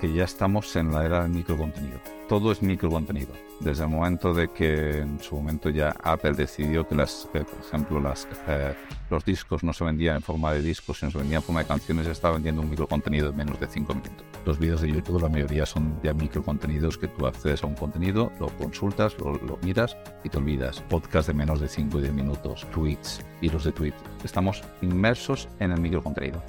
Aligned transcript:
que 0.00 0.12
ya 0.12 0.24
estamos 0.24 0.74
en 0.76 0.92
la 0.92 1.04
era 1.04 1.22
del 1.22 1.32
microcontenido. 1.32 2.00
Todo 2.28 2.52
es 2.52 2.62
microcontenido. 2.62 3.32
Desde 3.60 3.84
el 3.84 3.88
momento 3.90 4.34
de 4.34 4.48
que 4.48 4.98
en 4.98 5.18
su 5.20 5.36
momento 5.36 5.70
ya 5.70 5.94
Apple 6.02 6.32
decidió 6.32 6.86
que, 6.86 6.94
las, 6.94 7.28
por 7.32 7.46
ejemplo, 7.66 8.12
eh, 8.48 8.74
los 9.08 9.24
discos 9.24 9.64
no 9.64 9.72
se 9.72 9.84
vendían 9.84 10.16
en 10.16 10.22
forma 10.22 10.52
de 10.52 10.60
discos, 10.60 10.98
sino 10.98 11.10
se 11.10 11.18
vendían 11.18 11.40
en 11.40 11.46
forma 11.46 11.60
de 11.60 11.66
canciones, 11.66 12.06
estaba 12.06 12.34
vendiendo 12.34 12.60
un 12.60 12.68
microcontenido 12.68 13.30
de 13.30 13.36
menos 13.36 13.58
de 13.58 13.66
5 13.66 13.94
minutos. 13.94 14.26
Los 14.44 14.58
vídeos 14.58 14.82
de 14.82 14.92
YouTube, 14.92 15.22
la 15.22 15.28
mayoría 15.28 15.64
son 15.64 15.98
ya 16.02 16.12
microcontenidos 16.12 16.98
que 16.98 17.08
tú 17.08 17.26
accedes 17.26 17.62
a 17.62 17.66
un 17.66 17.74
contenido, 17.74 18.30
lo 18.38 18.48
consultas, 18.58 19.16
lo, 19.18 19.34
lo 19.38 19.56
miras 19.62 19.96
y 20.22 20.28
te 20.28 20.36
olvidas. 20.36 20.82
Podcast 20.90 21.28
de 21.28 21.34
menos 21.34 21.60
de 21.60 21.68
5 21.68 21.98
y 21.98 22.02
10 22.02 22.12
minutos, 22.12 22.66
tweets, 22.74 23.24
hilos 23.40 23.64
de 23.64 23.72
tweets. 23.72 23.96
Estamos 24.24 24.62
inmersos 24.82 25.48
en 25.60 25.72
el 25.72 25.80
microcontenido. 25.80 26.42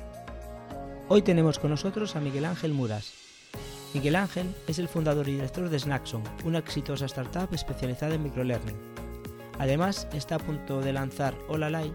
Hoy 1.08 1.22
tenemos 1.22 1.58
con 1.58 1.70
nosotros 1.70 2.18
a 2.18 2.20
Miguel 2.20 2.44
Ángel 2.44 2.74
Muras. 2.74 3.27
Miguel 3.94 4.18
Ángel 4.18 4.54
es 4.68 4.80
el 4.80 4.90
fundador 4.90 5.28
y 5.30 5.34
director 5.34 5.70
de 5.70 5.80
Snackson, 5.80 6.22
una 6.44 6.60
exitosa 6.60 7.06
startup 7.06 7.54
especializada 7.54 8.16
en 8.16 8.24
microlearning. 8.24 8.76
Además, 9.60 10.08
está 10.14 10.36
a 10.36 10.40
punto 10.40 10.82
de 10.82 10.94
lanzar 10.94 11.34
Olalai, 11.48 11.94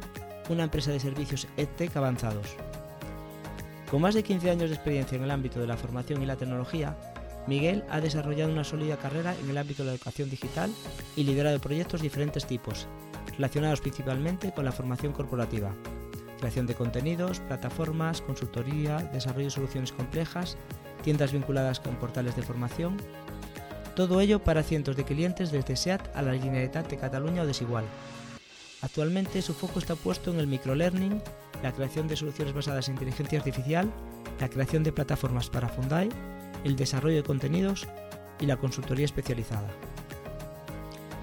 una 0.49 0.65
empresa 0.65 0.91
de 0.91 1.01
servicios 1.01 1.47
EdTech 1.57 1.97
avanzados. 1.97 2.57
Con 3.91 4.01
más 4.01 4.15
de 4.15 4.23
15 4.23 4.51
años 4.51 4.71
de 4.71 4.77
experiencia 4.77 5.17
en 5.17 5.25
el 5.25 5.31
ámbito 5.31 5.61
de 5.61 5.67
la 5.67 5.77
formación 5.77 6.23
y 6.23 6.27
la 6.27 6.37
tecnología, 6.37 6.97
Miguel 7.47 7.85
ha 7.91 8.01
desarrollado 8.01 8.53
una 8.53 8.65
sólida 8.65 8.97
carrera 8.97 9.35
en 9.43 9.51
el 9.51 9.59
ámbito 9.59 9.83
de 9.83 9.89
la 9.89 9.95
educación 9.95 10.31
digital 10.31 10.71
y 11.15 11.25
liderado 11.25 11.61
proyectos 11.61 12.01
de 12.01 12.07
diferentes 12.07 12.47
tipos, 12.47 12.87
relacionados 13.33 13.81
principalmente 13.81 14.53
con 14.53 14.65
la 14.65 14.73
formación 14.73 15.13
corporativa, 15.13 15.75
creación 16.39 16.67
de 16.67 16.75
contenidos, 16.75 17.41
plataformas, 17.41 18.23
consultoría, 18.23 18.99
desarrollo 19.13 19.47
de 19.47 19.51
soluciones 19.51 19.93
complejas, 19.93 20.57
tiendas 21.03 21.33
vinculadas 21.33 21.81
con 21.81 21.97
portales 21.97 22.37
de 22.37 22.43
formación. 22.43 22.97
Todo 23.95 24.21
ello 24.21 24.43
para 24.43 24.63
cientos 24.63 24.97
de 24.97 25.05
clientes 25.05 25.53
desde 25.53 25.77
SEAT 25.77 26.17
a 26.17 26.23
la 26.23 26.33
Generalitat 26.33 26.89
de 26.89 26.97
Cataluña 26.97 27.43
o 27.43 27.47
Desigual. 27.47 27.85
Actualmente 28.81 29.43
su 29.43 29.55
foco 29.55 29.79
está 29.79 29.95
puesto 29.95 30.33
en 30.33 30.41
el 30.41 30.47
microlearning, 30.47 31.23
la 31.63 31.73
creación 31.73 32.09
de 32.09 32.17
soluciones 32.17 32.55
basadas 32.55 32.89
en 32.89 32.95
inteligencia 32.95 33.39
artificial, 33.39 33.93
la 34.41 34.49
creación 34.49 34.83
de 34.83 34.93
plataformas 34.93 35.51
para 35.51 35.69
Fundai, 35.69 36.09
el 36.65 36.75
desarrollo 36.75 37.17
de 37.17 37.23
contenidos 37.23 37.87
y 38.41 38.47
la 38.47 38.57
consultoría 38.57 39.05
especializada. 39.05 39.69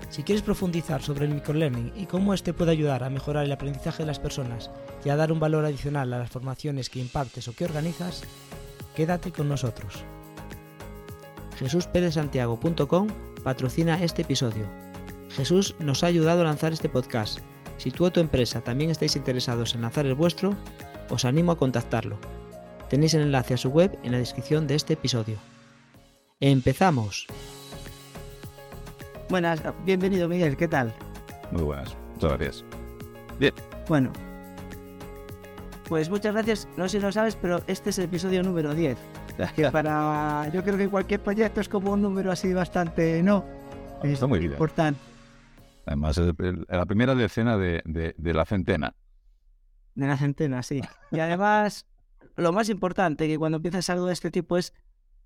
Si 0.10 0.24
quieres 0.24 0.42
profundizar 0.42 1.02
sobre 1.02 1.26
el 1.26 1.34
microlearning 1.34 1.94
y 1.96 2.06
cómo 2.06 2.34
este 2.34 2.54
puede 2.54 2.72
ayudar 2.72 3.04
a 3.04 3.10
mejorar 3.10 3.46
el 3.46 3.52
aprendizaje 3.52 4.04
de 4.04 4.08
las 4.08 4.20
personas 4.20 4.72
y 5.06 5.10
a 5.10 5.16
dar 5.16 5.32
un 5.32 5.40
valor 5.40 5.66
adicional 5.66 6.12
a 6.14 6.20
las 6.20 6.32
formaciones 6.32 6.90
que 6.90 7.00
impartes 7.00 7.48
o 7.48 7.54
que 7.54 7.66
organizas, 7.66 8.24
quédate 8.96 9.32
con 9.32 9.50
nosotros. 9.50 10.04
JesúsPedesantiago.com 11.60 13.08
patrocina 13.44 14.02
este 14.04 14.22
episodio. 14.22 14.66
Jesús 15.30 15.76
nos 15.80 16.04
ha 16.04 16.08
ayudado 16.08 16.42
a 16.42 16.46
lanzar 16.46 16.74
este 16.74 16.90
podcast. 16.90 17.40
Si 17.78 17.92
tú 17.92 18.06
o 18.06 18.12
tu 18.12 18.20
empresa 18.20 18.62
también 18.62 18.90
estáis 18.90 19.16
interesados 19.16 19.76
en 19.76 19.82
lanzar 19.82 20.06
el 20.06 20.16
vuestro, 20.16 20.56
os 21.10 21.26
animo 21.26 21.52
a 21.52 21.58
contactarlo. 21.58 22.18
Tenéis 22.90 23.14
el 23.14 23.22
enlace 23.22 23.54
a 23.54 23.58
su 23.58 23.70
web 23.70 23.98
en 24.04 24.12
la 24.12 24.18
descripción 24.18 24.68
de 24.68 24.76
este 24.76 24.94
episodio. 24.94 25.38
¡Empezamos! 26.40 27.28
Buenas, 29.30 29.62
bienvenido 29.86 30.28
Miguel, 30.28 30.58
¿qué 30.58 30.68
tal? 30.68 30.94
Muy 31.52 31.62
buenas, 31.62 31.96
muchas 32.16 32.30
gracias. 32.32 32.66
Bien. 33.40 33.54
Bueno, 33.88 34.12
pues 35.90 36.10
muchas 36.10 36.34
gracias. 36.34 36.68
No 36.78 36.88
sé 36.88 37.00
si 37.00 37.04
lo 37.04 37.12
sabes, 37.12 37.36
pero 37.36 37.62
este 37.66 37.90
es 37.90 37.98
el 37.98 38.06
episodio 38.06 38.44
número 38.44 38.76
10. 38.76 38.98
Para, 39.72 40.48
yo 40.54 40.64
creo 40.64 40.78
que 40.78 40.88
cualquier 40.88 41.20
proyecto 41.20 41.60
es 41.60 41.68
como 41.68 41.92
un 41.94 42.02
número 42.02 42.32
así 42.32 42.54
bastante, 42.54 43.24
¿no? 43.24 43.44
Está 44.04 44.28
muy 44.28 44.40
bien. 44.40 44.52
Importante. 44.52 45.00
Además, 45.88 46.18
es 46.20 46.34
la 46.70 46.86
primera 46.86 47.16
decena 47.16 47.58
de, 47.58 47.82
de, 47.86 48.14
de 48.16 48.34
la 48.34 48.46
centena. 48.46 48.96
De 49.96 50.06
la 50.06 50.16
centena, 50.16 50.62
sí. 50.62 50.82
Y 51.12 51.20
además, 51.20 51.88
lo 52.36 52.54
más 52.54 52.70
importante 52.70 53.28
que 53.28 53.40
cuando 53.40 53.56
empiezas 53.56 53.90
algo 53.90 54.06
de 54.06 54.14
este 54.14 54.30
tipo 54.30 54.58
es 54.58 54.74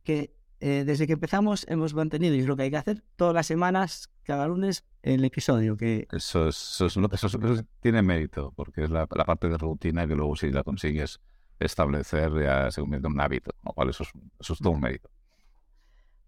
que 0.04 0.34
eh, 0.66 0.86
desde 0.86 1.08
que 1.08 1.14
empezamos 1.14 1.66
hemos 1.68 1.94
mantenido, 1.94 2.36
y 2.36 2.40
es 2.40 2.46
lo 2.46 2.56
que 2.56 2.64
hay 2.64 2.72
que 2.72 2.78
hacer, 2.78 3.04
todas 3.18 3.34
las 3.34 3.48
semanas, 3.48 4.10
cada 4.24 4.48
lunes, 4.48 4.86
el 5.02 5.26
episodio. 5.26 5.76
Que... 5.76 6.08
Eso, 6.14 6.48
es, 6.48 6.56
eso, 6.80 6.86
es, 6.86 6.96
eso, 6.96 7.28
eso 7.28 7.66
tiene 7.82 8.02
mérito, 8.02 8.54
porque 8.56 8.86
es 8.86 8.90
la, 8.90 9.06
la, 9.14 9.26
parte 9.26 9.50
de 9.50 9.58
rutina 9.58 10.08
que 10.08 10.16
luego 10.16 10.38
si 10.38 10.52
la 10.52 10.64
consigues 10.64 11.20
establecer 11.60 12.32
ya 12.42 12.72
se 12.72 12.80
convierte 12.80 13.08
en 13.08 13.14
un 13.14 13.20
hábito, 13.20 13.52
lo 13.62 13.74
cual 13.74 13.90
eso 13.90 14.04
es, 14.04 14.10
eso 14.40 14.54
es 14.54 14.60
todo 14.60 14.72
un 14.72 14.80
mérito. 14.80 15.10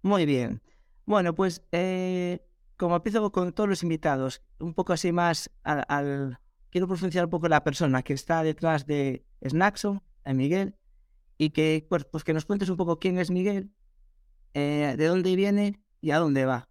Muy 0.01 0.25
bien. 0.25 0.62
Bueno, 1.06 1.34
pues 1.34 1.63
eh, 1.72 2.45
como 2.75 2.97
empiezo 2.97 3.31
con 3.31 3.53
todos 3.53 3.69
los 3.69 3.84
invitados, 3.84 4.41
un 4.59 4.74
poco 4.74 4.91
así 4.91 5.13
más 5.13 5.50
al, 5.63 5.85
al... 5.88 6.40
Quiero 6.72 6.90
profundizar 6.90 7.24
un 7.24 7.31
poco 7.31 7.47
la 7.47 7.63
persona 7.63 8.03
que 8.03 8.12
está 8.12 8.44
detrás 8.44 8.85
de 8.85 9.24
Snackson, 9.47 10.03
a 10.25 10.34
Miguel, 10.34 10.75
y 11.38 11.51
que, 11.51 11.88
pues, 11.88 12.03
pues 12.03 12.25
que 12.25 12.34
nos 12.34 12.44
cuentes 12.44 12.68
un 12.68 12.75
poco 12.75 13.00
quién 13.00 13.18
es 13.18 13.31
Miguel, 13.31 13.72
eh, 14.56 14.96
de 14.98 15.08
dónde 15.08 15.36
viene 15.36 15.82
y 16.00 16.12
a 16.12 16.20
dónde 16.20 16.46
va. 16.46 16.68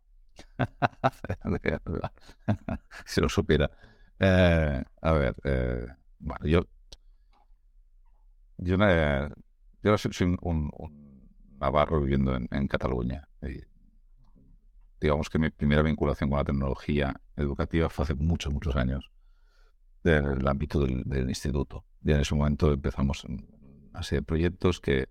si 3.05 3.21
lo 3.21 3.29
supiera. 3.29 3.71
Eh, 4.19 4.83
a 5.03 5.13
ver, 5.13 5.37
eh, 5.45 5.87
bueno, 6.19 6.47
yo, 6.47 6.67
yo, 8.57 8.77
yo 9.83 9.99
soy 9.99 10.27
un, 10.27 10.39
un, 10.41 10.71
navarro 11.61 12.01
viviendo 12.01 12.35
en, 12.35 12.49
en 12.51 12.67
Cataluña. 12.69 13.29
Y 13.43 13.61
digamos 14.99 15.29
que 15.29 15.39
mi 15.39 15.51
primera 15.51 15.83
vinculación 15.83 16.31
con 16.31 16.39
la 16.39 16.45
tecnología 16.45 17.21
educativa 17.37 17.91
fue 17.91 18.05
hace 18.05 18.15
muchos, 18.15 18.51
muchos 18.51 18.77
años, 18.77 19.11
del 20.03 20.49
ámbito 20.49 20.81
del, 20.81 21.03
del 21.05 21.29
instituto. 21.29 21.85
Y 22.03 22.13
en 22.13 22.21
ese 22.21 22.35
momento 22.35 22.73
empezamos 22.73 23.25
una 23.25 24.03
serie 24.03 24.21
de 24.21 24.27
proyectos 24.27 24.81
que 24.81 25.09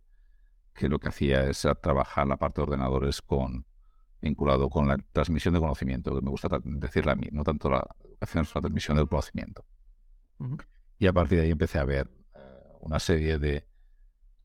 que 0.74 0.90
lo 0.90 1.00
que 1.00 1.10
hacía 1.10 1.44
es 1.50 1.68
trabajar 1.82 2.28
la 2.28 2.38
parte 2.38 2.62
de 2.62 2.64
ordenadores 2.64 3.22
con 3.22 3.66
vinculado 4.22 4.70
con 4.70 4.88
la 4.88 4.98
transmisión 5.12 5.54
de 5.54 5.60
conocimiento, 5.60 6.16
que 6.16 6.22
me 6.22 6.30
gusta 6.30 6.48
decirle 6.64 7.12
a 7.12 7.16
mí, 7.16 7.28
no 7.32 7.44
tanto 7.44 7.70
la 7.70 7.86
educación, 8.06 8.46
sino 8.46 8.56
la 8.56 8.62
transmisión 8.62 8.98
del 8.98 9.08
conocimiento. 9.08 9.66
Uh 10.40 10.46
-huh. 10.46 10.66
Y 10.98 11.08
a 11.08 11.14
partir 11.14 11.40
de 11.40 11.44
ahí 11.46 11.52
empecé 11.52 11.78
a 11.78 11.84
ver 11.84 12.10
uh, 12.34 12.86
una 12.86 13.00
serie 13.00 13.38
de, 13.38 13.68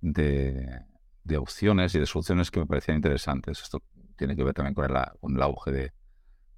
de, 0.01 0.81
de, 1.23 1.37
opciones 1.37 1.95
y 1.95 2.01
de 2.01 2.07
soluciones 2.07 2.51
que 2.51 2.59
me 2.59 2.67
parecían 2.67 2.97
interesantes. 2.97 3.63
Esto 3.63 3.83
tiene 4.17 4.35
que 4.35 4.43
ver 4.43 4.53
también 4.53 4.75
con 4.75 4.85
el, 4.85 4.97
con 5.21 5.37
el 5.37 5.43
auge 5.43 5.71
de, 5.71 5.93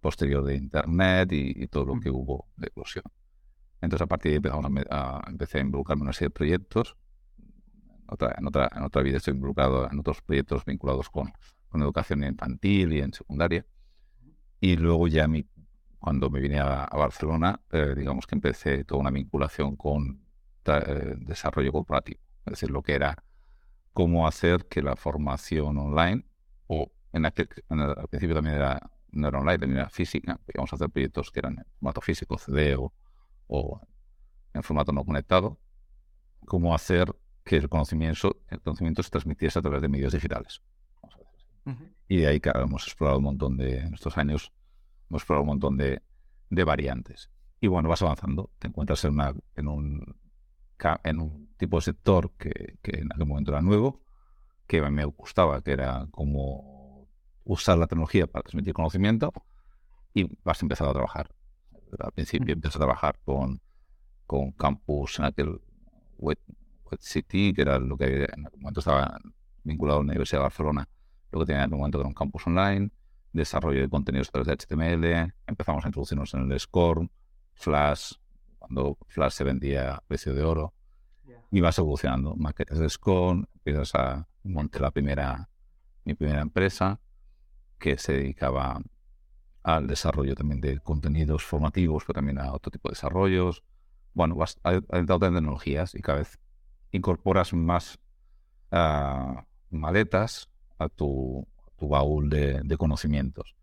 posterior 0.01 0.43
de 0.43 0.57
Internet 0.57 1.31
y, 1.33 1.63
y 1.63 1.67
todo 1.67 1.85
lo 1.85 1.93
uh 1.93 1.97
-huh. 1.97 2.03
que 2.03 2.11
hubo 2.11 2.49
de 2.57 2.69
eclosión. 2.69 3.05
Entonces, 3.83 4.03
a 4.03 4.07
partir 4.07 4.31
de 4.41 4.49
ahí 4.49 4.55
empecé 4.55 4.89
a, 4.91 5.19
a, 5.19 5.29
empecé 5.29 5.59
a 5.59 5.61
involucrarme 5.61 6.01
en 6.01 6.07
una 6.07 6.13
serie 6.15 6.29
de 6.29 6.35
proyectos 6.35 6.97
otra, 8.11 8.35
en, 8.39 8.47
otra, 8.47 8.71
en 8.75 8.83
otra 8.83 9.03
vida 9.03 9.19
estoy 9.19 9.35
involucrado 9.35 9.91
en 9.91 9.99
otros 9.99 10.23
proyectos 10.23 10.65
vinculados 10.65 11.09
con, 11.11 11.33
con 11.69 11.83
educación 11.83 12.25
infantil 12.25 12.93
y 12.93 13.01
en 13.01 13.13
secundaria. 13.13 13.65
Y 14.61 14.77
luego 14.77 15.09
ya 15.09 15.27
mi, 15.27 15.47
cuando 15.99 16.31
me 16.31 16.41
vine 16.41 16.59
a, 16.59 16.85
a 16.85 16.97
Barcelona, 16.97 17.61
eh, 17.71 17.95
digamos 17.97 18.27
que 18.27 18.35
empecé 18.35 18.85
toda 18.85 19.01
una 19.01 19.11
vinculación 19.11 19.77
con 19.77 20.23
eh, 20.67 21.15
desarrollo 21.19 21.73
corporativo. 21.73 22.21
Es 22.47 22.53
decir, 22.53 22.71
lo 22.71 22.83
que 22.83 22.95
era 22.95 23.17
cómo 23.93 24.27
hacer 24.27 24.67
que 24.67 24.83
la 24.83 24.97
formación 24.97 25.79
online, 25.79 26.25
o 26.67 26.91
en 27.13 27.27
aquel, 27.27 27.49
en 27.69 27.81
el, 27.81 27.91
al 27.91 28.09
principio 28.09 28.35
también 28.35 28.57
era, 28.57 28.91
no 29.13 29.29
era 29.29 29.39
online, 29.39 29.59
también 29.59 29.81
era 29.81 29.91
física, 29.91 30.33
a 30.33 30.63
hacer 30.63 30.91
proyectos 30.91 31.31
que 31.31 31.41
eran 31.41 31.59
en 31.59 31.65
formato 31.79 32.01
físico, 32.01 32.39
CD 32.39 32.77
o, 32.77 32.93
o 33.47 33.81
en 34.55 34.63
formato 34.63 34.93
no 34.93 35.05
conectado, 35.05 35.59
cómo 36.47 36.75
hacer 36.75 37.15
que 37.51 37.57
el 37.57 37.69
conocimiento, 37.69 38.37
el 38.47 38.61
conocimiento 38.61 39.03
se 39.03 39.11
transmitiese 39.11 39.59
a 39.59 39.63
través 39.63 39.83
de 39.83 39.89
medios 39.89 40.13
digitales. 40.13 40.63
Uh 41.67 41.71
-huh. 41.71 41.95
Y 42.07 42.19
de 42.19 42.29
ahí, 42.29 42.39
claro, 42.39 42.63
hemos 42.63 42.87
explorado 42.87 43.19
un 43.19 43.25
montón 43.25 43.57
de, 43.57 43.79
en 43.81 43.93
estos 43.93 44.17
años, 44.19 44.53
hemos 45.09 45.23
explorado 45.23 45.43
un 45.43 45.49
montón 45.49 45.77
de, 45.77 46.01
de 46.49 46.63
variantes. 46.63 47.29
Y 47.61 47.67
bueno, 47.67 47.89
vas 47.89 48.03
avanzando, 48.03 48.53
te 48.61 48.69
encuentras 48.69 49.05
en, 49.05 49.15
una, 49.15 49.35
en, 49.57 49.67
un, 49.67 50.17
en 51.03 51.21
un 51.21 51.53
tipo 51.57 51.79
de 51.79 51.83
sector 51.83 52.31
que, 52.39 52.79
que 52.83 53.01
en 53.01 53.13
aquel 53.13 53.27
momento 53.27 53.51
era 53.51 53.63
nuevo, 53.63 54.01
que 54.69 54.81
me 54.89 55.05
gustaba, 55.07 55.61
que 55.61 55.73
era 55.73 56.07
como 56.13 57.09
usar 57.43 57.79
la 57.79 57.89
tecnología 57.89 58.29
para 58.29 58.45
transmitir 58.45 58.75
conocimiento, 58.75 59.33
y 60.15 60.23
vas 60.45 60.63
empezando 60.63 60.93
a 60.93 60.95
trabajar. 60.95 61.35
Al 61.99 62.13
principio 62.13 62.55
empiezas 62.55 62.77
a 62.77 62.85
trabajar 62.85 63.19
con, 63.25 63.61
con 64.29 64.53
campus 64.53 65.19
en 65.19 65.25
aquel 65.25 65.61
web, 66.17 66.39
City, 67.01 67.53
que 67.53 67.63
era 67.63 67.79
lo 67.79 67.97
que 67.97 68.25
en 68.25 68.47
aquel 68.47 68.61
momento 68.61 68.81
estaba 68.81 69.19
vinculado 69.63 70.01
a 70.01 70.03
la 70.03 70.11
Universidad 70.11 70.41
de 70.41 70.43
Barcelona, 70.45 70.89
lo 71.31 71.41
que 71.41 71.47
tenía 71.47 71.61
en 71.61 71.67
aquel 71.67 71.79
momento 71.79 71.99
era 72.01 72.09
un 72.09 72.15
campus 72.15 72.47
online, 72.47 72.91
desarrollo 73.33 73.81
de 73.81 73.89
contenidos 73.89 74.29
a 74.29 74.33
través 74.33 74.47
de 74.49 74.55
HTML, 74.55 75.35
empezamos 75.47 75.85
a 75.85 75.89
introducirnos 75.89 76.35
en 76.35 76.51
el 76.51 76.59
SCORM, 76.59 77.09
Flash, 77.55 78.15
cuando 78.59 78.99
Flash 79.09 79.33
se 79.33 79.45
vendía 79.45 79.95
a 79.95 80.01
precio 80.01 80.35
de 80.35 80.43
oro, 80.43 80.75
yeah. 81.27 81.43
y 81.51 81.61
vas 81.61 81.79
evolucionando, 81.79 82.35
maquetas 82.37 82.79
de 82.79 82.89
SCORM, 82.89 83.45
empiezas 83.55 83.95
a 83.95 84.27
montar 84.43 84.83
la 84.83 84.91
primera 84.91 85.51
mi 86.05 86.15
primera 86.15 86.41
empresa 86.41 87.01
que 87.79 87.97
se 87.99 88.13
dedicaba 88.13 88.81
al 89.63 89.87
desarrollo 89.87 90.35
también 90.35 90.61
de 90.61 90.81
contenidos 90.81 91.45
formativos, 91.45 92.05
pero 92.05 92.15
también 92.15 92.39
a 92.39 92.53
otro 92.53 92.71
tipo 92.71 92.89
de 92.89 92.93
desarrollos. 92.93 93.63
Bueno, 94.15 94.35
vas 94.35 94.59
adentrado 94.63 95.27
en 95.27 95.35
tecnologías 95.35 95.95
y 95.95 96.01
cada 96.01 96.19
vez 96.19 96.39
incorporas 96.93 97.53
más 97.53 97.99
ah, 98.71 99.45
maletas 99.71 100.49
a 100.79 100.89
tu, 100.89 101.47
baúl 101.81 102.29
de, 102.29 102.77
conocimientos. 102.79 103.57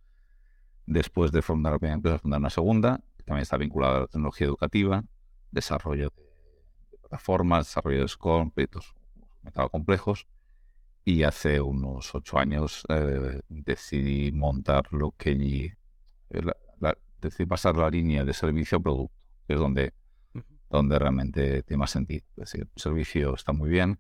Después 0.86 1.32
de 1.32 1.42
fundar 1.42 1.74
la 1.74 1.80
primera 1.80 1.96
empresa, 1.96 2.20
fundar 2.20 2.40
una 2.40 2.50
segunda, 2.50 3.02
que 3.18 3.24
también 3.24 3.44
está 3.44 3.58
vinculada 3.58 3.98
a 3.98 4.00
la 4.02 4.08
tecnología 4.08 4.48
educativa, 4.48 5.04
desarrollo 5.52 6.12
de, 6.92 6.98
plataformas, 7.00 7.68
desarrollo 7.68 8.02
de 8.02 8.08
SCORM, 8.08 8.52
proyectos 8.52 8.96
complejos. 9.72 10.28
Y 11.06 11.24
hace 11.24 11.62
unos 11.62 12.14
ocho 12.16 12.38
años 12.38 12.84
eh, 12.90 13.42
decidí 13.48 14.32
montar 14.34 14.92
lo 14.92 15.12
que 15.12 15.74
decidí 17.22 17.46
pasar 17.46 17.78
la 17.78 17.90
línea 17.90 18.24
de 18.24 18.34
servicio 18.34 18.78
a 18.78 18.82
producto, 18.82 19.16
que 19.48 19.54
es 19.54 19.60
donde, 19.60 19.94
donde 20.70 21.00
realmente 21.00 21.64
tiene 21.64 21.80
más 21.80 21.92
sentido. 21.92 22.26
Es 22.38 22.52
decir, 22.52 22.70
el 22.74 22.82
servicio 22.82 23.36
está 23.36 23.54
muy 23.54 23.70
bien, 23.70 24.00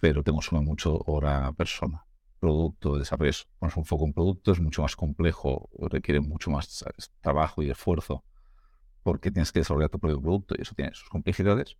pero 0.00 0.22
te 0.22 0.32
consume 0.32 0.60
mucho 0.60 0.98
hora 1.06 1.52
persona. 1.52 2.04
Producto, 2.40 2.98
desarrollo, 2.98 3.32
pones 3.58 3.76
un 3.76 3.84
foco 3.84 4.04
en 4.04 4.12
producto, 4.12 4.52
es 4.52 4.60
mucho 4.60 4.82
más 4.82 4.96
complejo, 4.96 5.70
requiere 5.90 6.20
mucho 6.20 6.50
más 6.50 6.84
trabajo 7.20 7.62
y 7.62 7.70
esfuerzo, 7.70 8.24
porque 9.04 9.30
tienes 9.30 9.52
que 9.52 9.60
desarrollar 9.60 9.90
tu 9.90 10.00
propio 10.00 10.20
producto 10.20 10.54
y 10.58 10.62
eso 10.62 10.74
tiene 10.74 10.92
sus 10.94 11.08
complejidades. 11.08 11.76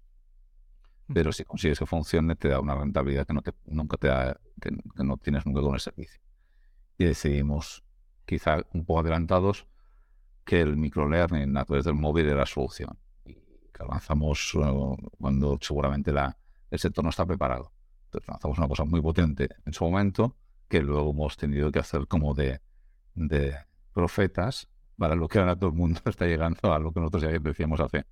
Pero 1.12 1.32
si 1.32 1.44
consigues 1.44 1.80
que 1.80 1.86
funcione, 1.86 2.36
te 2.36 2.48
da 2.48 2.60
una 2.60 2.76
rentabilidad 2.76 3.26
que 3.26 3.34
no 3.34 3.42
te, 3.42 3.52
nunca 3.66 3.96
te 3.96 4.06
da, 4.06 4.40
que 4.60 5.04
no 5.04 5.16
tienes 5.16 5.44
nunca 5.44 5.60
con 5.60 5.74
el 5.74 5.80
servicio. 5.80 6.20
Y 6.96 7.06
decidimos 7.06 7.82
quizá 8.24 8.64
un 8.72 8.84
poco 8.84 9.00
adelantados, 9.00 9.66
que 10.44 10.60
el 10.60 10.76
microlearning 10.76 11.56
a 11.56 11.64
través 11.64 11.84
del 11.84 11.94
móvil 11.94 12.26
era 12.26 12.38
la 12.38 12.46
solución. 12.46 12.98
Que 13.72 13.84
lanzamos 13.84 14.52
eh, 14.54 15.08
cuando 15.18 15.58
seguramente 15.60 16.12
la, 16.12 16.36
el 16.70 16.78
sector 16.78 17.04
no 17.04 17.10
está 17.10 17.24
preparado. 17.24 17.72
Entonces 18.04 18.28
lanzamos 18.28 18.58
una 18.58 18.68
cosa 18.68 18.84
muy 18.84 19.00
potente 19.00 19.48
en 19.64 19.72
su 19.72 19.84
momento, 19.84 20.36
que 20.68 20.80
luego 20.80 21.10
hemos 21.10 21.36
tenido 21.36 21.72
que 21.72 21.78
hacer 21.78 22.06
como 22.06 22.34
de, 22.34 22.60
de 23.14 23.56
profetas 23.92 24.68
para 24.96 25.14
lo 25.14 25.28
que 25.28 25.38
ahora 25.38 25.56
todo 25.56 25.70
el 25.70 25.76
mundo 25.76 26.00
está 26.06 26.26
llegando 26.26 26.72
a 26.72 26.78
lo 26.78 26.92
que 26.92 27.00
nosotros 27.00 27.22
ya 27.22 27.30
decíamos 27.30 27.80
hace, 27.80 28.04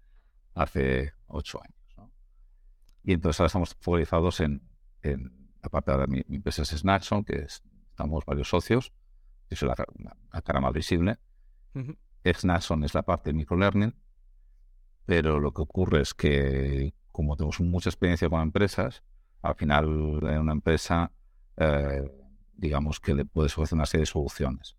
hace 0.55 1.13
ocho 1.27 1.61
años. 1.63 2.11
Y 3.03 3.13
entonces 3.13 3.41
ahora 3.41 3.47
estamos 3.47 3.77
focalizados 3.81 4.41
en, 4.41 4.63
en 5.03 5.51
aparte 5.63 5.97
de 5.97 6.07
mi, 6.07 6.23
mi 6.29 6.37
empresa 6.37 6.63
es 6.63 6.69
Snackson, 6.71 7.25
que 7.25 7.45
estamos 7.45 8.25
varios 8.25 8.49
socios, 8.49 8.93
es 9.49 9.63
la, 9.63 9.75
la, 10.33 10.43
cara 10.43 10.61
más 10.61 10.73
visible. 10.73 11.19
Uh 11.75 11.95
es 12.23 12.45
la 12.95 13.03
parte 13.03 13.31
de 13.31 13.35
microlearning, 13.35 13.95
pero 15.07 15.41
lo 15.41 15.53
que 15.53 15.63
ocurre 15.63 16.03
es 16.03 16.15
que 16.15 16.95
como 17.13 17.37
tenemos 17.37 17.61
mucha 17.61 17.91
experiencia 17.91 18.29
con 18.29 18.41
empresas, 18.41 19.03
al 19.43 19.55
final 19.55 19.87
en 20.23 20.39
una 20.39 20.53
empresa, 20.53 21.13
eh, 21.57 22.03
digamos 22.55 23.01
que 23.01 23.15
le 23.15 23.25
puedes 23.25 23.53
ofrecer 23.53 23.77
una 23.77 23.87
serie 23.87 24.03
de 24.03 24.07
soluciones, 24.07 24.77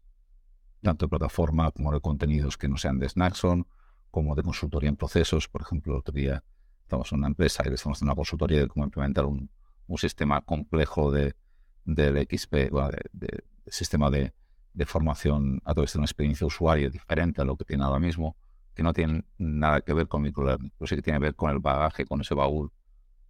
tanto 0.81 1.06
de 1.06 1.09
plataforma 1.09 1.71
como 1.71 1.91
de 1.91 2.00
contenidos 2.00 2.57
que 2.57 2.68
no 2.68 2.77
sean 2.77 3.00
de 3.00 3.09
Snackson, 3.09 3.68
como 4.09 4.35
de 4.35 4.44
consultoría 4.44 4.89
en 4.89 4.95
procesos. 4.95 5.47
Por 5.47 5.62
ejemplo, 5.62 5.94
el 5.94 6.00
otro 6.00 6.13
día 6.13 6.44
estamos 6.81 7.12
en 7.12 7.19
una 7.19 7.27
empresa 7.27 7.63
y 7.65 7.69
le 7.69 7.75
estamos 7.75 7.97
haciendo 7.97 8.12
una 8.12 8.18
consultoría 8.18 8.59
de 8.62 8.68
cómo 8.68 8.85
implementar 8.85 9.25
un, 9.25 9.50
sistema 9.97 10.39
complejo 10.39 11.12
de, 11.12 11.35
del 11.83 12.25
XP, 12.25 12.71
bueno, 12.71 12.91
de, 13.12 13.44
sistema 13.68 14.09
de, 14.09 14.33
de 14.73 14.85
formación 14.85 15.62
a 15.65 15.73
través 15.73 15.91
de 15.91 16.00
una 16.00 16.06
experiencia 16.06 16.47
usuaria 16.47 16.89
diferente 16.89 17.41
a 17.41 17.44
lo 17.44 17.57
que 17.57 17.65
tiene 17.65 17.83
ahora 17.83 18.00
mismo, 18.00 18.38
que 18.81 18.83
no 18.83 18.94
tiene 18.94 19.24
nada 19.38 19.81
que 19.81 19.94
ver 19.94 20.07
con 20.07 20.24
microlearning, 20.24 20.72
pero 20.75 20.88
sí 20.88 20.95
que 20.95 21.04
tiene 21.04 21.19
que 21.19 21.25
ver 21.25 21.36
con 21.36 21.51
el 21.51 21.60
bagaje, 21.60 22.06
con 22.06 22.22
ese 22.22 22.33
baúl 22.33 22.72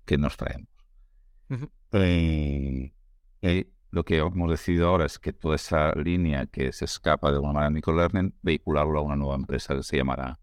que 0.06 0.18
nos 0.18 0.38
traemos. 0.38 0.70
y, 1.94 2.94
lo 3.92 4.06
que 4.06 4.20
hemos 4.20 4.50
decidido 4.50 4.88
ahora 4.88 5.06
es 5.06 5.20
que 5.20 5.34
toda 5.34 5.56
esa 5.56 5.92
línea 5.96 6.46
que 6.46 6.72
se 6.72 6.86
escapa 6.86 7.30
de 7.30 7.36
alguna 7.36 7.52
manera 7.52 7.70
de 7.70 7.74
microlearning, 7.74 8.34
vehicularlo 8.42 9.00
a 9.00 9.02
una 9.02 9.18
nueva 9.18 9.36
empresa 9.36 9.76
que 9.76 9.84
se 9.84 9.98
llamará 9.98 10.40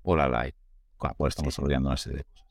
Hola 0.00 0.26
Live, 0.26 0.56
con 0.96 1.08
la 1.08 1.14
cual 1.14 1.28
estamos 1.28 1.52
desarrollando 1.52 1.90
una 1.90 1.98
serie 1.98 2.18
de 2.18 2.24
cosas. 2.24 2.46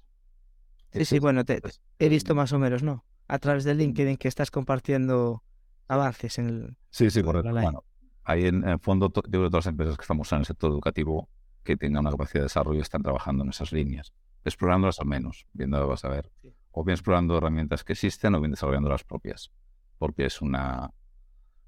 Sí, 0.91 1.05
sí, 1.05 1.17
bueno, 1.17 1.43
te, 1.43 1.59
he 1.97 2.09
visto 2.09 2.35
más 2.35 2.53
o 2.53 2.59
menos, 2.59 2.83
¿no? 2.83 3.03
A 3.27 3.39
través 3.39 3.63
del 3.63 3.79
LinkedIn 3.79 4.17
que 4.17 4.27
estás 4.27 4.51
compartiendo 4.51 5.43
avances 5.87 6.37
en 6.37 6.49
el... 6.49 6.77
Sí, 6.91 7.09
sí, 7.09 7.23
correcto. 7.23 7.49
Bueno, 7.49 7.83
hay 8.23 8.45
en, 8.45 8.63
el 8.63 8.77
fondo, 8.77 9.07
yo 9.07 9.21
creo 9.23 9.43
que 9.45 9.49
todas 9.49 9.65
las 9.65 9.71
empresas 9.71 9.97
que 9.97 10.03
estamos 10.03 10.31
en 10.31 10.39
el 10.39 10.45
sector 10.45 10.69
educativo 10.69 11.27
que 11.67 11.75
tengan 11.77 12.01
una 12.01 12.11
capacidad 12.11 12.39
de 12.41 12.45
desarrollo 12.45 12.81
están 12.81 13.03
trabajando 13.03 13.43
en 13.43 13.49
esas 13.49 13.73
líneas, 13.73 14.13
explorándolas 14.45 14.99
al 14.99 15.07
menos, 15.07 15.45
viendo, 15.51 15.85
vas 15.85 16.05
a 16.05 16.09
ver, 16.09 16.31
o 16.71 16.83
bien 16.83 16.93
explorando 16.93 17.37
herramientas 17.37 17.83
que 17.83 17.93
existen 17.93 18.33
o 18.35 18.39
bien 18.39 18.51
desarrollando 18.51 18.89
las 18.89 19.03
propias, 19.03 19.51
porque 19.97 20.25
es 20.25 20.41
una, 20.41 20.89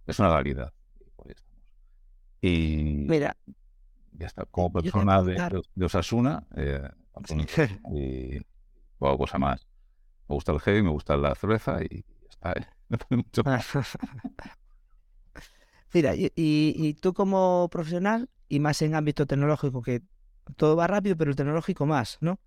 es 0.07 0.17
una 0.19 0.29
realidad. 0.29 0.73
Y 2.41 3.05
Mira, 3.09 3.35
ya 4.13 4.27
está, 4.27 4.45
como 4.45 4.71
persona 4.71 5.21
de, 5.21 5.61
de, 5.75 5.85
Osasuna, 5.85 6.47
eh, 6.55 6.89
y 7.93 8.39
poco 8.97 9.17
cosa 9.17 9.37
más. 9.37 9.67
Me 10.29 10.35
gusta 10.35 10.53
el 10.53 10.61
heavy, 10.61 10.81
me 10.81 10.91
gusta 10.91 11.17
la 11.17 11.35
cerveza 11.35 11.83
y 11.83 12.05
ya 12.21 12.29
está. 12.29 12.53
¿eh? 12.53 12.65
Mira, 15.93 16.13
y, 16.15 16.93
tú 17.01 17.13
como 17.13 17.67
profesional, 17.69 18.29
y 18.49 18.59
más 18.59 18.81
en 18.81 18.95
ámbito 18.95 19.25
tecnológico, 19.25 19.81
que 19.81 20.01
todo 20.57 20.75
va 20.75 20.87
rápido, 20.87 21.15
pero 21.15 21.31
el 21.31 21.37
tecnológico 21.37 21.85
más, 21.85 22.17
¿no? 22.19 22.39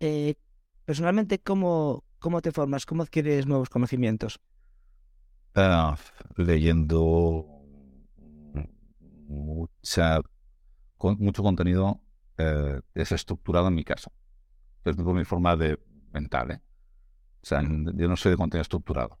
Eh, 0.00 0.36
personalmente, 0.84 1.40
¿cómo, 1.40 2.04
¿cómo 2.18 2.40
te 2.42 2.52
formas? 2.52 2.86
¿Cómo 2.86 3.02
adquieres 3.02 3.46
nuevos 3.46 3.70
conocimientos? 3.70 4.38
Leyendo 6.36 7.46
mucha, 9.26 10.20
con, 10.96 11.16
mucho 11.18 11.42
contenido 11.42 12.00
eh, 12.36 12.80
desestructurado 12.94 13.68
en 13.68 13.74
mi 13.74 13.84
casa. 13.84 14.12
Es 14.84 14.96
mi 14.96 15.24
forma 15.24 15.56
de 15.56 15.78
mental, 16.12 16.52
¿eh? 16.52 16.60
O 17.42 17.46
sea, 17.46 17.62
yo 17.62 18.08
no 18.08 18.16
soy 18.16 18.32
de 18.32 18.36
contenido 18.36 18.62
estructurado 18.62 19.18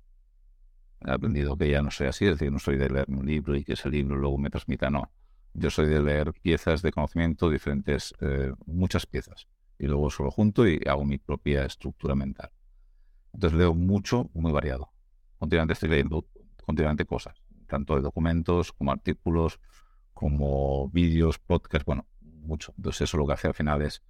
he 1.06 1.10
aprendido 1.10 1.56
que 1.56 1.70
ya 1.70 1.82
no 1.82 1.90
soy 1.90 2.08
así, 2.08 2.26
es 2.26 2.32
decir, 2.32 2.52
no 2.52 2.58
soy 2.58 2.76
de 2.76 2.90
leer 2.90 3.06
un 3.08 3.26
libro 3.26 3.54
y 3.54 3.64
que 3.64 3.74
ese 3.74 3.88
libro 3.88 4.16
luego 4.16 4.38
me 4.38 4.50
transmita, 4.50 4.90
no. 4.90 5.10
Yo 5.54 5.70
soy 5.70 5.86
de 5.86 6.00
leer 6.02 6.32
piezas 6.40 6.82
de 6.82 6.92
conocimiento, 6.92 7.50
diferentes, 7.50 8.14
eh, 8.20 8.52
muchas 8.66 9.06
piezas, 9.06 9.48
y 9.78 9.86
luego 9.86 10.10
solo 10.10 10.30
junto 10.30 10.66
y 10.66 10.80
hago 10.86 11.04
mi 11.04 11.18
propia 11.18 11.64
estructura 11.64 12.14
mental. 12.14 12.50
Entonces 13.32 13.58
leo 13.58 13.74
mucho, 13.74 14.30
muy 14.34 14.52
variado. 14.52 14.90
Continuamente 15.38 15.74
estoy 15.74 15.90
leyendo 15.90 16.26
continuamente 16.64 17.04
cosas, 17.04 17.42
tanto 17.66 17.96
de 17.96 18.02
documentos 18.02 18.72
como 18.72 18.92
artículos, 18.92 19.60
como 20.12 20.88
vídeos, 20.90 21.38
podcasts, 21.38 21.84
bueno, 21.84 22.06
mucho. 22.20 22.72
Entonces 22.76 23.02
eso 23.02 23.16
lo 23.16 23.26
que 23.26 23.34
hace 23.34 23.48
al 23.48 23.54
final 23.54 23.82
es 23.82 24.02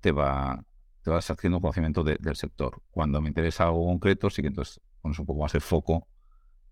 te 0.00 0.12
va 0.12 0.64
te 1.06 1.10
vas 1.10 1.30
haciendo 1.30 1.60
conocimiento 1.60 2.02
del 2.02 2.34
sector. 2.34 2.82
Cuando 2.90 3.20
me 3.20 3.28
interesa 3.28 3.66
algo 3.66 3.86
concreto, 3.86 4.28
sí 4.28 4.42
que 4.42 4.48
entonces 4.48 4.80
pones 5.00 5.16
un 5.20 5.24
poco 5.24 5.42
más 5.42 5.54
el 5.54 5.60
foco 5.60 6.08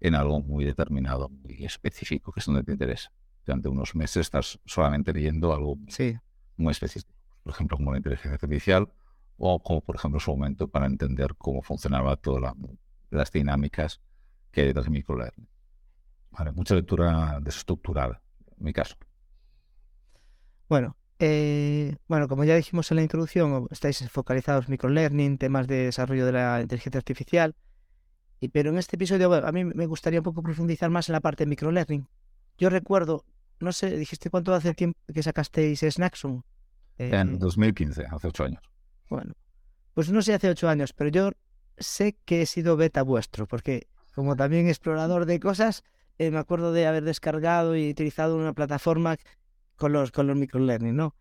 en 0.01 0.17
algo 0.17 0.41
muy 0.41 0.65
determinado, 0.65 1.29
muy 1.29 1.65
específico, 1.65 2.33
que 2.33 2.41
es 2.41 2.47
donde 2.47 2.65
te 2.65 2.73
interesa. 2.73 3.13
Durante 3.47 3.69
unos 3.69 3.95
meses 3.95 4.23
estás 4.23 4.59
solamente 4.65 5.13
leyendo 5.13 5.53
algo 5.53 5.79
muy 6.57 6.71
específico. 6.71 7.13
Por 7.43 7.53
ejemplo, 7.53 7.77
como 7.77 7.93
la 7.93 7.99
inteligencia 7.99 8.33
artificial 8.33 8.91
o 9.37 9.63
como, 9.63 9.81
por 9.81 9.97
ejemplo, 9.97 10.19
su 10.21 10.31
momento 10.31 10.69
para 10.69 10.87
entender 10.87 11.35
cómo 11.37 11.63
funcionaba 11.63 12.17
todas 12.17 12.55
las 13.11 13.33
dinámicas 13.33 14.01
que 14.51 14.63
hay 14.63 14.67
detrás 14.69 14.87
de 14.87 14.93
microlearning. 14.93 15.49
Vale, 16.31 16.53
mucha 16.53 16.75
lectura 16.75 17.39
desestructurada, 17.41 18.21
en 18.57 18.65
mi 18.65 18.73
caso. 18.73 18.97
Bueno, 20.69 20.97
eh, 21.19 21.97
bueno, 22.09 22.29
como 22.29 22.45
ya 22.45 22.57
dijimos 22.57 22.91
en 22.91 22.97
la 22.97 23.03
introducción, 23.03 23.69
estáis 23.71 24.09
focalizados 24.11 24.67
en 24.67 24.73
microlearning, 24.73 25.39
temas 25.39 25.67
de 25.67 25.85
desarrollo 25.87 26.27
de 26.27 26.33
la 26.33 26.61
inteligencia 26.63 26.99
artificial 26.99 27.55
pero 28.49 28.71
en 28.71 28.79
este 28.79 28.97
episodio 28.97 29.33
a 29.33 29.53
mí 29.53 29.65
me 29.65 29.87
gustaría 29.87 30.21
un 30.21 30.25
poco 30.25 30.43
profundizar 30.43 30.91
más 30.91 31.09
en 31.09 31.15
la 31.15 31.21
parte 31.21 31.45
de 31.45 31.51
microlearning. 31.51 32.07
Yo 32.59 32.71
recuerdo, 32.71 33.25
no 33.61 33.73
sé, 33.73 33.97
dijiste 33.97 34.31
cuánto 34.31 34.55
hace 34.55 34.75
tiempo 34.75 34.99
que 35.13 35.23
sacasteis 35.23 35.81
Snackson. 35.81 36.45
en 36.99 37.39
2015, 37.39 38.03
eh, 38.03 38.07
hace 38.11 38.29
ocho 38.29 38.45
años. 38.45 38.63
Bueno, 39.09 39.35
pues 39.95 40.11
no 40.11 40.23
sé 40.23 40.35
hace 40.35 40.49
ocho 40.49 40.69
años, 40.69 40.93
pero 40.93 41.11
yo 41.11 41.31
sé 41.79 42.17
que 42.25 42.43
he 42.43 42.47
sido 42.47 42.77
beta 42.77 43.03
vuestro, 43.03 43.47
porque 43.47 43.89
como 44.15 44.37
también 44.37 44.69
explorador 44.69 45.27
de 45.27 45.41
cosas, 45.41 45.83
eh, 46.19 46.31
me 46.31 46.39
acuerdo 46.39 46.73
de 46.73 46.87
haber 46.87 47.05
descargado 47.05 47.77
y 47.77 47.91
utilizado 47.91 48.37
una 48.37 48.53
plataforma 48.53 49.17
con 49.77 49.93
los, 49.93 50.13
con 50.13 50.27
los 50.27 50.37
microlearning, 50.37 50.95
¿no? 50.95 51.17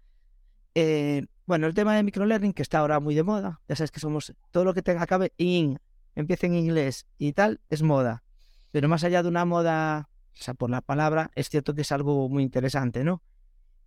Eh, 0.75 1.25
bueno, 1.45 1.67
el 1.67 1.73
tema 1.73 1.95
de 1.95 2.03
microlearning, 2.03 2.53
que 2.53 2.61
está 2.61 2.79
ahora 2.79 2.99
muy 2.99 3.15
de 3.15 3.23
moda, 3.23 3.61
ya 3.67 3.75
sabes 3.75 3.91
que 3.91 3.99
somos 3.99 4.33
todo 4.51 4.63
lo 4.63 4.73
que 4.73 4.81
tenga 4.81 5.03
acabe 5.03 5.33
in 5.37 5.79
empieza 6.15 6.47
en 6.47 6.55
inglés 6.55 7.07
y 7.17 7.33
tal, 7.33 7.61
es 7.69 7.81
moda. 7.81 8.23
Pero 8.71 8.87
más 8.87 9.03
allá 9.03 9.23
de 9.23 9.29
una 9.29 9.45
moda, 9.45 10.09
o 10.39 10.43
sea, 10.43 10.53
por 10.53 10.69
la 10.69 10.81
palabra, 10.81 11.31
es 11.35 11.49
cierto 11.49 11.73
que 11.73 11.81
es 11.81 11.91
algo 11.91 12.29
muy 12.29 12.43
interesante, 12.43 13.03
¿no? 13.03 13.21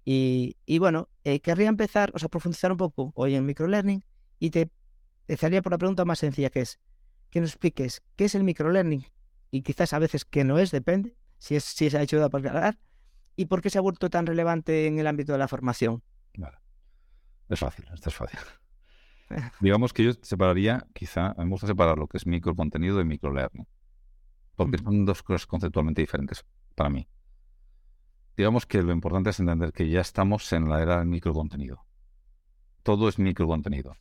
Y, 0.09 0.55
bueno, 0.79 1.09
eh, 1.25 1.41
querría 1.41 1.69
empezar, 1.69 2.13
o 2.15 2.19
sea, 2.21 2.29
profundizar 2.29 2.71
un 2.71 2.79
poco 2.79 3.13
hoy 3.17 3.35
en 3.35 3.45
microlearning 3.45 4.05
y 4.39 4.51
te 4.51 4.71
empezaría 5.27 5.63
por 5.63 5.73
la 5.73 5.79
pregunta 5.79 6.05
más 6.05 6.21
sencilla 6.21 6.49
que 6.49 6.61
es 6.61 6.79
que 7.31 7.41
nos 7.41 7.51
expliques 7.51 8.05
qué 8.15 8.27
es 8.27 8.37
el 8.37 8.45
microlearning 8.45 9.05
y 9.51 9.63
quizás 9.63 9.93
a 9.93 9.99
veces 9.99 10.25
qué 10.25 10.45
no 10.45 10.61
es, 10.61 10.71
depende, 10.71 11.17
si, 11.39 11.57
es, 11.57 11.65
si 11.65 11.91
se 11.91 11.99
ha 11.99 12.03
hecho 12.03 12.19
para 12.31 12.49
aclarar, 12.49 12.79
y 13.35 13.47
por 13.47 13.61
qué 13.63 13.69
se 13.69 13.79
ha 13.79 13.81
vuelto 13.81 14.09
tan 14.09 14.27
relevante 14.27 14.87
en 14.87 15.01
el 15.01 15.09
ámbito 15.09 15.33
de 15.33 15.39
la 15.39 15.49
formación. 15.49 16.03
Es 17.49 17.61
fácil, 17.61 17.87
esto 17.93 18.09
es 18.09 18.15
fácil. 18.15 18.41
Digamos 19.61 19.93
que 19.93 20.05
yo 20.05 20.13
separaría, 20.23 20.87
quizá, 20.95 21.35
me 21.37 21.49
gusta 21.49 21.67
separar 21.67 21.99
lo 21.99 22.07
que 22.07 22.17
es 22.17 22.27
microcontenido 22.27 22.97
de 22.97 23.05
microlearning, 23.05 23.67
porque 24.57 24.79
son 24.79 25.05
dos 25.05 25.23
cosas 25.23 25.47
conceptualmente 25.47 26.03
diferentes 26.03 26.45
para 26.75 26.91
mí. 26.91 27.07
Digamos 28.37 28.67
que 28.67 28.83
lo 28.83 28.93
importante 28.93 29.31
es 29.31 29.41
entender 29.41 29.73
que 29.73 29.89
ya 29.89 30.01
estamos 30.01 30.53
en 30.53 30.69
la 30.69 30.83
era 30.83 30.99
del 30.99 31.07
microcontenido. 31.07 31.87
Todo 32.83 33.09
es 33.09 33.19
microcontenido. 33.19 33.97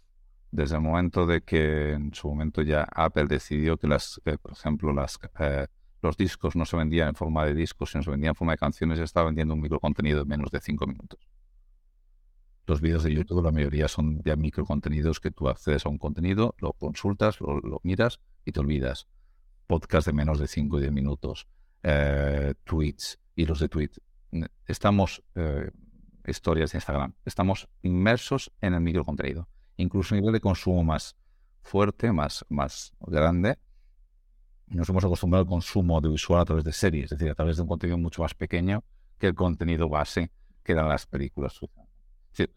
Desde 0.52 0.76
el 0.76 0.82
momento 0.82 1.26
de 1.26 1.42
que 1.42 1.94
en 1.94 2.14
su 2.14 2.30
momento 2.30 2.62
ya 2.62 2.84
Apple 2.84 3.26
decidió 3.28 3.78
que, 3.78 3.88
las, 3.88 4.22
por 4.42 4.52
ejemplo, 4.52 4.94
las, 4.94 5.20
eh, 5.40 5.68
los 6.02 6.18
discos 6.18 6.56
no 6.56 6.66
se 6.66 6.78
vendían 6.78 7.10
en 7.10 7.16
forma 7.16 7.46
de 7.46 7.54
discos, 7.54 7.92
sino 7.92 8.04
se 8.04 8.12
vendían 8.12 8.32
en 8.32 8.36
forma 8.36 8.54
de 8.54 8.58
canciones, 8.58 8.98
ya 8.98 9.04
estaba 9.04 9.28
vendiendo 9.28 9.54
un 9.54 9.62
microcontenido 9.62 10.20
de 10.20 10.26
menos 10.26 10.52
de 10.52 10.60
cinco 10.62 10.86
minutos. 10.86 11.20
Los 12.68 12.82
vídeos 12.82 13.04
de 13.04 13.14
YouTube, 13.14 13.44
la 13.44 13.52
mayoría 13.52 13.88
son 13.88 14.22
ya 14.24 14.36
microcontenidos 14.36 15.20
que 15.20 15.30
tú 15.30 15.50
accedes 15.50 15.86
a 15.86 15.90
un 15.90 16.00
contenido, 16.00 16.56
lo 16.58 16.74
consultas, 16.74 17.40
lo, 17.40 17.80
miras 17.84 18.20
y 18.44 18.52
te 18.52 18.60
olvidas. 18.60 19.08
Podcast 19.68 20.08
de 20.08 20.14
menos 20.14 20.40
de 20.40 20.48
5 20.48 20.78
y 20.78 20.82
10 20.82 20.94
minutos, 20.94 21.48
eh, 21.84 22.54
tweets, 22.64 23.20
hilos 23.36 23.60
de 23.60 23.70
tweet. 23.70 23.92
Estamos, 24.66 25.24
eh, 25.36 25.72
historias 26.28 26.72
de 26.72 26.78
Instagram, 26.78 27.14
estamos 27.26 27.68
inmersos 27.82 28.52
en 28.62 28.74
el 28.74 28.82
microcontenido. 28.82 29.48
Incluso 29.78 30.16
a 30.16 30.18
nivel 30.18 30.34
de 30.34 30.42
consumo 30.42 30.84
más 30.84 31.16
fuerte, 31.62 32.12
más, 32.12 32.46
más 32.50 32.94
grande, 33.00 33.58
nos 34.68 34.90
hemos 34.90 35.04
acostumbrado 35.06 35.44
al 35.44 35.50
consumo 35.50 35.98
audiovisual 35.98 36.42
a 36.42 36.46
través 36.46 36.64
de 36.64 36.72
series, 36.72 37.12
es 37.12 37.18
decir, 37.20 37.32
a 37.32 37.36
través 37.36 37.58
de 37.58 37.64
un 37.64 37.68
contenido 37.68 37.98
mucho 37.98 38.22
más 38.22 38.34
pequeño 38.34 38.84
que 39.18 39.28
el 39.28 39.36
contenido 39.36 39.90
base 39.90 40.32
que 40.64 40.74
dan 40.74 40.90
las 40.90 41.06
películas 41.06 41.60
decir, 42.32 42.54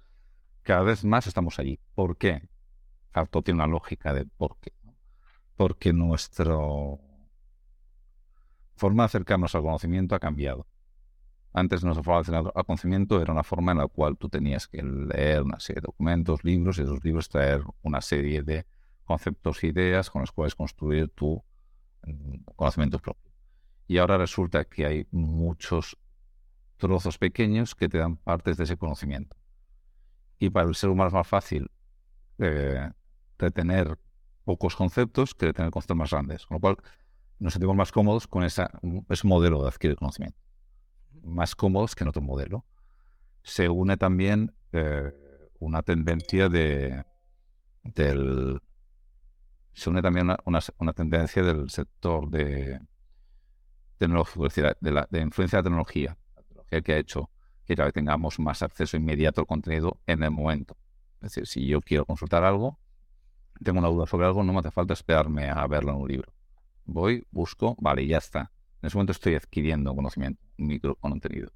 cada 0.62 0.83
vez 0.83 1.05
más 1.05 1.27
estamos 1.27 1.59
allí. 1.59 1.79
¿Por 1.95 2.17
qué? 2.17 2.49
Harto 3.12 3.43
tiene 3.43 3.57
una 3.57 3.67
lógica 3.67 4.12
de 4.15 4.25
por 4.25 4.57
qué. 4.59 4.73
Porque 5.59 5.93
nuestra 5.93 6.57
forma 8.77 9.03
de 9.03 9.05
acercarnos 9.05 9.55
al 9.55 9.61
conocimiento 9.61 10.15
ha 10.15 10.19
cambiado. 10.19 10.67
Antes 11.53 11.85
nuestra 11.85 12.03
forma 12.03 12.50
al 12.55 12.65
conocimiento 12.65 13.21
era 13.21 13.33
una 13.33 13.43
forma 13.43 13.73
en 13.73 13.79
la 13.79 13.87
cual 13.87 14.17
tú 14.17 14.31
tenías 14.31 14.67
que 14.67 14.83
leer 14.83 15.43
una 15.43 15.61
serie 15.61 15.83
de 15.83 15.87
documentos, 15.88 16.43
libros, 16.43 16.79
y 16.79 16.83
esos 16.83 17.05
libros 17.05 17.29
traer 17.29 17.62
una 17.83 18.00
serie 18.00 18.43
de 18.43 18.65
conceptos 19.05 19.62
e 19.62 19.67
ideas 19.67 20.09
con 20.09 20.23
los 20.23 20.33
cuales 20.33 20.55
construir 20.55 21.11
tu 21.11 21.45
mm, 22.07 22.55
conocimiento 22.57 22.99
propio. 22.99 23.31
Y 23.87 23.99
ahora 23.99 24.17
resulta 24.17 24.65
que 24.65 24.87
hay 24.87 25.07
muchos 25.11 25.99
trozos 26.79 27.19
pequeños 27.19 27.75
que 27.75 27.91
te 27.91 27.99
dan 27.99 28.17
partes 28.17 28.57
de 28.57 28.65
ese 28.65 28.79
conocimiento 28.79 29.37
y 30.38 30.50
para 30.50 30.69
el 30.69 30.75
ser 30.75 30.91
humano 30.91 31.09
es 31.09 31.15
más 31.15 31.27
fácil 31.27 31.71
eh, 32.38 32.91
retener 33.38 33.99
pocos 34.49 34.75
conceptos 34.76 35.35
que 35.35 35.45
retener 35.45 35.71
conceptos 35.71 35.99
más 35.99 36.11
grandes, 36.11 36.47
con 36.47 36.55
lo 36.55 36.61
cual 36.61 36.76
nos 37.38 37.52
sentimos 37.52 37.76
más 37.76 37.93
cómodos 37.93 38.26
con 38.26 38.45
esa, 38.45 38.71
ese 39.11 39.26
modelo 39.26 39.61
de 39.61 39.69
adquirir 39.69 39.95
conocimiento, 39.97 40.40
más 41.23 41.55
cómodos 41.55 41.95
que 41.95 42.05
en 42.05 42.09
otro 42.09 42.23
modelo. 42.23 42.64
Se 43.43 43.69
une 43.69 43.99
también 43.99 44.55
eh, 44.73 45.12
una 45.59 45.83
tendencia 45.83 46.49
de 46.49 47.05
del 47.85 48.59
se 49.75 49.90
une 49.90 50.00
también 50.00 50.35
una, 50.47 50.61
una, 50.78 50.93
tendencia 50.95 51.43
del 51.43 51.69
sector 51.69 52.31
de 52.31 52.81
decir, 53.99 54.76
de, 54.81 54.90
la, 54.90 55.07
de 55.11 55.21
influencia 55.21 55.59
de 55.59 55.61
la 55.61 55.64
tecnología, 55.64 56.17
la 56.37 56.43
tecnología 56.43 56.81
que 56.81 56.93
ha 56.95 56.97
hecho 56.97 57.31
que 57.67 57.76
tengamos 57.93 58.38
más 58.38 58.62
acceso 58.62 58.97
inmediato 58.97 59.43
al 59.43 59.47
contenido 59.47 60.00
en 60.07 60.23
el 60.23 60.31
momento. 60.31 60.78
Es 61.21 61.33
decir, 61.33 61.47
si 61.47 61.67
yo 61.67 61.83
quiero 61.83 62.07
consultar 62.07 62.45
algo, 62.45 62.78
tengo 63.62 63.79
una 63.79 63.88
duda 63.88 64.07
sobre 64.07 64.27
algo, 64.27 64.43
no 64.43 64.53
me 64.53 64.61
hace 64.61 64.71
falta 64.71 64.93
esperarme 64.93 65.49
a 65.49 65.67
verlo 65.67 65.93
en 65.93 65.99
un 65.99 66.09
libro. 66.09 66.33
Voy, 66.85 67.27
busco, 67.31 67.77
vale, 67.81 68.07
ya 68.07 68.19
está. 68.19 68.53
En 68.81 68.87
ese 68.87 68.97
momento 68.97 69.12
estoy 69.12 69.35
adquiriendo 69.35 69.95
conocimiento, 69.95 70.43
micro 70.57 70.95
contenido. 70.97 71.53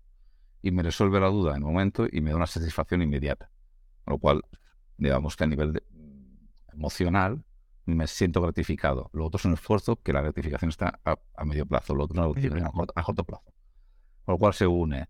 Y 0.61 0.71
me 0.71 0.83
resuelve 0.83 1.21
la 1.21 1.29
duda 1.29 1.53
en 1.53 1.59
el 1.59 1.63
momento 1.63 2.07
y 2.11 2.21
me 2.21 2.31
da 2.31 2.37
una 2.37 2.47
satisfacción 2.47 3.03
inmediata. 3.03 3.51
Con 4.05 4.13
lo 4.13 4.19
cual, 4.19 4.43
digamos 4.97 5.37
que 5.37 5.45
a 5.45 5.47
nivel 5.47 5.83
emocional 6.73 7.45
me 7.85 8.07
siento 8.07 8.41
gratificado. 8.41 9.11
Lo 9.13 9.27
otro 9.27 9.39
es 9.39 9.45
un 9.45 9.55
esfuerzo 9.55 9.97
que 9.97 10.13
la 10.13 10.21
gratificación 10.21 10.69
está 10.69 11.01
a, 11.05 11.45
medio 11.45 11.67
plazo, 11.67 11.95
lo 11.95 12.05
otro 12.05 12.35
es 12.37 12.45
una 12.51 12.67
a 12.67 12.71
corto, 12.71 12.93
a 12.97 13.03
corto 13.03 13.25
plazo. 13.25 13.53
Con 14.25 14.35
lo 14.35 14.39
cual 14.39 14.55
se 14.55 14.67
une 14.67 15.09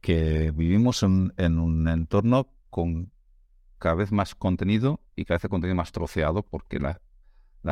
que 0.00 0.50
vivimos 0.50 1.02
en, 1.02 1.58
un 1.58 1.88
entorno 1.88 2.48
con 2.70 3.12
cada 3.80 3.96
vez 3.96 4.12
más 4.12 4.36
contenido 4.36 5.00
y 5.16 5.24
cada 5.24 5.38
vez 5.38 5.44
el 5.44 5.50
contenido 5.50 5.74
más 5.74 5.90
troceado 5.90 6.44
porque 6.44 6.78
la, 6.78 7.00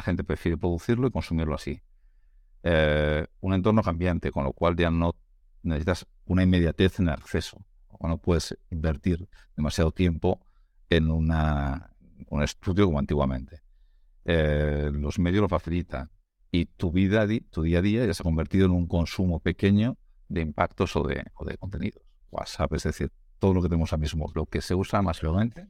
gente 0.02 0.24
prefiere 0.24 0.56
producirlo 0.56 1.06
y 1.06 1.10
consumirlo 1.12 1.54
así. 1.54 1.82
Eh, 2.64 3.26
un 3.40 3.54
entorno 3.54 3.82
cambiante, 3.82 4.32
con 4.32 4.42
lo 4.42 4.52
cual 4.52 4.74
ya 4.74 4.90
no 4.90 5.14
necesitas 5.62 6.06
una 6.24 6.42
inmediatez 6.42 6.98
en 6.98 7.08
el 7.08 7.14
acceso, 7.14 7.64
o 7.88 8.08
no 8.08 8.18
puedes 8.18 8.58
invertir 8.70 9.28
demasiado 9.54 9.92
tiempo 9.92 10.40
en 10.90 11.10
una, 11.10 11.94
un 12.28 12.42
estudio 12.42 12.86
como 12.86 12.98
antiguamente. 12.98 13.60
Eh, 14.24 14.90
los 14.92 15.18
medios 15.18 15.42
lo 15.42 15.48
facilitan 15.48 16.10
y 16.50 16.66
tu 16.66 16.90
vida, 16.90 17.26
tu 17.50 17.62
día 17.62 17.78
a 17.78 17.82
día 17.82 18.06
ya 18.06 18.14
se 18.14 18.22
ha 18.22 18.24
convertido 18.24 18.66
en 18.66 18.72
un 18.72 18.86
consumo 18.86 19.40
pequeño 19.40 19.98
de 20.28 20.40
impactos 20.40 20.96
o 20.96 21.02
de, 21.02 21.24
o 21.34 21.44
de 21.44 21.58
contenidos. 21.58 22.02
WhatsApp, 22.30 22.72
es 22.74 22.84
decir, 22.84 23.12
todo 23.38 23.52
lo 23.52 23.62
que 23.62 23.68
tenemos 23.68 23.92
ahora 23.92 24.00
mismo, 24.00 24.30
lo 24.34 24.46
que 24.46 24.60
se 24.62 24.74
usa 24.74 25.02
masivamente, 25.02 25.68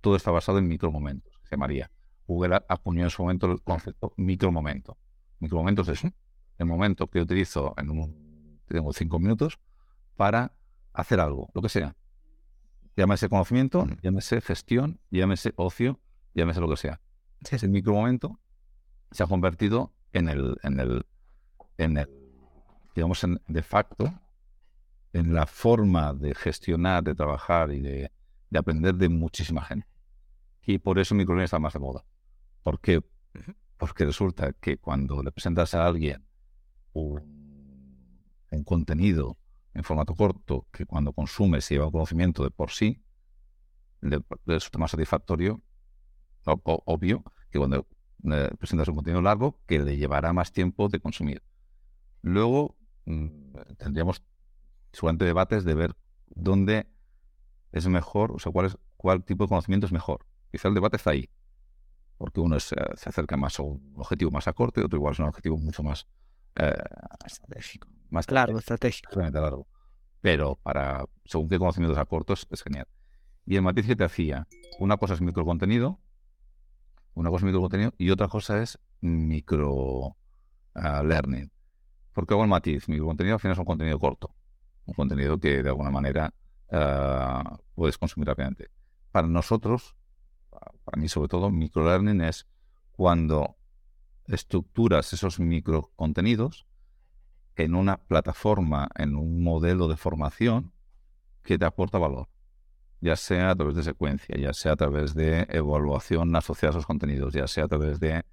todo 0.00 0.16
está 0.16 0.30
basado 0.30 0.58
en 0.58 0.68
micromomentos, 0.68 1.32
se 1.44 1.50
llamaría. 1.50 1.90
Google 2.26 2.60
acuñó 2.68 3.04
en 3.04 3.10
su 3.10 3.22
momento 3.22 3.50
el 3.50 3.62
concepto 3.62 4.14
micromomento. 4.16 4.96
Micromomentos 5.40 5.88
es 5.88 6.02
el 6.04 6.66
momento 6.66 7.08
que 7.08 7.20
utilizo 7.20 7.74
en 7.76 7.90
un, 7.90 8.60
tengo 8.66 8.92
cinco 8.92 9.18
minutos 9.18 9.58
para 10.16 10.52
hacer 10.92 11.20
algo, 11.20 11.50
lo 11.54 11.62
que 11.62 11.68
sea. 11.68 11.96
Llámese 12.96 13.28
conocimiento, 13.28 13.86
llámese 14.02 14.40
gestión, 14.40 15.00
llámese 15.10 15.52
ocio, 15.56 16.00
llámese 16.34 16.60
lo 16.60 16.68
que 16.68 16.76
sea. 16.76 17.00
Ese 17.50 17.68
micromomento 17.68 18.38
se 19.10 19.22
ha 19.22 19.26
convertido 19.26 19.92
en 20.12 20.28
el, 20.28 20.56
en 20.62 20.80
el, 20.80 21.06
en 21.78 21.96
el 21.96 22.08
digamos, 22.94 23.22
en, 23.24 23.40
de 23.46 23.62
facto, 23.62 24.12
en 25.12 25.34
la 25.34 25.46
forma 25.46 26.12
de 26.12 26.34
gestionar, 26.34 27.02
de 27.02 27.14
trabajar 27.14 27.72
y 27.72 27.80
de, 27.80 28.12
aprender 28.56 28.94
de 28.94 29.08
muchísima 29.08 29.62
gente. 29.62 29.86
Y 30.62 30.78
por 30.78 30.98
eso 30.98 31.14
microlearning 31.14 31.44
está 31.44 31.58
más 31.58 31.72
de 31.72 31.78
moda. 31.78 32.04
¿Por 32.62 32.80
qué? 32.80 33.02
Porque 33.76 34.04
resulta 34.04 34.52
que 34.52 34.78
cuando 34.78 35.22
le 35.22 35.32
presentas 35.32 35.74
a 35.74 35.86
alguien 35.86 36.24
un, 36.92 37.40
contenido 38.64 39.38
en 39.74 39.84
formato 39.84 40.14
corto 40.14 40.66
que 40.72 40.84
cuando 40.84 41.12
consume 41.12 41.60
se 41.60 41.74
lleva 41.74 41.86
un 41.86 41.92
conocimiento 41.92 42.42
de 42.42 42.50
por 42.50 42.70
sí, 42.70 43.02
le, 44.00 44.20
resulta 44.44 44.78
más 44.78 44.90
satisfactorio, 44.90 45.62
obvio, 46.44 47.24
que 47.50 47.58
cuando 47.58 47.86
le 48.22 48.50
presentas 48.50 48.88
un 48.88 48.96
contenido 48.96 49.22
largo 49.22 49.60
que 49.66 49.78
le 49.78 49.96
llevará 49.96 50.32
más 50.32 50.52
tiempo 50.52 50.88
de 50.88 51.00
consumir. 51.00 51.42
Luego 52.22 52.76
mm, 53.06 53.28
tendríamos 53.78 54.22
seguramente 54.92 55.24
debates 55.24 55.64
de 55.64 55.74
ver 55.74 55.96
dónde 56.28 56.86
es 57.72 57.86
mejor, 57.86 58.32
o 58.32 58.38
sea, 58.38 58.52
cuál, 58.52 58.66
es, 58.66 58.78
cuál 58.96 59.24
tipo 59.24 59.44
de 59.44 59.48
conocimiento 59.48 59.86
es 59.86 59.92
mejor. 59.92 60.26
Quizá 60.50 60.68
el 60.68 60.74
debate 60.74 60.96
está 60.96 61.10
ahí, 61.10 61.28
porque 62.18 62.40
uno 62.40 62.58
se 62.60 62.76
acerca 63.06 63.36
más 63.36 63.58
a 63.58 63.62
un 63.62 63.94
objetivo 63.96 64.30
más 64.30 64.48
a 64.48 64.52
corto 64.52 64.80
y 64.80 64.84
otro 64.84 64.96
igual 64.96 65.12
es 65.12 65.18
un 65.20 65.26
objetivo 65.26 65.56
mucho 65.56 65.82
más 65.82 66.06
eh, 66.56 66.72
estratégico. 67.24 67.88
Más 68.10 68.26
claro, 68.26 68.58
estratégico. 68.58 69.20
largo. 69.20 69.66
Pero 70.20 70.56
para, 70.56 71.04
según 71.24 71.48
qué 71.48 71.58
conocimientos 71.58 71.98
a 71.98 72.04
cortos, 72.04 72.46
es 72.50 72.62
genial. 72.62 72.86
Y 73.46 73.56
el 73.56 73.62
matiz 73.62 73.86
que 73.86 73.96
te 73.96 74.04
hacía, 74.04 74.46
una 74.78 74.96
cosa 74.96 75.14
es 75.14 75.20
microcontenido, 75.20 76.00
una 77.14 77.30
cosa 77.30 77.46
es 77.46 77.46
microcontenido 77.46 77.94
y 77.96 78.10
otra 78.10 78.28
cosa 78.28 78.62
es 78.62 78.78
micro 79.00 80.16
ah, 80.74 81.02
learning. 81.02 81.50
Porque 82.12 82.34
hago 82.34 82.42
el 82.42 82.50
matiz, 82.50 82.88
microcontenido 82.88 83.34
al 83.36 83.40
final 83.40 83.52
es 83.52 83.58
un 83.58 83.64
contenido 83.64 83.98
corto 83.98 84.34
un 84.90 84.94
contenido 84.94 85.38
que 85.38 85.62
de 85.62 85.68
alguna 85.68 85.90
manera 85.90 86.32
eh, 86.70 87.42
puedes 87.74 87.96
consumir 87.98 88.28
rápidamente. 88.28 88.68
Para 89.12 89.26
nosotros, 89.26 89.96
para 90.50 91.00
mí 91.00 91.08
sobre 91.08 91.28
todo, 91.28 91.50
microlearning 91.50 92.20
es 92.20 92.46
cuando 92.92 93.56
estructuras 94.26 95.12
esos 95.12 95.40
microcontenidos 95.40 96.66
en 97.56 97.74
una 97.74 97.98
plataforma, 97.98 98.88
en 98.96 99.16
un 99.16 99.42
modelo 99.42 99.88
de 99.88 99.96
formación 99.96 100.72
que 101.42 101.58
te 101.58 101.64
aporta 101.64 101.98
valor, 101.98 102.28
ya 103.00 103.16
sea 103.16 103.50
a 103.50 103.54
través 103.54 103.76
de 103.76 103.82
secuencia, 103.82 104.36
ya 104.36 104.52
sea 104.52 104.72
a 104.72 104.76
través 104.76 105.14
de 105.14 105.46
evaluación 105.50 106.34
asociada 106.36 106.70
a 106.70 106.76
esos 106.78 106.86
contenidos, 106.86 107.34
ya 107.34 107.46
sea 107.46 107.64
a 107.64 107.68
través 107.68 108.00
de 108.00 108.24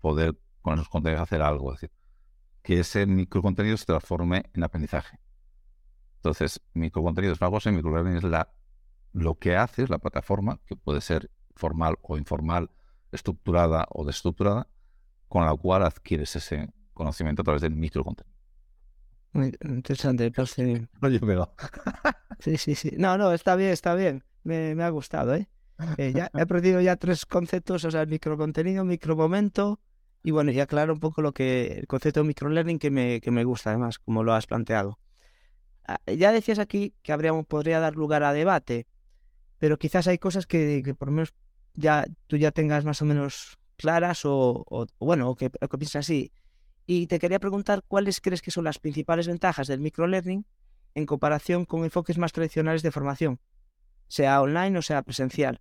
poder 0.00 0.38
con 0.60 0.74
esos 0.74 0.88
contenidos 0.88 1.22
hacer 1.22 1.42
algo, 1.42 1.72
es 1.72 1.80
decir, 1.80 1.96
que 2.62 2.80
ese 2.80 3.06
microcontenido 3.06 3.76
se 3.76 3.86
transforme 3.86 4.44
en 4.52 4.64
aprendizaje. 4.64 5.18
Entonces, 6.16 6.60
microcontenido 6.74 7.32
es 7.32 7.40
una 7.40 7.50
cosa 7.50 7.70
y 7.70 7.74
microlearning 7.74 8.16
es 8.16 8.24
la, 8.24 8.52
lo 9.12 9.36
que 9.36 9.56
hace 9.56 9.86
la 9.86 9.98
plataforma, 9.98 10.60
que 10.66 10.76
puede 10.76 11.00
ser 11.00 11.30
formal 11.58 11.96
o 12.02 12.16
informal, 12.16 12.70
estructurada 13.12 13.86
o 13.90 14.04
desestructurada, 14.04 14.68
con 15.28 15.44
la 15.44 15.54
cual 15.54 15.82
adquieres 15.84 16.34
ese 16.36 16.70
conocimiento 16.94 17.42
a 17.42 17.44
través 17.44 17.62
del 17.62 17.74
microcontenido. 17.74 18.36
Muy 19.32 19.52
interesante, 19.62 20.30
pues, 20.30 20.50
sí. 20.56 20.86
Oye, 21.02 21.20
pero... 21.20 21.52
sí, 22.40 22.56
sí, 22.56 22.74
sí. 22.74 22.92
No, 22.96 23.18
no, 23.18 23.32
está 23.32 23.56
bien, 23.56 23.70
está 23.70 23.94
bien. 23.94 24.24
Me, 24.44 24.74
me 24.74 24.84
ha 24.84 24.88
gustado, 24.88 25.34
¿eh? 25.34 25.48
Eh, 25.96 26.12
ya 26.14 26.30
he 26.34 26.40
aprendido 26.40 26.80
ya 26.80 26.96
tres 26.96 27.24
conceptos, 27.24 27.84
o 27.84 27.90
sea, 27.90 28.02
el 28.02 28.08
microcontenido, 28.08 28.84
micromomento 28.84 29.80
y 30.22 30.32
bueno, 30.32 30.50
ya 30.50 30.66
claro 30.66 30.92
un 30.92 31.00
poco 31.00 31.22
lo 31.22 31.32
que 31.32 31.78
el 31.78 31.86
concepto 31.86 32.20
de 32.20 32.26
microlearning 32.26 32.78
que 32.78 32.90
me, 32.90 33.20
que 33.20 33.30
me 33.30 33.44
gusta 33.44 33.70
además, 33.70 33.98
como 33.98 34.24
lo 34.24 34.34
has 34.34 34.46
planteado. 34.46 34.98
Ah, 35.86 36.00
ya 36.06 36.32
decías 36.32 36.58
aquí 36.58 36.94
que 37.02 37.12
habríamos, 37.12 37.46
podría 37.46 37.78
dar 37.78 37.94
lugar 37.94 38.24
a 38.24 38.32
debate, 38.32 38.86
pero 39.58 39.78
quizás 39.78 40.08
hay 40.08 40.18
cosas 40.18 40.46
que, 40.46 40.82
que 40.84 40.94
por 40.94 41.08
lo 41.08 41.12
menos 41.12 41.34
ya 41.74 42.06
tú 42.26 42.36
ya 42.36 42.50
tengas 42.50 42.84
más 42.84 43.02
o 43.02 43.04
menos 43.04 43.58
claras 43.76 44.22
o, 44.24 44.86
bueno, 44.98 45.30
o 45.30 45.36
que, 45.36 45.50
piensas 45.50 46.06
así. 46.06 46.32
Y 46.86 47.06
te 47.06 47.18
quería 47.18 47.38
preguntar 47.38 47.82
cuáles 47.86 48.20
crees 48.20 48.42
que 48.42 48.50
son 48.50 48.64
las 48.64 48.78
principales 48.78 49.28
ventajas 49.28 49.68
del 49.68 49.80
microlearning 49.80 50.46
en 50.94 51.06
comparación 51.06 51.64
con 51.64 51.84
enfoques 51.84 52.18
más 52.18 52.32
tradicionales 52.32 52.82
de 52.82 52.90
formación, 52.90 53.40
sea 54.08 54.40
online 54.40 54.78
o 54.78 54.82
sea 54.82 55.02
presencial. 55.02 55.60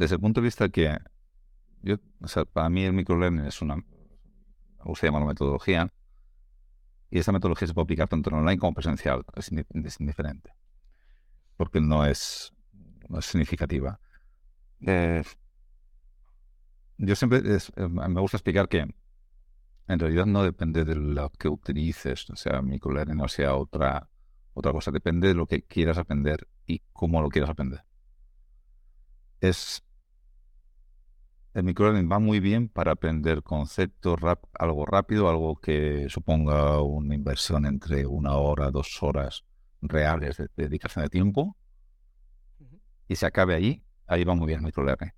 desde 0.00 0.14
el 0.14 0.20
punto 0.20 0.40
de 0.40 0.46
vista 0.46 0.70
que 0.70 0.96
yo, 1.82 1.96
o 2.22 2.26
sea, 2.28 2.46
para 2.46 2.70
mí 2.70 2.84
el 2.84 2.94
microlearning 2.94 3.44
es 3.44 3.60
una, 3.60 3.76
metodología, 5.26 5.92
y 7.10 7.18
esa 7.18 7.32
metodología 7.32 7.68
se 7.68 7.74
puede 7.74 7.84
aplicar 7.84 8.08
tanto 8.08 8.30
en 8.30 8.36
online 8.36 8.58
como 8.58 8.72
presencial, 8.72 9.24
es, 9.36 9.50
indiferente, 10.00 10.54
porque 11.60 11.78
no 11.78 12.06
es, 12.06 12.54
no 13.10 13.18
es 13.18 13.26
significativa. 13.26 14.00
Eh, 14.80 15.22
yo 16.96 17.14
siempre 17.14 17.42
eh, 17.44 17.88
me 17.88 18.18
gusta 18.22 18.38
explicar 18.38 18.66
que 18.66 18.78
en 18.78 19.98
realidad 19.98 20.24
no 20.24 20.42
depende 20.42 20.86
de 20.86 20.94
lo 20.94 21.28
que 21.28 21.48
utilices, 21.48 22.30
o 22.30 22.36
sea 22.36 22.62
microlearning 22.62 23.20
o 23.20 23.28
sea 23.28 23.56
otra, 23.56 24.08
otra 24.54 24.72
cosa, 24.72 24.90
depende 24.90 25.28
de 25.28 25.34
lo 25.34 25.46
que 25.46 25.60
quieras 25.64 25.98
aprender 25.98 26.48
y 26.64 26.80
cómo 26.94 27.20
lo 27.20 27.28
quieras 27.28 27.50
aprender. 27.50 27.84
Es 29.42 29.82
el 31.52 31.64
microlearning 31.64 32.10
va 32.10 32.20
muy 32.20 32.40
bien 32.40 32.70
para 32.70 32.92
aprender 32.92 33.42
conceptos, 33.42 34.18
algo 34.54 34.86
rápido, 34.86 35.28
algo 35.28 35.56
que 35.56 36.06
suponga 36.08 36.80
una 36.80 37.14
inversión 37.14 37.66
entre 37.66 38.06
una 38.06 38.36
hora, 38.36 38.70
dos 38.70 39.02
horas 39.02 39.44
reales 39.82 40.36
de, 40.36 40.48
dedicación 40.56 41.04
de 41.04 41.08
tiempo 41.08 41.56
y 43.08 43.16
se 43.16 43.26
acabe 43.26 43.54
ahí, 43.54 43.82
ahí 44.06 44.24
va 44.24 44.34
muy 44.34 44.46
bien 44.46 44.60
el 44.60 44.66
microlearning, 44.66 45.12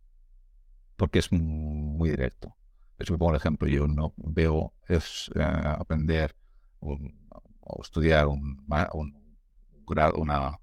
porque 0.96 1.18
es 1.18 1.30
muy 1.32 2.10
directo. 2.10 2.56
Eso 2.98 3.12
me 3.12 3.18
pongo 3.18 3.32
el 3.32 3.36
ejemplo, 3.36 3.68
yo 3.68 3.86
no 3.86 4.14
veo 4.16 4.72
es 4.88 5.30
eh, 5.34 5.42
aprender 5.42 6.34
o 6.80 6.98
estudiar 7.82 8.26
un, 8.26 8.66
grado, 9.86 10.14
una, 10.16 10.58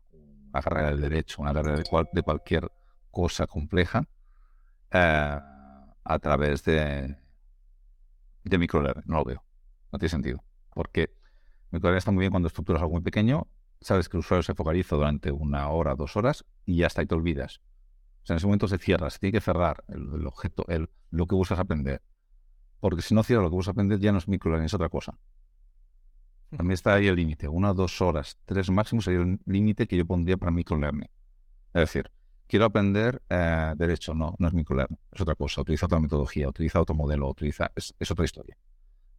carrera 0.52 0.92
de 0.92 0.98
derecho, 0.98 1.42
una 1.42 1.54
carrera 1.54 1.78
de, 1.78 1.84
de 2.14 2.24
cualquier 2.24 2.72
cosa 3.12 3.48
compleja. 3.48 4.08
Eh, 4.92 5.40
a 6.10 6.18
través 6.18 6.64
de, 6.64 7.16
de 8.44 8.58
microlearning. 8.58 9.04
No 9.06 9.18
lo 9.18 9.26
veo. 9.26 9.44
No 9.92 10.00
tiene 10.00 10.10
sentido. 10.10 10.44
Porque 10.74 11.14
microlearning 11.70 11.98
está 12.00 12.12
muy 12.12 12.22
bien 12.22 12.32
cuando 12.32 12.48
estructuras 12.48 12.82
algo 12.82 12.94
muy 12.94 13.02
pequeño, 13.02 13.48
sabes 13.82 14.10
que 14.10 14.18
el 14.18 14.20
usuario 14.20 14.44
se 14.44 14.56
focaliza 14.56 14.96
durante 14.96 15.32
una 15.32 15.70
hora, 15.70 15.96
dos 15.96 16.16
horas 16.18 16.46
y 16.66 16.78
ya 16.78 16.88
está, 16.88 17.02
y 17.02 17.06
te 17.06 17.16
olvidas. 17.16 17.62
O 18.24 18.26
sea, 18.26 18.34
en 18.34 18.38
ese 18.38 18.48
momento 18.48 18.68
se 18.68 18.78
cierra, 18.78 19.10
se 19.10 19.20
tiene 19.20 19.34
que 19.34 19.42
cerrar 19.42 19.84
el, 19.88 20.26
objeto, 20.26 20.66
el, 20.68 20.90
lo 21.12 21.28
que 21.28 21.36
buscas 21.36 21.60
aprender. 21.60 22.02
Porque 22.80 23.02
si 23.02 23.14
no 23.14 23.24
cierra 23.24 23.44
lo 23.44 23.50
que 23.50 23.56
buscas 23.56 23.74
aprender, 23.74 24.00
ya 24.00 24.12
no 24.12 24.18
es 24.18 24.28
microlearning, 24.28 24.66
es 24.66 24.74
otra 24.74 24.90
cosa. 24.90 25.18
También 26.50 26.74
está 26.74 26.96
ahí 26.96 27.08
el 27.08 27.16
límite. 27.16 27.48
Una, 27.48 27.74
dos 27.74 28.02
horas, 28.02 28.38
tres 28.46 28.70
máximo 28.72 29.02
sería 29.02 29.22
el 29.22 29.40
límite 29.46 29.88
que 29.88 29.98
yo 29.98 30.06
pondría 30.06 30.38
para 30.38 30.52
microlearning. 30.52 31.10
Es 31.74 31.82
decir, 31.82 32.12
quiero 32.48 32.66
aprender 32.66 33.22
eh, 33.30 33.74
derecho, 33.78 34.16
no, 34.16 34.36
no 34.40 34.48
es 34.48 34.54
microlearning, 34.54 34.98
es 35.12 35.22
otra 35.22 35.36
cosa, 35.36 35.62
utiliza 35.62 35.86
otra 35.86 36.00
metodología, 36.00 36.50
utiliza 36.50 36.82
otro 36.82 36.96
modelo, 36.96 37.30
utiliza, 37.30 37.72
es, 37.76 37.94
otra 38.12 38.26
historia. 38.26 38.58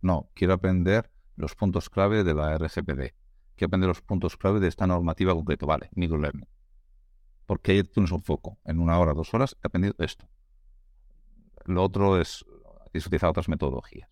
No, 0.03 0.31
quiero 0.35 0.55
aprender 0.55 1.11
los 1.37 1.55
puntos 1.55 1.89
clave 1.89 2.25
de 2.25 2.35
la 2.35 2.59
RGPD, 2.59 3.15
quiero 3.61 3.69
aprender 3.69 3.89
los 3.89 4.01
puntos 4.01 4.39
clave 4.39 4.59
de 4.59 4.69
esta 4.69 4.87
normativa 4.87 5.35
concreta, 5.35 5.67
vale, 5.67 5.91
microlearning. 5.95 6.49
Porque 7.45 7.73
ahí 7.73 7.85
tienes 7.85 8.11
un 8.11 8.23
foco, 8.23 8.59
en 8.65 8.81
una 8.81 8.99
hora, 8.99 9.13
dos 9.13 9.35
horas, 9.35 9.55
he 9.63 9.67
aprendido 9.67 9.95
esto. 9.99 10.27
Lo 11.67 11.83
otro 11.83 12.19
es, 12.19 12.43
utilizar 12.95 13.29
otras 13.29 13.51
metodologías. 13.51 14.09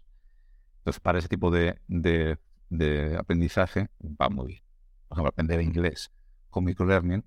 Entonces, 0.80 1.00
para 1.00 1.18
ese 1.18 1.28
tipo 1.28 1.50
de, 1.50 1.80
de, 1.86 2.36
de 2.68 3.16
aprendizaje 3.16 3.88
va 4.02 4.28
muy 4.28 4.48
bien. 4.48 4.62
Por 5.08 5.16
ejemplo, 5.16 5.30
aprender 5.30 5.62
inglés 5.62 6.12
con 6.50 6.64
microlearning 6.64 7.24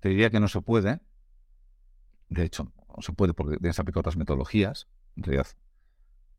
te 0.00 0.08
diría 0.08 0.30
que 0.30 0.40
no 0.40 0.48
se 0.48 0.62
puede. 0.62 1.02
De 2.30 2.42
hecho, 2.44 2.72
no 2.88 3.02
se 3.02 3.12
puede 3.12 3.34
porque 3.34 3.58
tienes 3.58 3.76
que 3.76 3.82
aplicar 3.82 4.00
otras 4.00 4.16
metodologías, 4.16 4.88
en 5.16 5.24
realidad. 5.24 5.48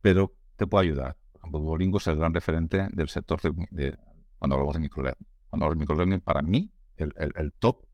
Pero 0.00 0.34
te 0.56 0.66
puede 0.66 0.86
ayudar. 0.86 1.16
Por 1.30 1.42
ejemplo, 1.42 1.60
Duolingo 1.60 1.98
es 1.98 2.08
el 2.08 2.16
gran 2.16 2.34
referente 2.34 2.88
del 2.92 3.08
sector 3.08 3.40
de, 3.70 3.96
cuando 4.38 4.54
hablamos 4.54 4.74
de 4.74 4.80
microlearning. 4.80 5.26
Cuando 5.48 5.66
hablamos 5.66 5.78
de 5.78 5.80
microlearning, 5.80 6.20
para 6.20 6.42
mí, 6.42 6.72
el, 6.96 7.52
top 7.58 7.84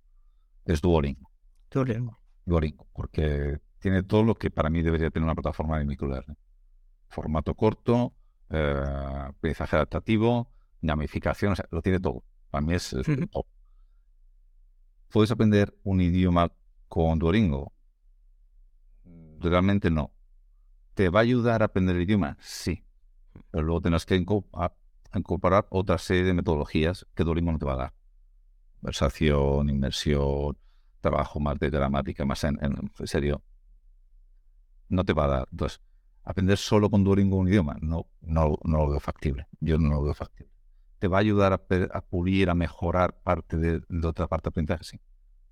es 0.64 0.80
Duolingo. 0.80 1.30
Duolingo. 1.70 2.18
Duolingo, 2.44 2.88
porque 2.92 3.58
tiene 3.78 4.02
todo 4.02 4.22
lo 4.24 4.34
que 4.34 4.50
para 4.50 4.70
mí 4.70 4.82
debería 4.82 5.10
tener 5.10 5.24
una 5.24 5.34
plataforma 5.34 5.78
de 5.78 5.84
microlearning. 5.84 6.36
Formato 7.08 7.54
corto, 7.54 8.14
eh, 8.50 8.84
aprendizaje 9.28 9.76
adaptativo, 9.76 10.52
gamificación, 10.80 11.52
o 11.52 11.56
sea, 11.56 11.66
lo 11.70 11.82
tiene 11.82 12.00
todo. 12.00 12.24
Para 12.50 12.64
mí 12.64 12.74
es, 12.74 12.92
es 12.92 13.06
top. 13.30 13.46
¿Puedes 15.08 15.30
aprender 15.30 15.76
un 15.82 16.00
idioma 16.00 16.52
con 16.88 17.18
Duolingo? 17.18 17.72
Realmente 19.40 19.90
no. 19.90 20.12
¿Te 20.94 21.08
va 21.08 21.20
a 21.20 21.22
ayudar 21.22 21.62
a 21.62 21.66
aprender 21.66 21.96
el 21.96 22.02
idioma? 22.02 22.36
Sí. 22.40 22.84
Pero 23.50 23.64
luego 23.64 23.80
tendrás 23.80 24.06
que 24.06 24.14
incorporar 25.18 25.66
otra 25.70 25.98
serie 25.98 26.24
de 26.24 26.34
metodologías 26.34 27.06
que 27.14 27.24
Duolingo 27.24 27.52
no 27.52 27.58
te 27.58 27.66
va 27.66 27.74
a 27.74 27.76
dar. 27.76 27.94
Conversación, 28.80 29.68
inmersión, 29.68 30.56
trabajo 31.00 31.40
más 31.40 31.58
de 31.58 31.70
gramática, 31.70 32.24
más 32.24 32.44
en, 32.44 32.58
serio. 33.04 33.42
No 34.88 35.04
te 35.04 35.12
va 35.12 35.24
a 35.24 35.28
dar. 35.28 35.48
Entonces, 35.50 35.80
aprender 36.22 36.58
solo 36.58 36.90
con 36.90 37.04
Duolingo 37.04 37.36
un 37.36 37.48
idioma, 37.48 37.76
no, 37.80 38.06
no, 38.20 38.58
no 38.64 38.78
lo 38.78 38.90
veo 38.90 39.00
factible. 39.00 39.46
Yo 39.60 39.78
no 39.78 39.90
lo 39.90 40.02
veo 40.02 40.14
factible 40.14 40.50
te 41.00 41.08
va 41.08 41.16
a 41.16 41.20
ayudar 41.20 41.54
a, 41.54 42.00
pulir, 42.02 42.50
a 42.50 42.54
mejorar 42.54 43.18
parte 43.22 43.56
de, 43.56 43.82
otra 44.06 44.28
parte 44.28 44.44
de 44.44 44.48
aprendizaje, 44.50 44.84
sí. 44.84 45.00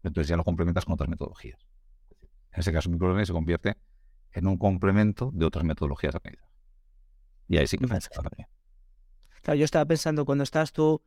Entonces 0.02 0.28
ya 0.28 0.36
lo 0.36 0.44
complementas 0.44 0.84
con 0.84 0.92
otras 0.92 1.08
metodologías. 1.08 1.58
En 2.52 2.60
ese 2.60 2.70
caso, 2.70 2.90
microlearning 2.90 3.24
se 3.24 3.32
convierte 3.32 3.76
en 4.32 4.46
un 4.46 4.58
complemento 4.58 5.30
de 5.32 5.46
otras 5.46 5.64
metodologías 5.64 6.12
de 6.12 6.18
aprendizaje. 6.18 6.52
Y 7.48 7.56
ahí 7.56 7.66
sí 7.66 7.78
que 7.78 7.88
funciona 7.88 8.48
Claro, 9.42 9.58
yo 9.58 9.64
estaba 9.64 9.84
pensando 9.84 10.24
cuando 10.24 10.44
estás 10.44 10.72
tú 10.72 11.02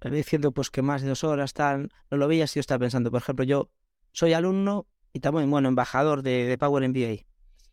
eh, 0.00 0.10
diciendo 0.10 0.52
pues 0.52 0.70
que 0.70 0.82
más 0.82 1.02
de 1.02 1.08
dos 1.08 1.24
horas 1.24 1.52
tal, 1.54 1.90
no 2.10 2.16
lo 2.16 2.28
veías, 2.28 2.54
yo 2.54 2.60
estaba 2.60 2.80
pensando, 2.80 3.10
por 3.10 3.20
ejemplo, 3.20 3.44
yo 3.44 3.70
soy 4.12 4.32
alumno 4.32 4.86
y 5.12 5.20
también, 5.20 5.50
bueno, 5.50 5.68
embajador 5.68 6.22
de, 6.22 6.56
Power 6.58 6.88
MBA. 6.88 7.24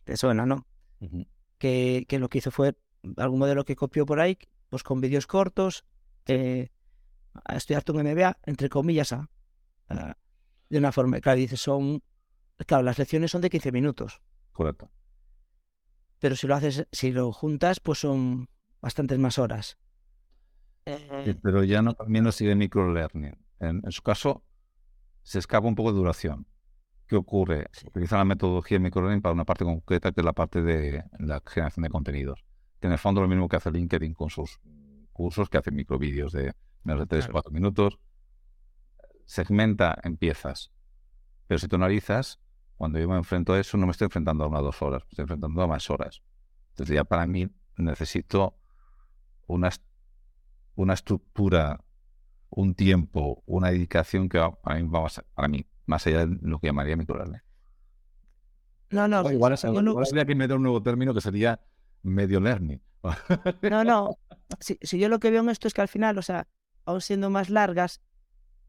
Te 0.04 0.16
suena, 0.16 0.46
¿no? 0.46 0.66
que, 1.58 2.04
que, 2.08 2.18
lo 2.18 2.28
que 2.28 2.38
hizo 2.38 2.50
fue 2.50 2.76
algún 3.16 3.38
modelo 3.38 3.64
que 3.64 3.76
copió 3.76 4.06
por 4.06 4.20
ahí, 4.20 4.38
pues 4.68 4.82
con 4.82 5.00
vídeos 5.00 5.26
cortos, 5.26 5.84
eh, 6.26 6.68
a 7.44 7.56
estudiar 7.56 7.84
tu 7.84 7.94
MBA, 7.94 8.38
entre 8.44 8.68
comillas, 8.68 9.12
a, 9.12 9.28
de 10.68 10.78
una 10.78 10.92
forma. 10.92 11.20
Claro, 11.20 11.38
dices, 11.38 11.60
son. 11.60 12.02
Claro, 12.66 12.82
las 12.82 12.98
lecciones 12.98 13.30
son 13.30 13.40
de 13.40 13.50
15 13.50 13.72
minutos. 13.72 14.20
Correcto. 14.52 14.90
Pero 16.18 16.36
si 16.36 16.46
lo 16.46 16.54
haces, 16.54 16.86
si 16.92 17.12
lo 17.12 17.32
juntas, 17.32 17.80
pues 17.80 18.00
son 18.00 18.48
bastantes 18.80 19.18
más 19.18 19.38
horas. 19.38 19.78
Eh, 20.90 21.34
pero 21.42 21.64
ya 21.64 21.82
no, 21.82 21.94
también 21.94 22.30
sigue 22.32 22.54
microlearning. 22.54 23.36
En, 23.60 23.82
en 23.84 23.92
su 23.92 24.02
caso, 24.02 24.44
se 25.22 25.38
escapa 25.38 25.66
un 25.66 25.74
poco 25.74 25.92
de 25.92 25.98
duración. 25.98 26.46
¿Qué 27.06 27.16
ocurre? 27.16 27.66
Utiliza 27.86 28.16
la 28.16 28.24
metodología 28.24 28.76
de 28.76 28.84
microlearning 28.84 29.20
para 29.20 29.32
una 29.32 29.44
parte 29.44 29.64
concreta, 29.64 30.12
que 30.12 30.20
es 30.20 30.24
la 30.24 30.32
parte 30.32 30.62
de 30.62 31.04
la 31.18 31.42
generación 31.46 31.82
de 31.82 31.90
contenidos. 31.90 32.44
que 32.80 32.86
en 32.86 32.92
el 32.92 32.98
fondo 32.98 33.20
lo 33.20 33.28
mismo 33.28 33.48
que 33.48 33.56
hace 33.56 33.70
LinkedIn 33.70 34.14
con 34.14 34.30
sus 34.30 34.58
cursos, 35.12 35.50
que 35.50 35.58
hace 35.58 35.70
microvídeos 35.70 36.32
de 36.32 36.54
menos 36.82 37.02
de 37.02 37.06
3 37.06 37.28
o 37.28 37.32
4 37.32 37.52
minutos. 37.52 37.98
Segmenta 39.26 39.98
en 40.02 40.16
piezas. 40.16 40.72
Pero 41.46 41.58
si 41.58 41.68
tú 41.68 41.76
analizas, 41.76 42.40
cuando 42.76 42.98
yo 42.98 43.08
me 43.08 43.16
enfrento 43.16 43.52
a 43.52 43.60
eso, 43.60 43.76
no 43.76 43.86
me 43.86 43.92
estoy 43.92 44.06
enfrentando 44.06 44.44
a 44.44 44.46
una 44.46 44.60
o 44.60 44.62
dos 44.62 44.80
horas, 44.80 45.02
me 45.02 45.08
estoy 45.10 45.24
enfrentando 45.24 45.62
a 45.62 45.66
más 45.66 45.90
horas. 45.90 46.22
Entonces 46.70 46.94
ya 46.94 47.04
para 47.04 47.26
mí 47.26 47.50
necesito 47.76 48.56
una, 49.46 49.70
una 50.74 50.94
estructura, 50.94 51.84
un 52.50 52.74
tiempo, 52.74 53.42
una 53.46 53.70
dedicación 53.70 54.28
que 54.28 54.38
para 54.62 54.80
mí, 54.80 54.88
va 54.88 55.02
más, 55.02 55.22
para 55.34 55.48
mí, 55.48 55.66
más 55.86 56.06
allá 56.06 56.26
de 56.26 56.38
lo 56.42 56.58
que 56.58 56.68
llamaría 56.68 56.96
microlearning. 56.96 57.42
No, 58.90 59.06
no. 59.06 59.20
O 59.20 59.30
igual, 59.30 59.56
habría 59.62 60.24
que 60.24 60.34
meter 60.34 60.56
un 60.56 60.62
nuevo 60.62 60.82
término 60.82 61.14
que 61.14 61.20
sería 61.20 61.60
medio 62.02 62.40
learning. 62.40 62.80
No, 63.62 63.84
no. 63.84 64.18
Si, 64.58 64.76
si, 64.82 64.98
yo 64.98 65.08
lo 65.08 65.20
que 65.20 65.30
veo 65.30 65.42
en 65.42 65.48
esto 65.48 65.68
es 65.68 65.74
que 65.74 65.80
al 65.80 65.86
final, 65.86 66.18
o 66.18 66.22
sea, 66.22 66.48
aún 66.84 67.00
siendo 67.00 67.30
más 67.30 67.50
largas, 67.50 68.00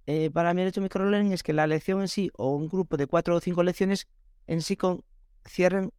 eh, 0.05 0.29
para 0.29 0.53
mí 0.53 0.61
el 0.61 0.67
hecho 0.67 0.79
de 0.79 0.85
microlearning 0.85 1.31
es 1.31 1.41
que 1.41 1.53
la 1.53 1.65
lección 1.65 2.01
en 2.01 2.07
sí, 2.07 2.29
o 2.37 2.55
un 2.55 2.69
grupo 2.69 2.97
de 2.97 3.07
cuatro 3.07 3.35
o 3.35 3.39
cinco 3.39 3.63
lecciones, 3.63 4.07
en 4.45 4.61
sí 4.61 4.77
con, 4.77 5.03
cierren 5.43 5.91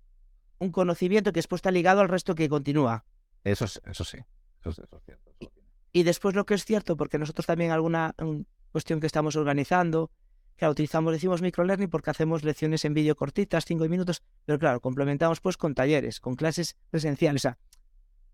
un 0.60 0.70
conocimiento 0.70 1.32
que 1.32 1.38
después 1.38 1.58
está 1.58 1.72
ligado 1.72 2.00
al 2.00 2.08
resto 2.08 2.36
que 2.36 2.48
continúa. 2.48 3.04
Eso, 3.42 3.64
eso 3.64 4.04
sí, 4.04 4.18
eso, 4.60 4.70
eso 4.70 4.96
es 4.96 5.04
cierto. 5.04 5.32
Eso 5.40 5.50
y 5.92 6.02
después 6.04 6.34
lo 6.34 6.44
que 6.46 6.54
es 6.54 6.64
cierto, 6.64 6.96
porque 6.96 7.18
nosotros 7.18 7.46
también 7.46 7.70
alguna 7.70 8.14
um, 8.18 8.44
cuestión 8.70 9.00
que 9.00 9.06
estamos 9.06 9.36
organizando, 9.36 10.10
claro, 10.56 10.72
utilizamos, 10.72 11.12
decimos 11.12 11.42
microlearning 11.42 11.90
porque 11.90 12.10
hacemos 12.10 12.44
lecciones 12.44 12.84
en 12.84 12.94
vídeo 12.94 13.14
cortitas, 13.14 13.64
cinco 13.64 13.88
minutos, 13.88 14.22
pero 14.46 14.58
claro, 14.58 14.80
complementamos 14.80 15.40
pues 15.40 15.56
con 15.56 15.74
talleres, 15.74 16.20
con 16.20 16.34
clases 16.34 16.76
presenciales. 16.90 17.40
O 17.40 17.42
sea, 17.42 17.58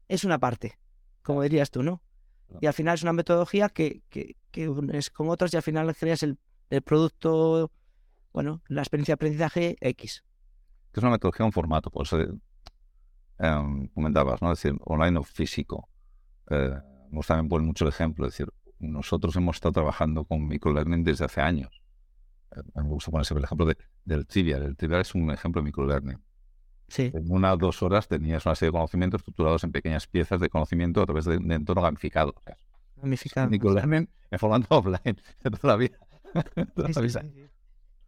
es 0.06 0.24
una 0.24 0.38
parte, 0.38 0.78
como 1.22 1.42
dirías 1.42 1.70
tú, 1.70 1.82
¿no? 1.82 2.02
Y 2.60 2.66
al 2.66 2.72
final 2.72 2.94
es 2.94 3.02
una 3.02 3.12
metodología 3.12 3.68
que, 3.68 4.02
que, 4.08 4.36
que 4.50 4.72
es 4.94 5.10
con 5.10 5.28
otras 5.28 5.52
y 5.52 5.56
al 5.56 5.62
final 5.62 5.94
creas 5.94 6.22
el, 6.22 6.38
el 6.70 6.80
producto, 6.80 7.70
bueno, 8.32 8.62
la 8.68 8.80
experiencia 8.80 9.12
de 9.12 9.16
aprendizaje 9.16 9.76
X. 9.80 10.24
Es 10.94 11.02
una 11.02 11.10
metodología, 11.10 11.44
un 11.44 11.52
formato, 11.52 11.90
por 11.90 12.06
eso 12.06 12.18
eh, 12.20 13.88
comentabas, 13.92 14.40
¿no? 14.40 14.52
Es 14.52 14.62
decir, 14.62 14.80
online 14.84 15.18
o 15.18 15.22
físico. 15.22 15.90
Eh, 16.48 16.78
me 17.10 17.20
también 17.22 17.48
poner 17.48 17.66
mucho 17.66 17.84
el 17.84 17.90
ejemplo, 17.90 18.26
es 18.26 18.32
decir, 18.32 18.52
nosotros 18.78 19.34
hemos 19.36 19.56
estado 19.56 19.72
trabajando 19.72 20.24
con 20.24 20.46
microlearning 20.46 21.04
desde 21.04 21.24
hace 21.24 21.40
años. 21.40 21.82
Eh, 22.54 22.60
me 22.74 22.82
gusta 22.82 23.10
poner 23.10 23.26
el 23.30 23.44
ejemplo 23.44 23.66
de, 23.66 23.76
del 24.04 24.26
Trivial. 24.26 24.62
El 24.62 24.76
Trivial 24.76 25.00
es 25.00 25.14
un 25.14 25.30
ejemplo 25.30 25.60
de 25.60 25.66
microlearning. 25.66 26.18
Sí. 26.88 27.10
En 27.12 27.30
una 27.30 27.52
o 27.52 27.56
dos 27.56 27.82
horas 27.82 28.08
tenías 28.08 28.46
una 28.46 28.54
serie 28.54 28.68
de 28.70 28.72
conocimientos 28.72 29.20
estructurados 29.20 29.62
en 29.64 29.72
pequeñas 29.72 30.06
piezas 30.06 30.40
de 30.40 30.48
conocimiento 30.48 31.02
a 31.02 31.06
través 31.06 31.24
de, 31.26 31.38
de 31.38 31.54
entorno 31.54 31.82
gamificado. 31.82 32.34
O 32.36 32.40
sea, 32.40 32.56
Gamificado. 32.96 33.50
microlearning 33.50 34.08
en 34.30 34.38
formato 34.38 34.66
offline 34.78 35.00
de 35.42 35.50
toda 35.50 35.74
la 35.74 35.76
vida. 35.76 35.98
toda 36.74 36.88
la 36.88 37.00
vida. 37.00 37.24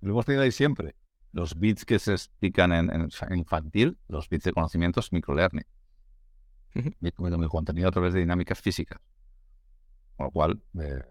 Lo 0.01 0.13
hemos 0.13 0.25
tenido 0.25 0.43
ahí 0.43 0.53
siempre. 0.53 0.95
Los 1.33 1.59
bits 1.59 1.85
que 1.85 1.99
se 1.99 2.13
explican 2.13 2.73
en, 2.73 2.91
en 2.91 3.39
infantil, 3.39 3.99
los 4.09 4.29
bits 4.29 4.45
de 4.45 4.53
conocimientos, 4.53 5.13
microlearning. 5.13 5.65
Mi, 6.75 6.93
mi, 7.01 7.49
contenido 7.49 7.89
a 7.89 7.93
través 7.93 8.15
de 8.15 8.21
dinámicas 8.21 8.61
físicas. 8.61 9.01
Con 10.17 10.27
lo 10.27 10.31
cual, 10.31 10.63
eh, 10.81 11.03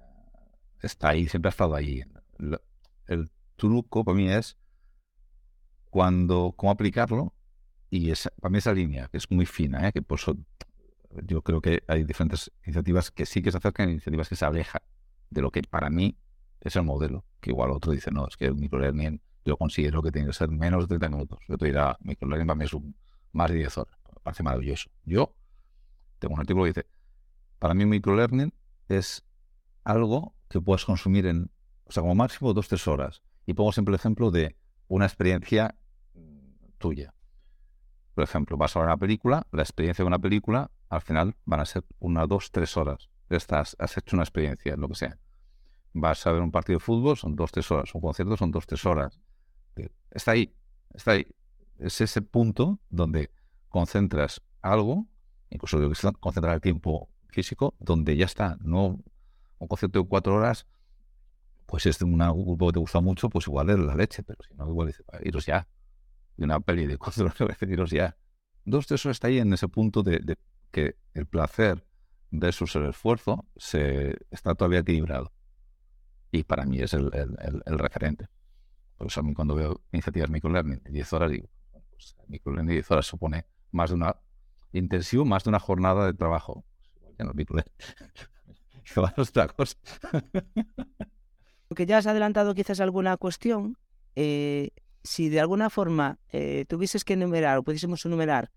está 0.82 1.10
ahí, 1.10 1.28
siempre 1.28 1.50
ha 1.50 1.52
estado 1.52 1.76
ahí. 1.76 2.04
El, 2.38 2.60
el 3.08 3.32
truco 3.56 4.06
para 4.06 4.16
mí 4.16 4.30
es 4.30 4.58
cuando, 5.90 6.54
cómo 6.56 6.72
aplicarlo 6.72 7.34
y 7.90 8.12
esa, 8.12 8.30
para 8.40 8.52
mí 8.52 8.60
esa 8.60 8.74
línea, 8.74 9.08
que 9.08 9.18
es 9.18 9.30
muy 9.32 9.46
fina, 9.46 9.88
¿eh? 9.88 9.92
que 9.92 10.02
por 10.02 10.20
eso 10.20 10.38
yo 11.24 11.42
creo 11.42 11.62
que 11.62 11.84
hay 11.88 12.04
diferentes 12.04 12.52
iniciativas 12.64 13.12
que 13.12 13.26
sí 13.26 13.42
que 13.42 13.52
se 13.52 13.58
acercan, 13.58 13.90
iniciativas 13.90 14.30
que 14.30 14.36
se 14.36 14.46
alejan 14.46 14.82
de 15.30 15.42
lo 15.42 15.52
que 15.52 15.62
para 15.64 15.90
mí 15.90 16.16
es 16.62 16.76
el 16.76 16.84
modelo, 16.84 17.26
que 17.40 17.50
igual 17.50 17.72
otro 17.72 17.92
dice, 17.92 18.12
no, 18.12 18.28
es 18.28 18.38
que 18.38 18.46
el 18.46 18.56
microlearning 18.56 19.22
yo 19.46 19.58
considero 19.58 20.04
que 20.04 20.12
tiene 20.12 20.28
que 20.28 20.34
ser 20.34 20.50
menos 20.50 20.84
de 20.84 21.00
30 21.00 21.10
minutos. 21.10 21.40
Yo 21.48 21.58
te 21.58 21.66
dirá, 21.66 21.98
microlearning 22.02 22.48
para 22.48 22.58
mí 22.58 22.66
es 22.66 22.74
un, 22.74 22.96
más 23.32 23.50
de 23.50 23.58
10 23.58 23.78
horas. 23.80 23.96
Me 24.14 24.22
parece 24.22 24.44
maravilloso. 24.44 24.90
Yo 25.06 25.34
tengo 26.20 26.36
un 26.36 26.42
artículo 26.42 26.66
que 26.66 26.72
dice, 26.72 26.88
para 27.58 27.74
mí 27.74 27.86
microlearning 27.86 28.54
es 28.88 29.26
algo 29.84 30.36
que 30.50 30.62
puedes 30.62 30.86
consumir 30.86 31.26
en, 31.26 31.52
o 31.86 31.92
sea, 31.92 32.02
como 32.02 32.16
máximo 32.16 32.54
dos, 32.54 32.68
tres 32.68 32.88
horas. 32.88 33.22
Y 33.46 33.54
pongo 33.54 33.72
siempre 33.72 33.94
el 33.94 34.00
ejemplo 34.00 34.32
de 34.32 34.56
una 34.88 35.06
experiencia 35.06 35.76
tuya. 36.78 37.14
Por 38.14 38.24
ejemplo, 38.24 38.58
vas 38.58 38.76
a 38.76 38.80
ver 38.80 38.88
una 38.88 38.98
película, 38.98 39.48
la 39.52 39.62
experiencia 39.62 40.04
de 40.04 40.08
una 40.08 40.20
película, 40.20 40.72
al 40.90 41.02
final 41.02 41.36
van 41.46 41.60
a 41.62 41.66
ser 41.66 41.84
una, 42.00 42.26
dos, 42.26 42.52
tres 42.52 42.76
horas. 42.76 43.10
Estás, 43.30 43.76
has 43.80 43.98
hecho 43.98 44.16
una 44.16 44.24
experiencia, 44.24 44.76
lo 44.76 44.88
que 44.90 44.96
sea. 44.96 45.18
Vas 45.94 46.26
a 46.26 46.32
ver 46.32 46.42
un 46.42 46.52
partido 46.52 46.80
de 46.80 46.86
fútbol, 46.86 47.18
son 47.18 47.36
dos, 47.36 47.52
tres 47.52 47.70
horas. 47.72 47.94
Un 47.94 48.02
concierto 48.02 48.36
son 48.38 48.52
dos, 48.52 48.66
tres 48.66 48.86
horas. 48.86 49.20
Está 50.12 50.32
ahí, 50.32 50.54
está 50.94 51.12
ahí. 51.12 51.28
Es 51.78 52.02
ese 52.02 52.22
punto 52.22 52.80
donde 52.90 53.32
concentras 53.70 54.42
algo, 54.62 55.08
incluso 55.50 55.80
concentrar 56.20 56.56
el 56.56 56.62
tiempo 56.62 57.10
físico, 57.30 57.76
donde 57.80 58.16
ya 58.16 58.26
está. 58.26 58.58
No 58.62 59.00
un 59.60 59.68
concierto 59.68 60.02
de 60.02 60.08
cuatro 60.08 60.36
horas, 60.36 60.68
pues 61.66 61.86
es 61.86 62.00
de 62.00 62.06
un 62.06 62.18
grupo 62.18 62.68
que 62.68 62.74
te 62.74 62.80
gusta 62.80 63.02
mucho, 63.02 63.30
pues 63.30 63.48
igual 63.48 63.70
es 63.70 63.78
la 63.78 63.96
leche, 63.96 64.24
pero 64.24 64.40
si 64.48 64.54
no, 64.56 64.68
igual 64.68 64.88
dice, 64.88 65.04
iros 65.24 65.46
ya. 65.46 65.68
De 66.38 66.46
una 66.46 66.60
peli 66.60 66.88
de 66.88 66.98
cuatro 66.98 67.26
horas, 67.26 67.58
iros 67.62 67.92
ya. 67.92 68.18
Dos, 68.66 68.88
tres 68.88 69.06
horas 69.06 69.18
está 69.18 69.28
ahí 69.28 69.40
en 69.40 69.54
ese 69.54 69.68
punto 69.68 70.02
de, 70.04 70.20
de 70.20 70.38
que 70.72 70.96
el 71.14 71.26
placer 71.26 71.86
versus 72.32 72.76
el 72.76 72.88
esfuerzo 72.88 73.46
se 73.58 74.18
está 74.32 74.56
todavía 74.56 74.80
equilibrado. 74.80 75.32
Y 76.32 76.44
para 76.44 76.66
mí 76.66 76.80
es 76.80 76.94
el, 76.94 77.10
el, 77.14 77.36
el, 77.40 77.64
el 77.66 77.80
referente. 77.80 78.28
Por 78.98 79.08
eso 79.08 79.20
a 79.20 79.24
mí 79.24 79.34
cuando 79.34 79.56
veo 79.56 79.82
iniciativas 79.92 80.30
microlearning 80.30 80.84
de 80.84 80.92
10 80.92 81.14
horas, 81.14 81.32
digo, 81.32 81.50
pues 81.90 82.16
microlearning 82.28 82.68
de 82.68 82.74
10 82.76 82.92
horas 82.92 83.06
supone 83.06 83.46
más 83.72 83.90
de 83.90 83.96
una 83.96 84.16
intensivo, 84.72 85.26
más 85.26 85.44
de 85.44 85.50
una 85.50 85.60
jornada 85.60 86.06
de 86.06 86.14
trabajo. 86.14 86.66
Ya 87.18 87.26
no 87.26 87.34
microlearning. 87.34 87.76
otra 89.18 89.48
cosa. 89.48 89.78
Porque 91.68 91.86
ya 91.86 91.98
has 91.98 92.08
adelantado 92.08 92.56
quizás 92.56 92.80
alguna 92.80 93.18
cuestión. 93.18 93.78
Eh, 94.16 94.70
si 95.04 95.30
de 95.30 95.40
alguna 95.40 95.70
forma 95.70 96.20
eh, 96.32 96.66
tuvieses 96.68 97.06
que 97.06 97.14
enumerar 97.14 97.58
o 97.58 97.64
pudiésemos 97.64 98.06
enumerar 98.06 98.52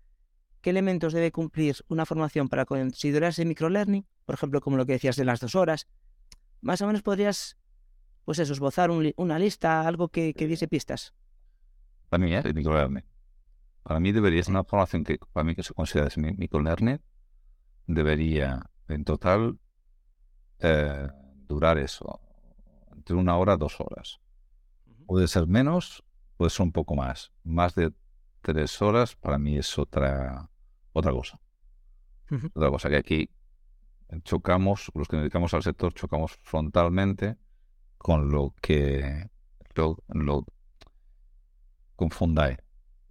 qué 0.61 0.71
elementos 0.71 1.13
debe 1.13 1.31
cumplir 1.31 1.77
una 1.87 2.05
formación 2.05 2.49
para 2.49 2.65
considerarse 2.65 3.45
microlearning, 3.45 4.05
por 4.25 4.35
ejemplo, 4.35 4.61
como 4.61 4.77
lo 4.77 4.85
que 4.85 4.93
decías 4.93 5.15
de 5.15 5.25
las 5.25 5.39
dos 5.39 5.55
horas, 5.55 5.87
más 6.61 6.81
o 6.81 6.87
menos 6.87 7.01
podrías, 7.01 7.57
pues 8.25 8.39
eso, 8.39 8.53
esbozar 8.53 8.89
un, 8.89 9.13
una 9.17 9.39
lista, 9.39 9.87
algo 9.87 10.07
que, 10.07 10.33
que, 10.33 10.47
diese 10.47 10.67
pistas. 10.67 11.13
Para 12.09 12.23
mí, 12.23 12.33
¿eh? 12.33 12.41
Microlearning. 12.53 13.03
Para 13.83 13.99
mí 13.99 14.11
debería 14.11 14.43
ser 14.43 14.51
una 14.53 14.63
formación 14.63 15.03
que, 15.03 15.19
para 15.33 15.43
mí, 15.43 15.55
que 15.55 15.63
se 15.63 15.73
considera 15.73 16.09
microlearning, 16.15 17.01
debería, 17.85 18.61
en 18.87 19.03
total, 19.03 19.59
eh, 20.59 21.07
durar 21.47 21.77
eso, 21.77 22.21
entre 22.93 23.15
una 23.15 23.37
hora, 23.37 23.57
dos 23.57 23.79
horas. 23.79 24.19
Puede 25.05 25.27
ser 25.27 25.47
menos, 25.47 26.03
puede 26.37 26.49
ser 26.49 26.63
un 26.65 26.71
poco 26.71 26.95
más. 26.95 27.33
Más 27.43 27.75
de 27.75 27.93
tres 28.41 28.81
horas 28.81 29.15
para 29.15 29.37
mí 29.37 29.57
es 29.57 29.77
otra, 29.77 30.49
otra 30.93 31.11
cosa. 31.11 31.39
Uh 32.31 32.35
-huh. 32.35 32.51
Otra 32.55 32.69
cosa 32.69 32.89
que 32.89 32.97
aquí 32.97 33.29
chocamos, 34.23 34.91
los 34.93 35.07
que 35.07 35.17
nos 35.17 35.23
dedicamos 35.23 35.53
al 35.53 35.63
sector, 35.63 35.93
chocamos 35.93 36.37
frontalmente 36.41 37.35
con 37.97 38.29
lo 38.29 38.53
que 38.61 39.29
lo, 39.75 39.97
lo 40.07 40.45
con 41.95 42.09
Fundae 42.09 42.62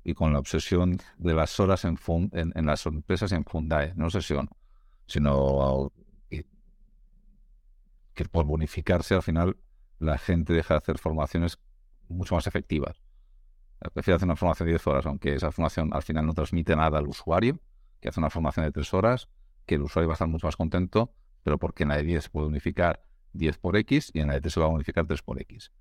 y 0.04 0.14
con 0.14 0.32
la 0.32 0.38
obsesión 0.38 0.98
de 1.18 1.34
las 1.34 1.58
horas 1.60 1.84
en, 1.84 1.96
fund, 1.96 2.34
en, 2.34 2.66
las 2.66 2.86
empresas 2.86 3.32
en 3.32 3.44
Fundae, 3.44 3.94
no 3.94 4.06
obsesión, 4.06 4.48
sino 5.06 5.92
que 8.14 8.24
por 8.26 8.44
bonificarse 8.44 9.14
al 9.14 9.22
final 9.22 9.56
la 9.98 10.18
gente 10.18 10.52
deja 10.52 10.74
de 10.74 10.78
hacer 10.78 10.98
formaciones 10.98 11.58
mucho 12.08 12.34
más 12.34 12.46
efectivas. 12.46 13.00
Prefiero 13.94 14.16
hacer 14.16 14.26
una 14.26 14.36
formación 14.36 14.66
de 14.66 14.72
10 14.72 14.86
horas, 14.86 15.06
aunque 15.06 15.34
esa 15.34 15.50
formación 15.50 15.90
al 15.92 16.02
final 16.02 16.26
no 16.26 16.34
transmite 16.34 16.76
nada 16.76 16.98
al 16.98 17.06
usuario, 17.06 17.58
que 18.00 18.08
hace 18.08 18.20
una 18.20 18.30
formación 18.30 18.64
de 18.66 18.72
3 18.72 18.94
horas, 18.94 19.28
que 19.66 19.76
el 19.76 19.82
usuario 19.82 20.08
va 20.08 20.12
a 20.12 20.16
estar 20.16 20.28
mucho 20.28 20.46
más 20.46 20.56
contento, 20.56 21.14
pero 21.42 21.58
porque 21.58 21.82
en 21.82 21.90
la 21.90 21.96
de 21.96 22.04
10 22.04 22.24
se 22.24 22.30
puede 22.30 22.46
unificar 22.46 23.02
10 23.32 23.58
por 23.58 23.76
X 23.76 24.10
y 24.12 24.20
en 24.20 24.28
la 24.28 24.34
de 24.34 24.40
3 24.40 24.54
se 24.54 24.60
va 24.60 24.66
a 24.66 24.68
unificar 24.68 25.06
3 25.06 25.22
por 25.22 25.40
X. 25.40 25.72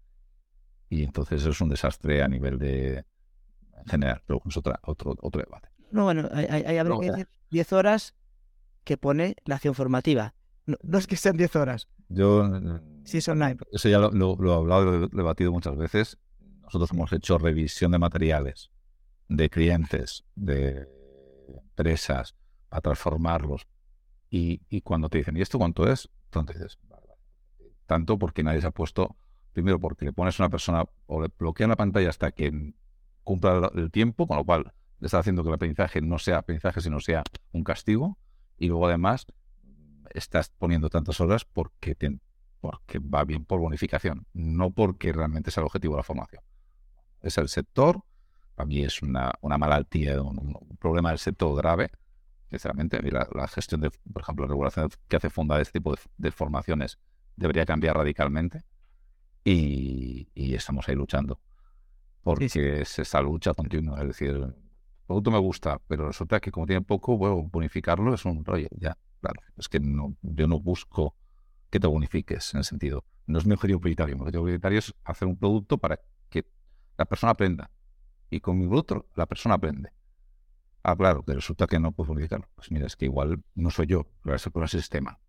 Y 0.90 1.04
entonces 1.04 1.46
es 1.46 1.62
un 1.62 1.70
desastre 1.70 2.24
a 2.24 2.28
nivel 2.28 2.58
de 2.58 3.06
general, 3.88 4.22
pero 4.26 4.42
es 4.46 4.58
otra, 4.58 4.80
otro, 4.84 5.16
otro 5.22 5.42
debate. 5.42 5.70
No, 5.92 6.06
bueno, 6.06 6.30
hay, 6.32 6.46
hay, 6.46 6.78
habría 6.78 6.96
no, 6.96 7.00
que 7.00 7.12
decir 7.12 7.28
10 7.50 7.74
horas 7.74 8.16
que 8.84 8.98
pone 8.98 9.36
la 9.46 9.56
acción 9.56 9.76
formativa. 9.76 10.34
No, 10.66 10.78
no, 10.84 10.98
es 10.98 11.08
que 11.08 11.18
sean 11.18 11.38
10 11.38 11.56
horas. 11.56 11.88
Yo. 12.10 12.50
Sí, 13.04 13.20
son 13.22 13.40
9. 13.40 13.60
Eso 13.72 13.90
ya 13.90 14.00
lo, 14.00 14.12
lo, 14.12 14.36
lo 14.36 14.52
he 14.52 14.56
hablado, 14.56 14.86
lo 14.86 15.06
he 15.06 15.10
debatido 15.12 15.52
muchas 15.52 15.76
veces. 15.76 16.18
Nosotros 16.64 16.92
hemos 16.92 17.12
hecho 17.12 17.38
revisión 17.38 17.92
de 17.92 18.00
materiales 18.00 18.72
de 19.32 19.50
clientes, 19.50 20.26
de 20.36 20.88
empresas, 21.48 22.36
a 22.70 22.82
transformarlos. 22.82 23.66
Y, 24.30 24.62
y, 24.70 24.82
cuando 24.82 25.10
te 25.10 25.20
dicen, 25.20 25.38
¿y 25.38 25.42
esto 25.42 25.58
cuánto 25.58 25.90
es? 25.90 26.10
Entonces 26.26 26.58
dices, 26.58 26.80
tanto 27.86 28.18
porque 28.18 28.44
nadie 28.44 28.62
se 28.62 28.68
ha 28.68 28.72
puesto, 28.72 29.16
primero 29.54 29.80
porque 29.80 30.06
le 30.06 30.14
pones 30.14 30.38
a 30.40 30.44
una 30.44 30.50
persona 30.50 30.86
o 31.06 31.22
le 31.22 31.30
bloquean 31.38 31.70
la 31.70 31.76
pantalla 31.76 32.10
hasta 32.10 32.32
que 32.32 32.74
cumpla 33.24 33.72
el 33.76 33.92
tiempo, 33.92 34.28
con 34.28 34.38
lo 34.38 34.46
cual 34.46 34.74
le 35.00 35.06
está 35.06 35.20
haciendo 35.20 35.44
que 35.44 35.50
el 35.50 35.56
aprendizaje 35.56 36.02
no 36.02 36.20
sea 36.20 36.40
aprendizaje, 36.40 36.82
sino 36.82 37.00
sea 37.00 37.24
un 37.52 37.64
castigo. 37.64 38.18
Y 38.58 38.68
luego 38.68 38.88
además 38.88 39.26
estás 40.14 40.50
poniendo 40.58 40.90
tantas 40.90 41.20
horas 41.20 41.46
porque, 41.46 41.96
porque 42.60 43.00
va 43.00 43.24
bien 43.24 43.46
por 43.46 43.60
bonificación, 43.60 44.28
no 44.34 44.72
porque 44.72 45.12
realmente 45.12 45.52
sea 45.52 45.62
el 45.62 45.66
objetivo 45.66 45.96
de 45.96 46.00
la 46.00 46.04
formación. 46.04 46.44
Es 47.22 47.38
el 47.38 47.50
sector, 47.50 48.04
para 48.56 48.68
mí 48.68 48.84
es 48.84 49.02
una, 49.02 49.32
una 49.42 49.58
malaltía, 49.58 50.22
un, 50.22 50.56
problema 50.80 51.10
del 51.10 51.20
sector 51.20 51.56
grave, 51.56 51.92
sinceramente. 52.50 53.02
La, 53.12 53.28
la, 53.34 53.48
gestión 53.48 53.82
de, 53.82 53.92
por 54.12 54.22
ejemplo, 54.22 54.46
la 54.46 54.50
regulación 54.50 54.90
que 55.08 55.16
hace 55.16 55.30
Fonda 55.30 55.56
de 55.56 55.64
este 55.64 55.80
tipo 55.80 55.96
de, 56.18 56.32
formaciones 56.32 57.00
debería 57.36 57.66
cambiar 57.66 57.98
radicalmente 57.98 58.64
y, 59.44 60.28
estamos 60.54 60.88
ahí 60.90 60.96
luchando. 60.96 61.40
Porque 62.24 62.82
es 62.82 63.00
esa 63.00 63.22
lucha 63.22 63.54
continua, 63.54 64.00
es 64.02 64.08
decir, 64.08 64.30
el 64.30 64.56
producto 65.08 65.32
me 65.32 65.40
gusta, 65.40 65.80
pero 65.88 66.08
resulta 66.08 66.40
que 66.40 66.52
como 66.52 66.66
tiene 66.66 66.82
poco, 66.82 67.18
bueno, 67.18 67.42
bonificarlo 67.52 68.14
es 68.14 68.26
un 68.26 68.46
rollo, 68.46 68.68
ya. 68.78 68.98
Claro, 69.20 69.42
es 69.58 69.70
que 69.70 69.80
no, 69.80 70.16
yo 70.22 70.48
no 70.48 70.60
busco 70.60 71.16
que 71.70 71.80
te 71.80 71.88
bonifiques 71.88 72.54
en 72.54 72.60
el 72.60 72.64
sentido. 72.64 73.04
No 73.28 73.38
es 73.38 73.46
mi 73.46 73.54
objetivo 73.54 73.80
prioritario. 73.80 74.16
Mi 74.16 74.22
objetivo 74.22 74.44
prioritario 74.44 74.80
es 74.80 74.94
hacer 75.04 75.28
un 75.28 75.38
producto 75.38 75.78
para 75.78 76.00
que 76.30 76.46
la 76.98 77.06
persona 77.06 77.32
aprenda. 77.32 77.70
Y 78.30 78.40
con 78.40 78.58
mi 78.58 78.68
producto 78.68 79.06
la 79.16 79.26
persona 79.26 79.56
aprende. 79.56 79.92
Ah, 80.84 80.96
claro, 80.96 81.24
que 81.24 81.34
resulta 81.34 81.68
que 81.68 81.80
no 81.80 81.92
puedo 81.92 82.10
bonificarlo. 82.10 82.48
Pues 82.56 82.72
mira, 82.72 82.88
es 82.88 82.96
que 82.96 83.06
igual 83.06 83.44
no 83.54 83.70
soy 83.70 83.86
yo, 83.86 84.08
pero 84.24 84.36
es 84.36 84.46
el 84.48 84.82
sistema. 84.82 85.20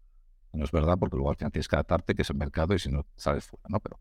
No 0.53 0.65
es 0.65 0.73
verdad, 0.73 0.99
porque 0.99 1.17
luego 1.17 1.31
al 1.31 1.37
final 1.37 1.53
tienes 1.53 1.69
que 1.69 1.77
adaptarte, 1.77 2.15
que 2.15 2.23
es 2.23 2.31
el 2.31 2.37
mercado, 2.37 2.75
y 2.75 2.79
si 2.79 2.91
no, 2.91 3.07
sales 3.17 3.45
fuera, 3.45 3.65
¿no? 3.69 3.81
Pero 3.81 4.01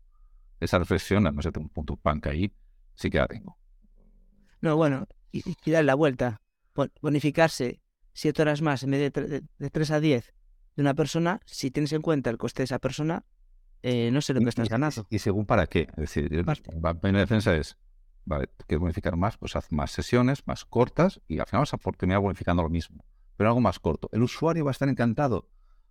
esa 0.60 0.78
reflexión, 0.78 1.24
no 1.24 1.42
sé, 1.42 1.50
un 1.56 1.68
punto 1.68 1.96
punk 1.96 2.26
ahí, 2.26 2.52
sí 2.94 3.10
que 3.10 3.18
la 3.18 3.26
tengo. 3.26 3.56
No, 4.60 4.76
bueno, 4.76 5.06
y, 5.30 5.42
y 5.64 5.70
dar 5.70 5.84
la 5.84 5.94
vuelta. 5.94 6.40
Bonificarse 7.00 7.82
siete 8.12 8.42
horas 8.42 8.62
más 8.62 8.82
en 8.82 8.90
vez 8.90 9.12
de, 9.12 9.42
de, 9.58 9.70
3 9.70 9.90
a 9.90 10.00
10 10.00 10.34
de 10.76 10.82
una 10.82 10.94
persona, 10.94 11.40
si 11.44 11.70
tienes 11.70 11.92
en 11.92 12.02
cuenta 12.02 12.30
el 12.30 12.38
coste 12.38 12.62
de 12.62 12.64
esa 12.64 12.78
persona, 12.78 13.24
eh, 13.82 14.10
no 14.10 14.20
sé 14.20 14.32
lo 14.32 14.40
que 14.40 14.48
estás 14.48 14.68
ganando. 14.68 15.06
Y, 15.10 15.18
según 15.18 15.44
para 15.44 15.66
qué. 15.66 15.88
Es 15.90 15.96
decir, 15.96 16.30
mi 16.30 17.12
defensa 17.12 17.54
es, 17.54 17.76
vale, 18.24 18.48
quieres 18.66 18.80
bonificar 18.80 19.16
más, 19.16 19.36
pues 19.36 19.56
haz 19.56 19.70
más 19.72 19.90
sesiones, 19.90 20.46
más 20.46 20.64
cortas, 20.64 21.20
y 21.28 21.40
al 21.40 21.46
final 21.46 21.62
vas 21.62 21.74
a 21.74 21.78
terminar 21.92 22.20
bonificando 22.20 22.62
lo 22.62 22.68
mismo, 22.68 23.04
pero 23.36 23.50
algo 23.50 23.60
más 23.60 23.80
corto. 23.80 24.08
El 24.12 24.22
usuario 24.22 24.64
va 24.64 24.70
a 24.70 24.72
estar 24.72 24.88
encantado, 24.88 25.48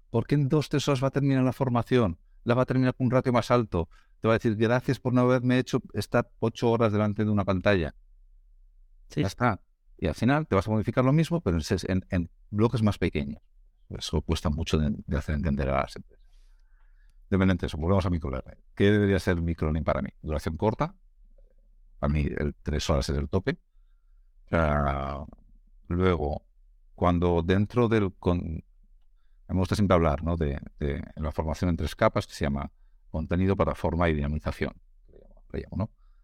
porque 0.10 0.36
en 0.36 0.50
dos, 0.50 0.70
tres 0.70 0.88
horas 0.88 1.04
va 1.04 1.10
a 1.10 1.12
terminar 1.12 1.44
la 1.44 1.54
formación, 1.54 2.18
la 2.44 2.56
va 2.56 2.64
a 2.64 2.66
terminar 2.66 2.96
con 2.96 3.06
un 3.06 3.12
ratio 3.12 3.34
más 3.34 3.52
alto, 3.52 3.90
te 4.22 4.28
va 4.28 4.36
a 4.36 4.38
decir 4.38 4.56
gracias 4.56 5.00
por 5.00 5.14
no 5.14 5.22
haberme 5.22 5.58
hecho 5.58 5.82
estar 5.94 6.32
ocho 6.40 6.70
horas 6.70 6.94
delante 6.94 7.26
de 7.26 7.32
una 7.32 7.44
pantalla. 7.44 7.96
Ya 9.10 9.28
está. 9.28 9.60
Y 9.98 10.08
al 10.08 10.16
final 10.16 10.48
te 10.48 10.56
vas 10.56 10.68
a 10.68 10.72
modificar 10.72 11.04
lo 11.04 11.12
mismo, 11.12 11.42
pero 11.42 11.58
en, 11.60 12.30
bloques 12.52 12.84
más 12.84 12.98
pequeños. 12.98 13.42
Eso 13.90 14.22
cuesta 14.22 14.50
mucho 14.50 14.78
de, 14.78 15.18
hacer 15.18 15.36
entender 15.36 15.70
a 15.70 15.82
las 15.82 15.96
empresas. 15.96 16.26
Dependiente 17.30 17.64
de 17.64 17.68
eso, 17.68 17.78
volvemos 17.78 18.06
a 18.06 18.10
microlearning. 18.10 18.64
¿Qué 18.76 18.92
debería 18.92 19.20
ser 19.20 19.42
microlearning 19.42 19.84
para 19.84 20.02
mí? 20.02 20.10
Duración 20.22 20.56
corta. 20.56 20.96
Para 22.00 22.14
mí, 22.14 22.26
el 22.38 22.56
tres 22.62 22.90
horas 22.90 23.10
es 23.10 23.18
el 23.18 23.28
tope. 23.28 23.58
luego, 25.88 26.46
cuando 26.96 27.42
dentro 27.42 27.88
del... 27.88 28.14
Con, 28.14 28.64
me 29.48 29.60
gusta 29.60 29.76
siempre 29.76 29.96
hablar 29.96 30.24
¿no? 30.24 30.38
de, 30.38 30.60
la 31.16 31.32
formación 31.32 31.72
en 31.72 31.78
tres 31.78 31.96
capas 31.96 32.28
que 32.28 32.34
se 32.34 32.46
llama 32.46 32.72
contenido, 33.12 33.56
plataforma 33.56 34.10
y 34.10 34.14
dinamización. 34.14 34.74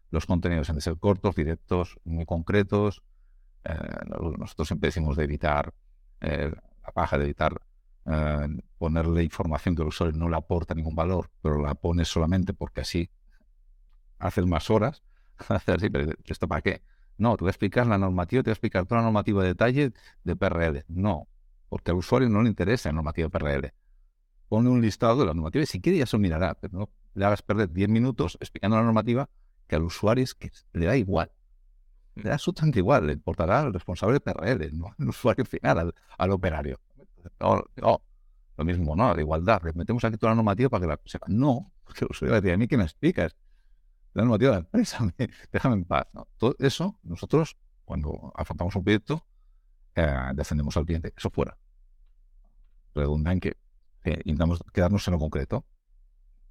Los 0.10 0.26
contenidos 0.26 0.68
deben 0.68 0.82
ser 0.82 0.98
cortos, 0.98 1.36
directos, 1.36 2.00
muy 2.06 2.26
concretos, 2.26 3.04
eh, 3.66 3.74
nosotros 4.38 4.68
siempre 4.68 4.88
decimos 4.88 5.18
de 5.18 5.26
evitar 5.26 5.74
eh, 6.22 6.52
la 6.86 6.92
paja, 6.94 7.18
de 7.18 7.26
evitar 7.26 7.62
eh, 8.06 8.48
ponerle 8.78 9.24
información 9.24 9.76
que 9.76 9.82
el 9.82 9.90
usuario 9.90 10.18
no 10.18 10.30
le 10.30 10.38
aporta 10.38 10.74
ningún 10.74 10.96
valor, 10.96 11.30
pero 11.42 11.62
la 11.62 11.76
pones 11.76 12.08
solamente 12.08 12.54
porque 12.54 12.82
así 12.82 13.10
haces 14.20 14.46
más 14.46 14.70
horas. 14.70 15.04
así, 15.50 15.90
pero 15.90 16.14
¿esto 16.26 16.48
para 16.48 16.62
qué? 16.62 16.82
No, 17.18 17.36
te 17.36 17.44
voy 17.44 17.50
a 17.50 17.52
explicar 17.52 17.88
la 17.88 17.98
normativa, 17.98 18.42
te 18.42 18.50
voy 18.50 18.52
a 18.52 18.54
explicar 18.54 18.86
toda 18.86 19.02
la 19.02 19.06
normativa 19.06 19.42
de 19.42 19.50
detalle 19.50 19.92
de 20.24 20.36
PRL. 20.36 20.86
No, 20.88 21.28
porque 21.68 21.92
al 21.92 21.98
usuario 21.98 22.30
no 22.30 22.42
le 22.42 22.50
interesa 22.50 22.90
la 22.90 22.94
normativa 22.94 23.28
de 23.28 23.32
PRL. 23.32 23.74
Pone 24.50 24.70
un 24.70 24.82
listado 24.82 25.20
de 25.20 25.26
la 25.26 25.34
normativa 25.34 25.64
y 25.64 25.68
si 25.68 25.82
quiere 25.82 25.98
ya 26.00 26.06
se 26.06 26.18
mirará, 26.18 26.56
pero 26.56 26.80
no 26.80 26.90
le 27.14 27.26
hagas 27.26 27.42
perder 27.42 27.72
10 27.72 27.90
minutos 27.90 28.38
explicando 28.40 28.78
la 28.78 28.84
normativa 28.84 29.30
que 29.68 29.76
al 29.76 29.84
usuario 29.84 30.24
es 30.24 30.34
que 30.34 30.52
le 30.74 30.86
da 30.86 30.96
igual 30.96 31.32
le 32.18 32.30
da 32.30 32.34
absolutamente 32.34 32.80
igual, 32.80 33.08
le 33.08 33.14
importará 33.14 33.62
al 33.62 33.74
responsable 33.74 34.16
de 34.16 34.20
PRL, 34.22 34.78
no 34.78 34.94
al 34.98 35.10
usuario 35.10 35.46
final, 35.46 35.94
al, 36.18 36.32
operario. 36.32 36.80
lo 37.40 38.66
mismo, 38.66 38.96
¿no? 38.96 39.14
La 39.14 39.22
igualdad, 39.22 39.62
le 39.64 39.74
metemos 39.74 40.04
aquí 40.04 40.18
toda 40.18 40.32
la 40.32 40.36
normativa 40.36 40.70
para 40.70 40.82
que 40.82 40.88
la 40.88 41.00
sepa. 41.06 41.28
No, 41.30 41.72
porque 41.84 42.06
el 42.06 42.12
usuario 42.12 42.32
va 42.32 42.38
a 42.38 42.42
decir, 42.42 42.54
a 42.54 42.58
mí 42.58 42.68
que 42.68 42.78
me 42.78 42.84
explicas 42.84 43.36
la 44.14 44.24
normativa 44.24 44.52
de 44.52 44.56
la 44.58 44.60
empresa, 44.62 45.14
déjame 45.52 45.76
en 45.76 45.86
paz. 45.86 46.08
Todo 46.38 46.56
eso, 46.60 47.00
nosotros, 47.04 47.58
cuando 47.86 48.34
afrontamos 48.36 48.76
un 48.76 48.84
proyecto, 48.84 49.26
eh, 49.96 50.32
defendemos 50.34 50.76
al 50.78 50.86
cliente, 50.86 51.14
eso 51.16 51.30
fuera. 51.30 51.58
Redunda 52.96 53.32
en 53.32 53.40
que 53.40 53.58
intentamos 54.26 54.64
quedarnos 54.74 55.08
en 55.08 55.14
lo 55.14 55.20
concreto. 55.20 55.66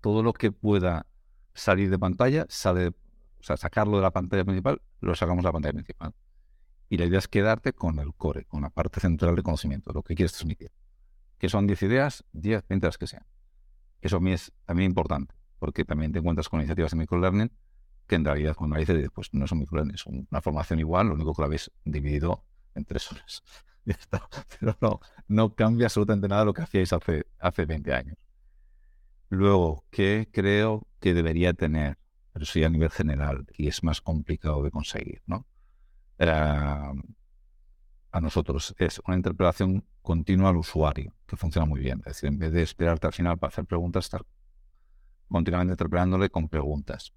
Todo 0.01 0.23
lo 0.23 0.33
que 0.33 0.53
pueda 0.53 1.07
salir 1.55 1.91
de 1.91 1.99
pantalla 1.99 2.47
sacarlo 3.57 3.97
de 3.97 4.03
la 4.03 4.11
pantalla 4.11 4.45
principal, 4.45 4.83
lo 5.01 5.15
sacamos 5.15 5.43
de 5.43 5.49
la 5.49 5.53
pantalla 5.53 5.75
principal. 5.75 6.15
Y 6.89 6.99
la 6.99 7.05
idea 7.05 7.19
es 7.19 7.29
quedarte 7.29 7.73
con 7.73 7.99
el 7.99 8.15
core, 8.15 8.45
con 8.45 8.63
la 8.63 8.71
parte 8.71 9.01
central 9.01 9.37
de 9.37 9.43
conocimiento, 9.43 9.93
lo 9.93 10.03
que 10.03 10.15
quieres 10.15 10.33
transmitir. 10.33 10.73
Que 11.39 11.49
son 11.49 11.67
10 11.67 11.83
ideas, 11.83 12.25
10, 12.33 12.67
20 12.69 12.87
las 12.87 12.99
que 12.99 13.07
sean. 13.07 13.25
Eso 14.01 14.17
a 14.17 14.21
mí 14.21 14.33
es 14.33 14.53
también 14.65 14.91
importante, 14.91 15.35
porque 15.59 15.85
también 15.85 16.13
te 16.13 16.19
encuentras 16.19 16.49
con 16.49 16.61
iniciativas 16.61 16.93
de 16.93 16.99
microlearning 16.99 17.53
que 18.07 18.15
en 18.15 18.25
realidad 18.25 18.55
cuando 18.55 18.77
dices, 18.77 19.09
pues 19.13 19.33
no 19.33 19.47
son 19.47 19.59
microlearning, 19.59 19.97
son 19.97 20.29
una 20.31 20.41
formación 20.41 20.79
igual, 20.79 21.09
lo 21.09 21.15
único 21.15 21.35
que 21.35 21.43
lo 21.43 21.47
habéis 21.47 21.71
dividido 21.85 22.45
en 22.75 22.85
tres 22.85 23.11
horas. 23.11 23.43
ya 23.93 23.95
está. 23.95 24.29
Pero 24.61 24.77
no, 24.81 25.01
no 25.29 25.55
cambia 25.55 25.87
absolutamente 25.87 26.29
nada 26.29 26.45
lo 26.45 26.55
que 26.55 26.63
hacíais 26.63 26.93
hace, 26.93 27.27
hace 27.39 27.65
20 27.65 27.95
años. 27.95 28.17
Luego, 29.29 29.85
¿qué 29.91 30.29
creo 30.33 30.87
que 31.01 31.15
debería 31.15 31.53
tener 31.53 31.99
pero 32.37 32.45
sí 32.45 32.63
a 32.65 32.69
nivel 32.69 32.91
general 32.91 33.47
y 33.57 33.67
es 33.67 33.83
más 33.83 34.03
complicado 34.03 34.63
de 34.63 34.71
conseguir, 34.71 35.23
¿no? 35.25 35.47
a 36.19 36.93
nosotros 38.21 38.75
es 38.79 39.01
una 39.07 39.17
interpelación 39.17 39.87
continua 40.03 40.51
al 40.51 40.59
usuario, 40.59 41.15
que 41.27 41.37
funciona 41.39 41.65
muy 41.65 41.81
bien. 41.81 42.01
Es 42.01 42.17
decir, 42.17 42.29
en 42.29 42.39
vez 42.39 42.53
de 42.53 42.61
esperarte 42.61 43.07
al 43.07 43.15
final 43.15 43.39
para 43.39 43.49
hacer 43.49 43.65
preguntas, 43.65 44.05
estar 44.05 44.27
continuamente 45.29 45.73
interpelándole 45.73 46.29
con 46.29 46.51
preguntas. 46.51 47.15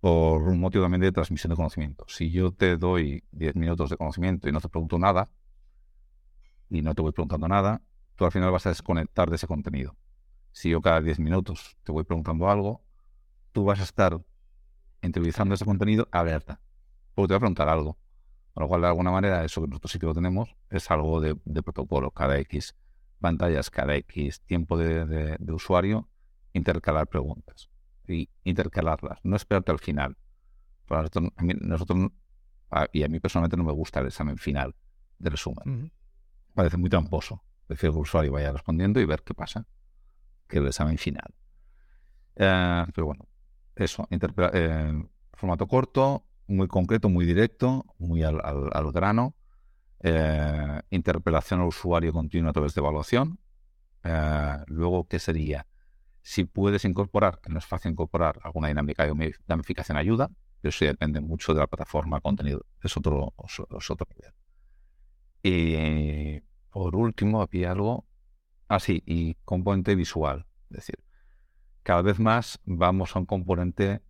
Por 0.00 0.44
un 0.44 0.60
motivo 0.60 0.84
también 0.84 1.02
de 1.02 1.12
transmisión 1.12 1.50
de 1.50 1.56
conocimiento. 1.56 2.06
Si 2.08 2.30
yo 2.30 2.52
te 2.52 2.78
doy 2.78 3.22
10 3.32 3.54
minutos 3.56 3.90
de 3.90 3.98
conocimiento 3.98 4.48
y 4.48 4.52
no 4.52 4.62
te 4.62 4.70
pregunto 4.70 4.98
nada, 4.98 5.28
y 6.68 6.82
no 6.82 6.94
te 6.94 7.02
voy 7.02 7.12
preguntando 7.12 7.48
nada, 7.48 7.82
tú 8.16 8.24
al 8.24 8.32
final 8.32 8.50
vas 8.50 8.66
a 8.66 8.70
desconectar 8.70 9.30
de 9.30 9.36
ese 9.36 9.46
contenido. 9.46 9.96
Si 10.52 10.70
yo 10.70 10.80
cada 10.80 11.00
10 11.00 11.20
minutos 11.20 11.76
te 11.84 11.92
voy 11.92 12.04
preguntando 12.04 12.48
algo, 12.48 12.82
tú 13.52 13.64
vas 13.64 13.80
a 13.80 13.84
estar 13.84 14.20
interiorizando 15.02 15.54
ese 15.54 15.64
contenido 15.64 16.08
alerta, 16.10 16.60
porque 17.14 17.28
te 17.28 17.34
va 17.34 17.36
a 17.36 17.40
preguntar 17.40 17.68
algo. 17.68 17.98
Con 18.52 18.62
lo 18.62 18.68
cual, 18.68 18.80
de 18.80 18.86
alguna 18.86 19.10
manera, 19.10 19.44
eso 19.44 19.60
que 19.60 19.68
nosotros 19.68 19.92
sí 19.92 19.98
que 19.98 20.06
lo 20.06 20.14
tenemos 20.14 20.56
es 20.70 20.90
algo 20.90 21.20
de, 21.20 21.36
protocolo. 21.62 22.10
Cada 22.10 22.38
X 22.38 22.74
pantallas, 23.20 23.70
cada 23.70 23.96
X 23.96 24.40
tiempo 24.40 24.78
de, 24.78 25.36
usuario, 25.52 26.08
intercalar 26.54 27.06
preguntas 27.06 27.68
y 28.08 28.30
intercalarlas. 28.44 29.18
No 29.24 29.36
esperarte 29.36 29.72
al 29.72 29.78
final. 29.78 30.16
Nosotros, 31.60 32.10
a 32.70 32.86
y 32.92 33.02
a 33.02 33.08
mí 33.08 33.20
personalmente 33.20 33.58
no 33.58 33.64
me 33.64 33.72
gusta 33.72 34.00
el 34.00 34.06
examen 34.06 34.38
final 34.38 34.74
de 35.18 35.30
resumen. 35.30 35.92
Parece 36.56 36.78
muy 36.78 36.88
tramposo. 36.88 37.42
Decir 37.68 37.90
que 37.90 37.96
el 37.96 38.00
usuario 38.00 38.32
vaya 38.32 38.50
respondiendo 38.50 38.98
y 38.98 39.04
ver 39.04 39.22
qué 39.22 39.34
pasa. 39.34 39.66
Que 40.48 40.56
el 40.56 40.66
examen 40.66 40.96
final. 40.96 41.34
Eh, 42.34 42.84
pero 42.94 43.08
bueno, 43.08 43.28
eso, 43.74 44.08
eh, 44.10 45.02
formato 45.34 45.66
corto, 45.66 46.24
muy 46.46 46.66
concreto, 46.66 47.10
muy 47.10 47.26
directo, 47.26 47.84
muy 47.98 48.22
al, 48.22 48.40
grano. 48.90 49.34
Eh, 50.00 50.80
interpelación 50.88 51.60
al 51.60 51.66
usuario 51.66 52.10
continua 52.14 52.50
a 52.50 52.52
través 52.54 52.74
de 52.74 52.80
evaluación. 52.80 53.38
Luego, 54.68 55.06
¿qué 55.08 55.18
sería? 55.18 55.66
Si 56.22 56.44
puedes 56.44 56.86
incorporar, 56.86 57.40
que 57.42 57.50
no 57.50 57.58
es 57.58 57.66
fácil 57.66 57.92
incorporar 57.92 58.40
alguna 58.42 58.68
dinámica 58.68 59.04
de 59.04 59.34
gamificación 59.46 59.98
ayuda, 59.98 60.30
pero 60.62 60.70
eso 60.70 60.86
depende 60.86 61.20
mucho 61.20 61.52
de 61.52 61.60
la 61.60 61.66
plataforma 61.66 62.20
contenido. 62.20 62.64
Es 62.82 62.96
otro, 62.96 63.34
es 63.46 63.90
otro 63.90 64.06
nivel. 64.10 64.32
Y 65.42 66.42
por 66.76 66.94
último, 66.94 67.40
había 67.40 67.72
algo. 67.72 68.06
Ah, 68.68 68.80
sí, 68.80 69.02
y 69.06 69.32
componente 69.46 69.94
visual. 69.94 70.44
Es 70.68 70.76
decir, 70.76 71.02
cada 71.82 72.02
vez 72.02 72.18
más 72.18 72.60
vamos 72.66 73.16
a 73.16 73.18
un 73.18 73.24
componente 73.24 74.02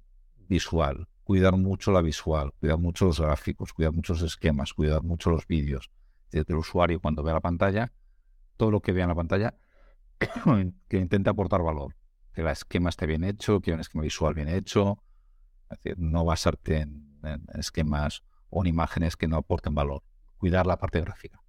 visual. 0.48 1.06
Cuidar 1.22 1.56
mucho 1.56 1.92
la 1.92 2.02
visual, 2.02 2.52
cuidar 2.58 2.78
mucho 2.78 3.04
los 3.04 3.20
gráficos, 3.20 3.72
cuidar 3.72 3.92
muchos 3.92 4.20
esquemas, 4.20 4.74
cuidar 4.74 5.04
mucho 5.04 5.30
los 5.30 5.46
vídeos. 5.46 5.92
Es 6.24 6.32
decir, 6.32 6.46
el 6.48 6.56
usuario 6.56 7.00
cuando 7.00 7.22
ve 7.22 7.32
la 7.32 7.40
pantalla, 7.40 7.92
todo 8.56 8.72
lo 8.72 8.80
que 8.80 8.90
vea 8.90 9.04
en 9.04 9.10
la 9.10 9.14
pantalla, 9.14 9.54
que 10.88 10.98
intente 10.98 11.30
aportar 11.30 11.62
valor. 11.62 11.94
Que 12.34 12.40
el 12.40 12.48
esquema 12.48 12.88
esté 12.88 13.06
bien 13.06 13.22
hecho, 13.22 13.60
que 13.60 13.70
haya 13.70 13.76
un 13.76 13.82
esquema 13.82 14.02
visual 14.02 14.34
bien 14.34 14.48
hecho. 14.48 15.04
Es 15.70 15.78
decir, 15.78 16.00
no 16.00 16.24
basarte 16.24 16.78
en 16.78 17.16
esquemas 17.54 18.24
o 18.50 18.64
en 18.64 18.70
imágenes 18.70 19.16
que 19.16 19.28
no 19.28 19.36
aporten 19.36 19.76
valor. 19.76 20.02
Cuidar 20.36 20.66
la 20.66 20.78
parte 20.78 21.00
gráfica. 21.00 21.45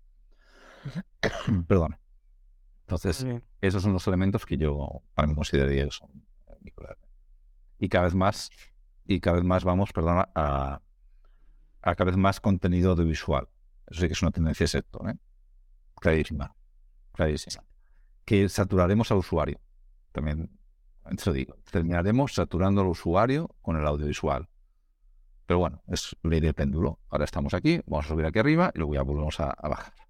Perdón. 1.68 1.98
Entonces, 2.82 3.26
esos 3.60 3.84
son 3.84 3.94
los 3.94 4.08
elementos 4.08 4.46
que 4.46 4.58
yo 4.58 5.02
para 5.14 5.28
mí 5.28 5.36
consideraría 5.36 5.86
que 5.86 5.92
son 5.92 6.10
Y 7.80 7.90
cada 7.90 8.06
vez 8.06 8.16
más, 8.16 8.50
y 9.06 9.20
cada 9.20 9.36
vez 9.36 9.46
más 9.46 9.66
vamos, 9.66 9.92
perdona, 9.92 10.30
a, 10.34 10.82
a 11.82 11.96
cada 11.96 12.12
vez 12.12 12.18
más 12.18 12.40
contenido 12.40 12.92
audiovisual. 12.92 13.50
Eso 13.88 14.02
sí 14.02 14.08
que 14.08 14.14
es 14.14 14.22
una 14.22 14.32
tendencia 14.32 14.64
de 14.64 14.70
sector, 14.70 15.10
¿eh? 15.10 15.16
Clarísima. 15.96 16.56
Clarísima. 17.12 17.64
Que 18.24 18.48
saturaremos 18.48 19.12
al 19.12 19.18
usuario. 19.18 19.60
También, 20.12 20.50
eso 21.10 21.34
digo, 21.34 21.58
terminaremos 21.72 22.34
saturando 22.34 22.82
al 22.82 22.88
usuario 22.88 23.56
con 23.62 23.76
el 23.76 23.86
audiovisual. 23.86 24.48
Pero 25.46 25.60
bueno, 25.60 25.82
es 25.88 26.16
ley 26.24 26.40
del 26.40 26.54
péndulo. 26.54 27.00
Ahora 27.10 27.26
estamos 27.26 27.54
aquí, 27.54 27.82
vamos 27.86 28.06
a 28.06 28.10
subir 28.10 28.26
aquí 28.26 28.40
arriba 28.40 28.72
y 28.74 28.80
luego 28.80 28.94
ya 28.94 29.02
volvemos 29.02 29.40
a, 29.40 29.52
a 29.52 29.68
bajar. 29.70 30.07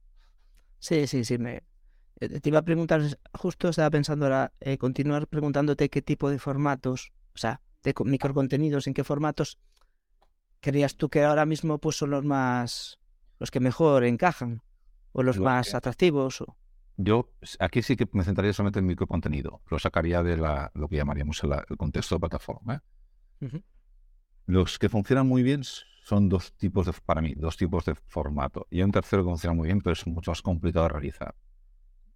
Sí, 0.80 1.08
sí, 1.08 1.24
sí. 1.26 1.38
Me... 1.38 1.64
eh, 2.20 2.40
Te 2.40 2.50
iba 2.50 2.60
a 2.60 2.66
preguntar, 2.66 3.02
justo 3.34 3.70
estaba 3.70 3.90
pensando 3.90 4.26
ahora, 4.26 4.54
eh, 4.60 4.78
continuar 4.78 5.28
preguntándote 5.28 5.90
qué 5.90 6.02
tipo 6.02 6.30
de 6.30 6.40
formatos, 6.40 7.12
o 7.36 7.38
sea, 7.38 7.62
de 7.84 7.94
co- 7.94 8.06
microcontenidos, 8.06 8.88
en 8.88 8.94
qué 8.94 9.04
formatos 9.04 9.60
creías 10.60 10.96
tú 10.96 11.10
que 11.10 11.24
ahora 11.24 11.46
mismo 11.46 11.78
pues 11.80 11.96
son 11.98 12.10
los 12.12 12.24
más, 12.26 13.00
los 13.40 13.52
que 13.52 13.60
mejor 13.60 14.04
encajan, 14.04 14.62
o 15.12 15.24
los 15.24 15.38
Lo 15.38 15.44
más 15.46 15.70
que- 15.72 15.78
atractivos. 15.78 16.42
O... 16.42 16.58
Yo 16.98 17.32
aquí 17.60 17.82
sí 17.84 17.96
que 17.96 18.08
me 18.12 18.24
centraría 18.24 18.54
solamente 18.54 18.80
en 18.80 18.86
microcontenido. 18.88 19.62
Lo 19.70 19.78
sacaría 19.80 20.24
de 20.24 20.38
la, 20.38 20.72
lo 20.74 20.88
que 20.90 20.96
llamaríamos 20.98 21.44
el, 21.44 21.52
el 21.70 21.78
contexto 21.78 22.16
de 22.16 22.20
plataforma. 22.20 22.84
¿eh? 23.42 23.62
Los 24.48 24.80
que 24.80 24.90
funcionan 24.90 25.28
muy 25.28 25.44
bien 25.44 25.64
son 26.08 26.30
dos 26.30 26.54
tipos 26.54 26.86
de, 26.86 26.94
para 27.06 27.22
mí, 27.22 27.34
dos 27.36 27.58
tipos 27.58 27.84
de 27.84 27.94
formato. 27.94 28.66
Y 28.70 28.78
hay 28.78 28.84
un 28.84 28.94
tercero 28.94 29.24
que 29.24 29.30
funciona 29.30 29.54
muy 29.54 29.68
bien, 29.68 29.82
pero 29.82 29.92
es 29.92 30.08
mucho 30.08 30.32
más 30.32 30.42
complicado 30.42 30.86
de 30.86 30.94
realizar. 30.94 31.36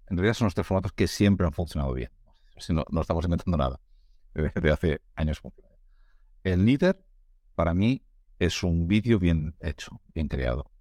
En 0.09 0.15
realidad 0.15 0.33
son 0.33 0.45
los 0.45 0.53
tres 0.53 0.65
formatos 0.65 0.93
que 0.93 1.07
siempre 1.07 1.45
han 1.45 1.51
funcionado 1.51 1.93
bien. 1.93 2.09
Si 2.55 2.71
no, 2.71 2.85
no 2.89 3.01
estamos 3.01 3.25
inventando 3.25 3.57
nada. 3.57 3.81
Desde 4.33 4.71
hace 4.71 5.01
años. 5.15 5.41
El 6.45 6.63
Niter, 6.63 7.03
para 7.53 7.73
mí, 7.73 8.01
es 8.39 8.63
un 8.63 8.87
vídeo 8.87 9.19
bien 9.19 9.55
hecho, 9.59 9.99
bien 10.15 10.29
creado. 10.29 10.71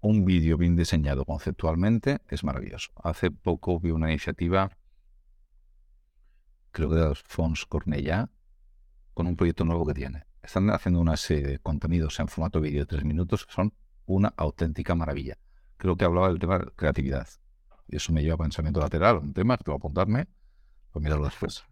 Un 0.00 0.24
vídeo 0.24 0.56
bien 0.58 0.74
diseñado 0.74 1.24
conceptualmente 1.24 2.22
es 2.28 2.42
maravilloso. 2.42 2.90
Hace 3.04 3.30
poco 3.30 3.78
vi 3.78 3.92
una 3.92 4.10
iniciativa, 4.10 4.68
creo 6.72 6.90
que 6.90 6.96
de 6.96 7.04
Alphonse 7.04 7.66
Cornellá, 7.68 8.28
con 9.14 9.28
un 9.28 9.36
proyecto 9.36 9.64
nuevo 9.64 9.86
que 9.86 9.94
tiene. 9.94 10.29
Están 10.42 10.70
haciendo 10.70 11.00
una 11.00 11.16
serie 11.16 11.46
de 11.46 11.58
contenidos 11.58 12.18
en 12.20 12.28
formato 12.28 12.60
vídeo 12.60 12.80
de 12.80 12.86
tres 12.86 13.04
minutos 13.04 13.46
que 13.46 13.52
son 13.52 13.72
una 14.06 14.32
auténtica 14.36 14.94
maravilla. 14.94 15.36
Creo 15.76 15.96
que 15.96 16.04
hablaba 16.04 16.28
del 16.28 16.38
tema 16.38 16.58
de 16.58 16.66
creatividad. 16.76 17.28
Y 17.88 17.96
eso 17.96 18.12
me 18.12 18.22
lleva 18.22 18.34
a 18.34 18.38
pensamiento 18.38 18.80
lateral, 18.80 19.18
un 19.18 19.32
tema 19.34 19.56
que 19.56 19.64
tengo 19.64 19.78
que 19.78 19.80
apuntarme, 19.82 20.28
pues 20.92 21.02
mirarlo 21.02 21.24
después. 21.26 21.64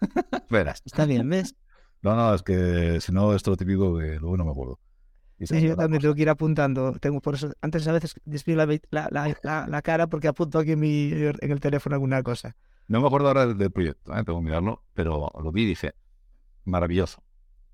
Verás. 0.50 0.82
Está 0.84 1.04
bien, 1.06 1.28
¿ves? 1.28 1.54
No, 2.02 2.14
no, 2.16 2.34
es 2.34 2.42
que 2.42 3.00
si 3.00 3.12
no, 3.12 3.34
es 3.34 3.42
todo 3.42 3.56
típico 3.56 3.98
que 3.98 4.18
luego 4.18 4.36
no 4.36 4.44
me 4.44 4.50
acuerdo. 4.52 4.80
Sí, 5.38 5.60
yo 5.60 5.76
también 5.76 6.00
cosa. 6.00 6.00
tengo 6.00 6.14
que 6.14 6.22
ir 6.22 6.28
apuntando. 6.30 6.92
Tengo 6.98 7.20
por 7.20 7.34
eso, 7.34 7.52
antes 7.60 7.86
a 7.88 7.92
veces 7.92 8.14
desvío 8.24 8.56
la, 8.56 8.66
la, 8.90 9.08
la, 9.10 9.36
la- 9.42 9.66
la 9.68 9.82
cara 9.82 10.06
porque 10.08 10.28
apunto 10.28 10.58
aquí 10.58 10.72
en, 10.72 10.80
mi, 10.80 11.10
en 11.12 11.50
el 11.52 11.60
teléfono 11.60 11.94
alguna 11.94 12.22
cosa. 12.22 12.56
No 12.88 13.00
me 13.00 13.06
acuerdo 13.06 13.28
ahora 13.28 13.46
del, 13.46 13.58
del 13.58 13.70
proyecto, 13.70 14.12
¿eh? 14.16 14.24
tengo 14.24 14.38
que 14.40 14.44
mirarlo, 14.44 14.84
pero 14.94 15.30
lo 15.42 15.52
vi 15.52 15.62
y 15.62 15.66
dije, 15.66 15.94
maravilloso. 16.64 17.22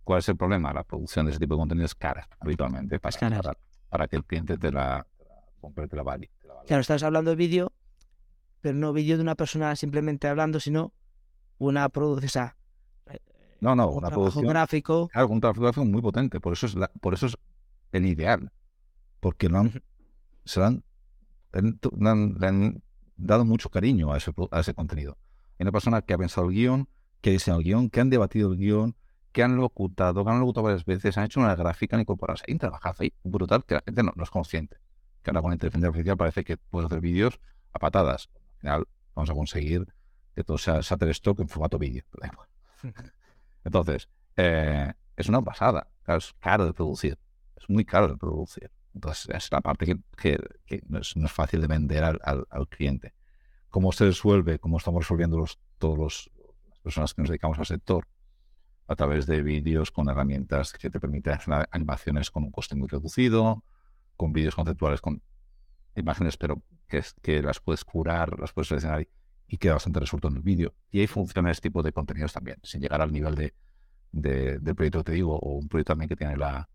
¿Cuál 0.04 0.18
es 0.18 0.28
el 0.28 0.36
problema? 0.36 0.72
La 0.72 0.82
producción 0.84 1.26
de 1.26 1.30
ese 1.32 1.38
tipo 1.40 1.54
de 1.54 1.60
contenido 1.60 1.86
es 1.86 1.94
cara, 1.94 2.28
habitualmente, 2.40 2.98
para, 2.98 3.10
Es 3.10 3.16
cara. 3.18 3.40
para, 3.42 3.56
para 3.88 4.08
que 4.08 4.16
el 4.16 4.24
cliente 4.24 4.58
te 4.58 4.72
la, 4.72 5.06
compre, 5.60 5.86
te 5.88 5.96
la 5.96 6.02
valide. 6.02 6.30
valide. 6.46 6.66
Claro, 6.66 6.80
estás 6.80 7.02
hablando 7.02 7.30
de 7.30 7.36
vídeo, 7.36 7.72
pero 8.60 8.76
no 8.76 8.92
vídeo 8.92 9.16
de 9.16 9.22
una 9.22 9.34
persona 9.36 9.74
simplemente 9.76 10.26
hablando, 10.28 10.58
sino 10.60 10.92
una 11.58 11.88
producción, 11.88 12.28
o 12.28 12.30
sea, 12.32 12.56
No, 13.60 13.76
no, 13.76 13.88
un 13.88 13.98
una 13.98 14.08
trabajo 14.08 14.20
producción, 14.30 14.46
gráfico. 14.48 15.08
claro, 15.08 15.28
un 15.28 15.40
trabajo 15.40 15.60
gráfico 15.62 15.84
muy 15.84 16.02
potente, 16.02 16.40
por 16.40 16.52
eso 16.54 16.66
es, 16.66 16.74
la- 16.74 16.90
por 17.00 17.14
eso 17.14 17.26
es 17.26 17.36
el 17.92 18.06
ideal, 18.06 18.50
porque 19.20 19.48
lo 19.48 19.58
han, 19.58 19.82
se 20.44 20.58
lo 20.58 20.66
han, 20.66 20.84
le 21.52 21.58
han, 21.60 21.78
le 22.00 22.08
han- 22.10 22.34
le 22.40 22.46
han 22.48 22.82
dado 23.16 23.44
mucho 23.44 23.70
cariño 23.70 24.12
a 24.12 24.16
ese, 24.16 24.32
a 24.50 24.60
ese 24.60 24.74
contenido. 24.74 25.16
Hay 25.58 25.64
una 25.64 25.70
persona 25.72 26.02
que 26.02 26.14
ha 26.14 26.18
pensado 26.18 26.48
el 26.48 26.54
guion, 26.54 26.88
que 27.20 27.30
ha 27.30 27.32
diseñado 27.34 27.60
el 27.60 27.64
guion, 27.66 27.88
que 27.90 28.00
han 28.00 28.10
debatido 28.10 28.50
el 28.52 28.58
guion, 28.58 28.96
que 29.32 29.42
han 29.42 29.56
locutado, 29.56 30.24
que 30.24 30.30
han 30.30 30.40
locutado 30.40 30.64
varias 30.64 30.84
veces, 30.84 31.16
han 31.18 31.24
hecho 31.24 31.40
una 31.40 31.54
gráfica, 31.54 31.96
han 31.96 32.02
incorporado. 32.02 32.34
O 32.34 32.36
sea, 32.38 32.44
Hay 32.48 32.52
un 32.54 32.58
trabajazo 32.58 33.02
ahí 33.02 33.12
brutal 33.24 33.64
que 33.64 33.74
la 33.74 33.82
gente 33.84 34.02
no, 34.02 34.12
no 34.16 34.24
es 34.24 34.30
consciente. 34.30 34.76
Que 35.22 35.30
ahora 35.30 35.40
con 35.42 35.50
la 35.50 35.54
inteligencia 35.56 35.88
artificial 35.88 36.16
parece 36.16 36.44
que 36.44 36.56
puedes 36.56 36.86
hacer 36.86 37.00
vídeos 37.00 37.40
a 37.72 37.78
patadas. 37.78 38.28
Al 38.54 38.60
final 38.60 38.88
vamos 39.14 39.30
a 39.30 39.34
conseguir 39.34 39.86
que 40.34 40.44
todo 40.44 40.58
sea 40.58 40.80
Shutterstock 40.80 41.40
en 41.40 41.48
formato 41.48 41.78
vídeo. 41.78 42.04
Entonces, 43.64 44.08
eh, 44.36 44.92
es 45.16 45.28
una 45.28 45.42
pasada. 45.42 45.88
Claro, 46.04 46.18
es 46.18 46.32
caro 46.40 46.66
de 46.66 46.72
producir. 46.72 47.18
Es 47.56 47.68
muy 47.68 47.84
caro 47.84 48.08
de 48.08 48.16
producir. 48.16 48.70
Entonces, 48.94 49.28
es 49.34 49.50
la 49.52 49.60
parte 49.60 49.86
que, 49.86 49.96
que- 50.16 50.38
que 50.66 50.82
no, 50.88 50.98
es, 50.98 51.16
no 51.16 51.26
es 51.26 51.32
fácil 51.32 51.60
de 51.60 51.66
vender 51.66 52.04
al, 52.04 52.20
al- 52.24 52.46
al 52.50 52.68
cliente. 52.68 53.14
¿Cómo 53.70 53.92
se 53.92 54.04
resuelve? 54.04 54.58
¿Cómo 54.58 54.78
estamos 54.78 55.02
resolviendo 55.04 55.38
los, 55.38 55.58
todos 55.78 55.96
los, 55.98 56.30
las 56.68 56.78
personas 56.80 57.14
que 57.14 57.22
nos 57.22 57.28
dedicamos 57.30 57.58
al 57.58 57.66
sector? 57.66 58.06
A 58.92 58.96
través 58.96 59.26
de 59.26 59.42
vídeos 59.42 59.90
con 59.90 60.08
herramientas 60.10 60.72
que 60.74 60.90
te 60.90 61.00
permiten 61.00 61.32
hacer 61.34 61.66
animaciones 61.70 62.30
con 62.30 62.44
un 62.44 62.50
coste 62.50 62.74
muy 62.76 62.88
reducido, 62.88 63.64
con 64.16 64.32
vídeos 64.32 64.54
conceptuales 64.54 65.00
con 65.00 65.22
imágenes, 65.96 66.36
pero 66.36 66.62
que, 66.88 66.98
es- 66.98 67.14
que 67.22 67.42
las 67.42 67.60
puedes 67.60 67.84
curar, 67.84 68.38
las 68.38 68.52
puedes 68.52 68.68
seleccionar 68.68 69.06
y, 69.48 69.56
queda 69.58 69.74
bastante 69.74 70.00
resuelto 70.00 70.28
en 70.28 70.36
el 70.36 70.42
vídeo. 70.42 70.74
Y 70.90 71.00
ahí 71.00 71.06
funciona 71.06 71.50
este 71.50 71.68
tipo 71.68 71.82
de 71.82 71.92
contenidos 71.92 72.32
también, 72.32 72.58
sin 72.62 72.80
llegar 72.82 73.00
al 73.02 73.12
nivel 73.12 73.34
de, 73.34 73.54
de- 74.12 74.58
del 74.60 74.74
proyecto 74.74 74.98
que 75.00 75.04
te 75.04 75.12
digo, 75.12 75.38
o 75.38 75.56
un 75.58 75.68
proyecto 75.68 75.92
también 75.92 76.08
que 76.08 76.16
tiene 76.16 76.36
la, 76.36 76.68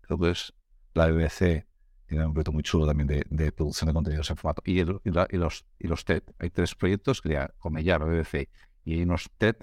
creo 0.00 0.18
que 0.18 0.30
es 0.30 0.52
la 0.94 1.06
BBC, 1.08 1.66
tiene 2.06 2.26
un 2.26 2.32
proyecto 2.34 2.52
muy 2.52 2.62
chulo 2.62 2.86
también 2.86 3.06
de, 3.08 3.52
producción 3.52 3.88
de 3.88 3.94
contenidos 3.94 4.30
en 4.30 4.36
formato. 4.36 4.62
Y, 4.64 4.80
el- 4.80 5.00
y 5.04 5.10
la- 5.10 5.26
y 5.30 5.36
los, 5.36 5.64
y 5.78 5.88
los 5.88 6.04
TED, 6.04 6.22
hay 6.38 6.50
tres 6.50 6.74
proyectos 6.74 7.20
que 7.22 7.30
ya, 7.30 7.48
Comellar, 7.58 8.00
la 8.00 8.06
BBC, 8.06 8.48
y 8.84 8.94
hay 8.94 9.02
unos 9.02 9.30
TED, 9.38 9.56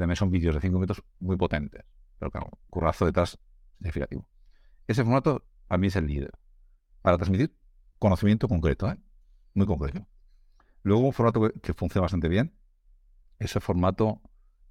también 0.00 0.16
son 0.16 0.30
vídeos 0.30 0.54
de 0.54 0.60
5 0.60 0.74
minutos 0.74 1.02
muy 1.18 1.36
potentes, 1.36 1.84
pero 2.18 2.30
claro, 2.30 2.50
currazo 2.68 3.06
detrás 3.06 3.38
significativo. 3.78 4.26
Ese 4.86 5.04
formato 5.04 5.44
a 5.68 5.78
mí 5.78 5.86
es 5.86 5.96
el 5.96 6.06
líder, 6.06 6.32
para 7.02 7.16
transmitir 7.16 7.54
conocimiento 7.98 8.48
concreto, 8.48 8.90
¿eh? 8.90 8.98
muy 9.54 9.66
concreto. 9.66 10.06
Luego 10.82 11.02
un 11.02 11.12
formato 11.12 11.42
que, 11.42 11.60
que 11.60 11.74
funciona 11.74 12.02
bastante 12.02 12.28
bien, 12.28 12.54
ese 13.38 13.60
formato 13.60 14.20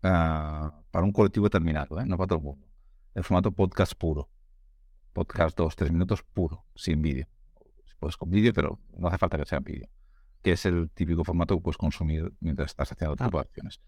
ah, 0.04 0.82
para 0.92 1.06
un 1.06 1.12
colectivo 1.12 1.46
determinado, 1.46 2.00
¿eh? 2.00 2.06
no 2.06 2.18
para 2.18 2.28
todo 2.28 2.40
el 2.40 2.46
mundo. 2.46 2.68
El 3.14 3.24
formato 3.24 3.52
podcast 3.52 3.94
puro. 3.94 4.30
Podcast 5.14 5.58
dos, 5.58 5.76
tres 5.76 5.92
minutos 5.92 6.24
puro, 6.24 6.66
sin 6.76 7.02
vídeo. 7.02 7.28
Si 7.86 7.96
puedes 8.00 8.16
con 8.16 8.30
vídeo, 8.30 8.54
pero 8.54 8.80
no 8.98 9.08
hace 9.08 9.18
falta 9.18 9.38
que 9.38 9.46
sea 9.46 9.60
vídeo. 9.60 9.90
Que 10.42 10.54
es 10.54 10.66
el 10.66 10.90
típico 10.92 11.24
formato 11.24 11.56
que 11.56 11.62
puedes 11.62 11.78
consumir 11.78 12.32
mientras 12.40 12.72
estás 12.72 12.92
haciendo 12.92 13.14
otro 13.14 13.26
Ah. 13.26 13.28
tipo 13.28 13.38
de 13.40 13.42
acciones. 13.42 13.82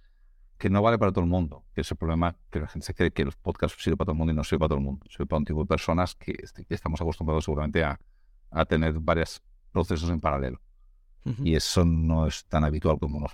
Que 0.61 0.69
no 0.69 0.81
vale 0.83 0.99
para 0.99 1.11
todo 1.11 1.23
el 1.23 1.29
mundo, 1.29 1.65
que 1.73 1.81
es 1.81 1.89
el 1.89 1.97
problema 1.97 2.35
que 2.51 2.59
la 2.59 2.67
gente 2.67 2.85
se 2.85 2.93
cree 2.93 3.09
que 3.11 3.25
los 3.25 3.35
podcasts 3.35 3.81
sirven 3.81 3.97
para 3.97 4.05
todo 4.05 4.11
el 4.13 4.17
mundo 4.19 4.31
y 4.31 4.35
no 4.35 4.43
sirve 4.43 4.59
para 4.59 4.69
todo 4.69 4.77
el 4.77 4.85
mundo. 4.85 5.05
Sirve 5.09 5.25
para 5.25 5.39
un 5.39 5.45
tipo 5.45 5.59
de 5.61 5.65
personas 5.65 6.13
que, 6.13 6.33
est- 6.37 6.59
que 6.67 6.73
estamos 6.75 7.01
acostumbrados 7.01 7.45
seguramente 7.45 7.83
a, 7.83 7.99
a 8.51 8.65
tener 8.65 8.93
varios 8.99 9.41
procesos 9.71 10.09
en 10.11 10.19
paralelo. 10.19 10.61
Y 11.43 11.55
eso 11.55 11.83
no 11.83 12.27
es 12.27 12.45
tan 12.45 12.63
habitual 12.63 12.99
como 12.99 13.19
nos 13.19 13.31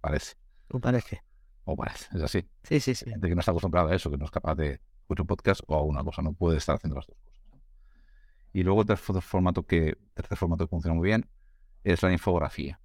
parece. 0.00 0.34
Me 0.72 0.80
parece. 0.80 1.22
O 1.64 1.76
parece, 1.76 2.06
es 2.16 2.22
así. 2.22 2.46
Sí, 2.62 2.80
sí, 2.80 2.94
sí. 2.94 3.04
Gente 3.10 3.28
que 3.28 3.34
no 3.34 3.40
está 3.40 3.50
acostumbrada 3.52 3.90
a 3.90 3.94
eso, 3.94 4.10
que 4.10 4.16
no 4.16 4.24
es 4.24 4.30
capaz 4.30 4.54
de 4.54 4.80
escuchar 5.02 5.22
un 5.22 5.26
podcast 5.26 5.60
o 5.66 5.74
a 5.76 5.82
una 5.82 6.02
cosa, 6.02 6.22
no 6.22 6.32
puede 6.32 6.56
estar 6.58 6.76
haciendo 6.76 6.96
las 6.96 7.06
dos 7.06 7.16
cosas. 7.22 7.62
Y 8.54 8.62
luego 8.62 8.80
el 8.82 8.86
tercer 8.86 9.20
formato 9.22 9.62
que, 9.66 9.96
tercer 10.14 10.36
formato 10.38 10.64
que 10.66 10.70
funciona 10.70 10.94
muy 10.94 11.06
bien 11.08 11.26
es 11.84 12.02
la 12.02 12.12
infografía. 12.12 12.80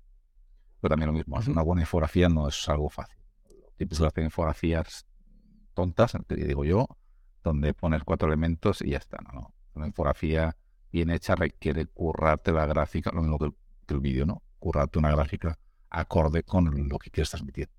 Pero 0.81 0.89
también 0.91 1.07
lo 1.07 1.13
mismo, 1.13 1.37
hacer 1.37 1.49
Ujú. 1.51 1.57
una 1.59 1.63
buena 1.63 1.81
infografía 1.83 2.27
no 2.29 2.47
es 2.49 2.67
algo 2.69 2.89
fácil. 2.89 3.16
Típico 3.77 4.03
de 4.03 4.07
hacer 4.07 4.23
infografías 4.23 5.05
tontas, 5.73 6.13
que 6.27 6.35
digo 6.35 6.65
yo, 6.65 6.87
donde 7.43 7.73
pones 7.73 8.03
cuatro 8.03 8.27
elementos 8.27 8.81
y 8.81 8.91
ya 8.91 8.97
está. 8.97 9.19
No. 9.33 9.53
Una 9.73 9.87
infografía 9.87 10.57
bien 10.91 11.11
hecha 11.11 11.35
requiere 11.35 11.85
currarte 11.85 12.51
la 12.51 12.65
gráfica, 12.65 13.11
lo 13.13 13.21
mismo 13.21 13.37
que 13.37 13.51
el, 13.93 13.99
vídeo, 13.99 14.25
¿no? 14.25 14.41
Currarte 14.59 14.99
una 14.99 15.11
gráfica 15.11 15.57
acorde 15.89 16.43
con 16.43 16.89
lo 16.89 16.97
que 16.97 17.11
quieres 17.11 17.29
transmitir. 17.29 17.69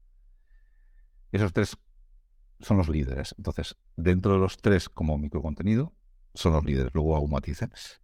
Esos 1.33 1.53
tres 1.53 1.77
son 2.61 2.79
los 2.79 2.89
líderes. 2.89 3.35
Entonces, 3.37 3.77
dentro 3.97 4.33
de 4.33 4.39
los 4.39 4.57
tres 4.57 4.89
como 4.89 5.19
microcontenido, 5.19 5.93
son 6.35 6.53
los 6.53 6.65
líderes. 6.65 6.95
Luego 6.95 7.17
hago 7.17 7.27
matices. 7.27 8.01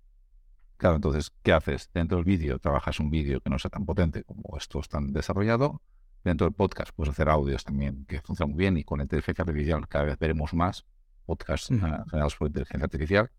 Claro, 0.76 0.96
entonces, 0.96 1.32
¿qué 1.42 1.52
haces? 1.52 1.90
Dentro 1.94 2.16
del 2.16 2.24
vídeo 2.24 2.58
trabajas 2.58 3.00
un 3.00 3.10
vídeo 3.10 3.40
que 3.40 3.48
no 3.48 3.58
sea 3.58 3.70
tan 3.70 3.86
potente 3.86 4.24
como 4.24 4.56
esto 4.58 4.80
es 4.80 4.88
tan 4.88 5.12
desarrollado. 5.12 5.80
Dentro 6.24 6.46
del 6.46 6.54
podcast 6.54 6.90
puedes 6.96 7.12
hacer 7.12 7.28
audios 7.28 7.64
también 7.64 8.06
que 8.06 8.20
funcionan 8.22 8.54
muy 8.54 8.60
bien 8.60 8.78
y 8.78 8.84
con 8.84 9.00
inteligencia 9.02 9.42
artificial 9.42 9.86
cada 9.86 10.06
vez 10.06 10.18
veremos 10.18 10.54
más 10.54 10.86
podcasts 11.26 11.70
uh 11.70 11.74
-huh. 11.74 12.10
generados 12.10 12.36
por 12.36 12.48
inteligencia 12.48 12.84
artificial, 12.84 13.30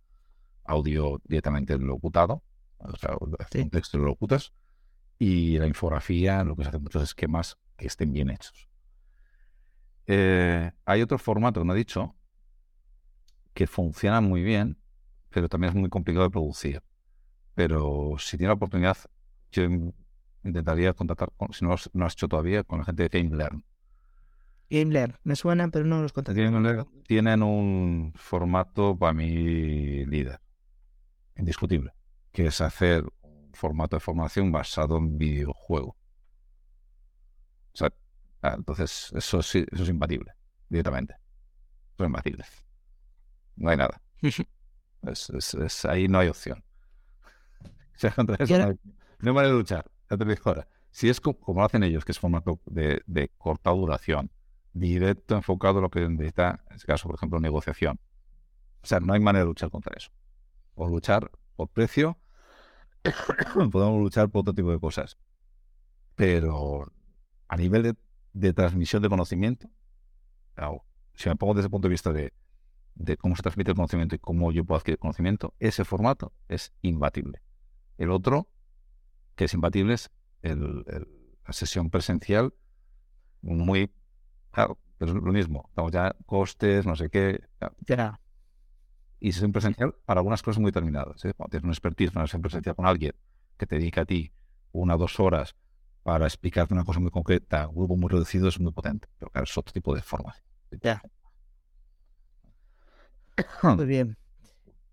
audio 0.63 1.19
directamente 1.23 1.77
locutado, 1.79 2.43
o 2.77 2.95
sea, 2.95 3.17
sí. 3.51 3.61
un 3.61 3.69
texto 3.71 3.97
lo 3.97 4.05
locutas, 4.05 4.53
y 5.17 5.57
la 5.57 5.67
infografía, 5.67 6.43
lo 6.43 6.55
que 6.55 6.63
se 6.63 6.69
hace 6.69 6.79
muchos 6.79 7.01
esquemas 7.03 7.57
que 7.75 7.87
estén 7.87 8.13
bien 8.13 8.29
hechos. 8.29 8.69
Eh, 10.07 10.71
hay 10.85 11.01
otro 11.01 11.17
formato 11.17 11.65
me 11.65 11.73
ha 11.73 11.75
dicho 11.75 12.15
que 13.55 13.65
funciona 13.65 14.21
muy 14.21 14.43
bien, 14.43 14.77
pero 15.29 15.49
también 15.49 15.73
es 15.73 15.75
muy 15.75 15.89
complicado 15.89 16.25
de 16.25 16.31
producir. 16.31 16.83
Pero 17.55 18.15
si 18.19 18.37
tiene 18.37 18.49
la 18.49 18.55
oportunidad, 18.55 18.97
yo 19.51 19.63
intentaría 20.45 20.93
contactar, 20.93 21.31
con, 21.35 21.51
si 21.53 21.65
no 21.65 21.71
lo, 21.71 21.77
no 21.93 22.05
has 22.05 22.13
hecho 22.13 22.27
todavía, 22.27 22.63
con 22.63 22.79
la 22.79 22.85
gente 22.85 23.07
de 23.07 23.09
GameLearn. 23.09 23.63
GameLearn, 24.69 25.15
me 25.23 25.35
suenan, 25.35 25.71
pero 25.71 25.85
no 25.85 26.01
los 26.01 26.13
contacto. 26.13 26.35
Tienen, 26.35 26.85
tienen 27.07 27.43
un 27.43 28.13
formato 28.15 28.97
para 28.97 29.13
mí 29.13 30.05
líder, 30.05 30.39
indiscutible, 31.35 31.91
que 32.31 32.47
es 32.47 32.61
hacer 32.61 33.03
un 33.21 33.51
formato 33.53 33.95
de 33.95 33.99
formación 33.99 34.51
basado 34.51 34.97
en 34.97 35.17
videojuego. 35.17 35.89
O 37.73 37.77
sea, 37.77 37.91
ah, 38.41 38.55
entonces 38.57 39.11
eso, 39.15 39.41
sí, 39.41 39.65
eso 39.71 39.83
es 39.83 39.89
imbatible, 39.89 40.31
directamente. 40.69 41.15
Eso 41.93 42.03
es 42.03 42.07
imbatible. 42.07 42.45
No 43.55 43.69
hay 43.69 43.77
nada. 43.77 44.01
es, 44.21 45.29
es, 45.29 45.53
es, 45.53 45.85
ahí 45.85 46.07
no 46.07 46.19
hay 46.19 46.29
opción. 46.29 46.63
O 47.95 47.97
sea, 47.97 48.11
contra 48.11 48.35
eso 48.37 48.57
no, 48.57 48.65
hay, 48.65 48.79
no 49.19 49.29
hay 49.29 49.33
manera 49.33 49.53
de 49.53 49.57
luchar. 49.59 49.85
Ahora. 50.09 50.67
Si 50.91 51.09
es 51.09 51.19
como, 51.19 51.37
lo 51.47 51.63
hacen 51.63 51.83
ellos, 51.83 52.05
que 52.05 52.13
es 52.13 52.19
formato 52.19 52.61
de, 52.65 53.01
de 53.05 53.29
corta 53.37 53.71
duración, 53.71 54.31
directo, 54.73 55.35
enfocado 55.35 55.79
a 55.79 55.81
lo 55.81 55.89
que 55.89 56.07
necesita, 56.07 56.63
en 56.69 56.75
este 56.75 56.87
caso, 56.87 57.07
por 57.07 57.15
ejemplo, 57.15 57.39
negociación. 57.39 57.99
O 58.81 58.85
sea, 58.87 58.99
no 58.99 59.13
hay 59.13 59.19
manera 59.19 59.43
de 59.43 59.49
luchar 59.49 59.69
contra 59.69 59.93
eso. 59.97 60.11
O 60.75 60.87
luchar 60.87 61.31
por 61.55 61.69
precio, 61.69 62.17
podemos 63.71 63.99
luchar 63.99 64.29
por 64.29 64.41
otro 64.41 64.53
tipo 64.53 64.71
de 64.71 64.79
cosas. 64.79 65.17
Pero 66.15 66.91
a 67.47 67.57
nivel 67.57 67.95
de, 68.33 68.53
transmisión 68.53 69.01
de 69.01 69.09
conocimiento, 69.09 69.69
si 71.13 71.29
me 71.29 71.35
pongo 71.35 71.55
desde 71.55 71.67
el 71.67 71.71
punto 71.71 71.87
de 71.87 71.91
vista 71.91 72.13
de, 72.13 72.33
de 72.95 73.17
cómo 73.17 73.35
se 73.35 73.41
transmite 73.41 73.71
el 73.71 73.75
conocimiento 73.75 74.15
y 74.15 74.19
cómo 74.19 74.51
yo 74.51 74.63
puedo 74.63 74.79
adquirir 74.79 74.97
conocimiento, 74.97 75.53
ese 75.59 75.85
formato 75.85 76.33
es 76.47 76.73
imbatible. 76.81 77.41
El 77.97 78.11
otro, 78.11 78.47
que 79.35 79.45
es 79.45 79.53
imbatible, 79.53 79.93
es 79.95 80.11
el, 80.41 80.83
el, 80.87 81.07
la 81.45 81.53
sesión 81.53 81.89
presencial, 81.89 82.53
muy 83.41 83.91
Claro, 84.55 84.79
pero 84.97 85.11
es 85.11 85.21
lo 85.21 85.33
mismo. 85.33 85.65
Estamos 85.67 85.91
ya 85.91 86.15
costes, 86.25 86.85
no 86.85 86.95
sé 86.95 87.09
qué. 87.09 87.41
Ya. 87.85 88.21
Y 89.19 89.33
sesión 89.33 89.51
presencial 89.51 89.93
para 90.05 90.21
algunas 90.21 90.41
cosas 90.41 90.61
muy 90.61 90.69
determinadas. 90.69 91.25
¿eh? 91.25 91.33
Cuando 91.33 91.51
tienes 91.51 91.65
una 91.65 91.73
expertise, 91.73 92.15
una 92.15 92.25
sesión 92.25 92.41
presencial 92.41 92.73
con 92.73 92.85
alguien 92.85 93.11
que 93.57 93.67
te 93.67 93.77
dedica 93.77 94.01
a 94.01 94.05
ti 94.05 94.31
una 94.71 94.95
o 94.95 94.97
dos 94.97 95.19
horas 95.19 95.55
para 96.03 96.25
explicarte 96.25 96.73
una 96.73 96.85
cosa 96.85 97.01
muy 97.01 97.11
concreta, 97.11 97.67
un 97.67 97.75
grupo 97.75 97.97
muy 97.97 98.09
reducido, 98.09 98.47
es 98.47 98.57
muy 98.61 98.71
potente. 98.71 99.09
Pero 99.19 99.29
claro, 99.29 99.43
es 99.43 99.57
otro 99.57 99.73
tipo 99.73 99.93
de 99.93 100.01
formación. 100.01 100.45
Ya. 100.81 101.01
Muy 103.63 103.85
bien. 103.85 104.17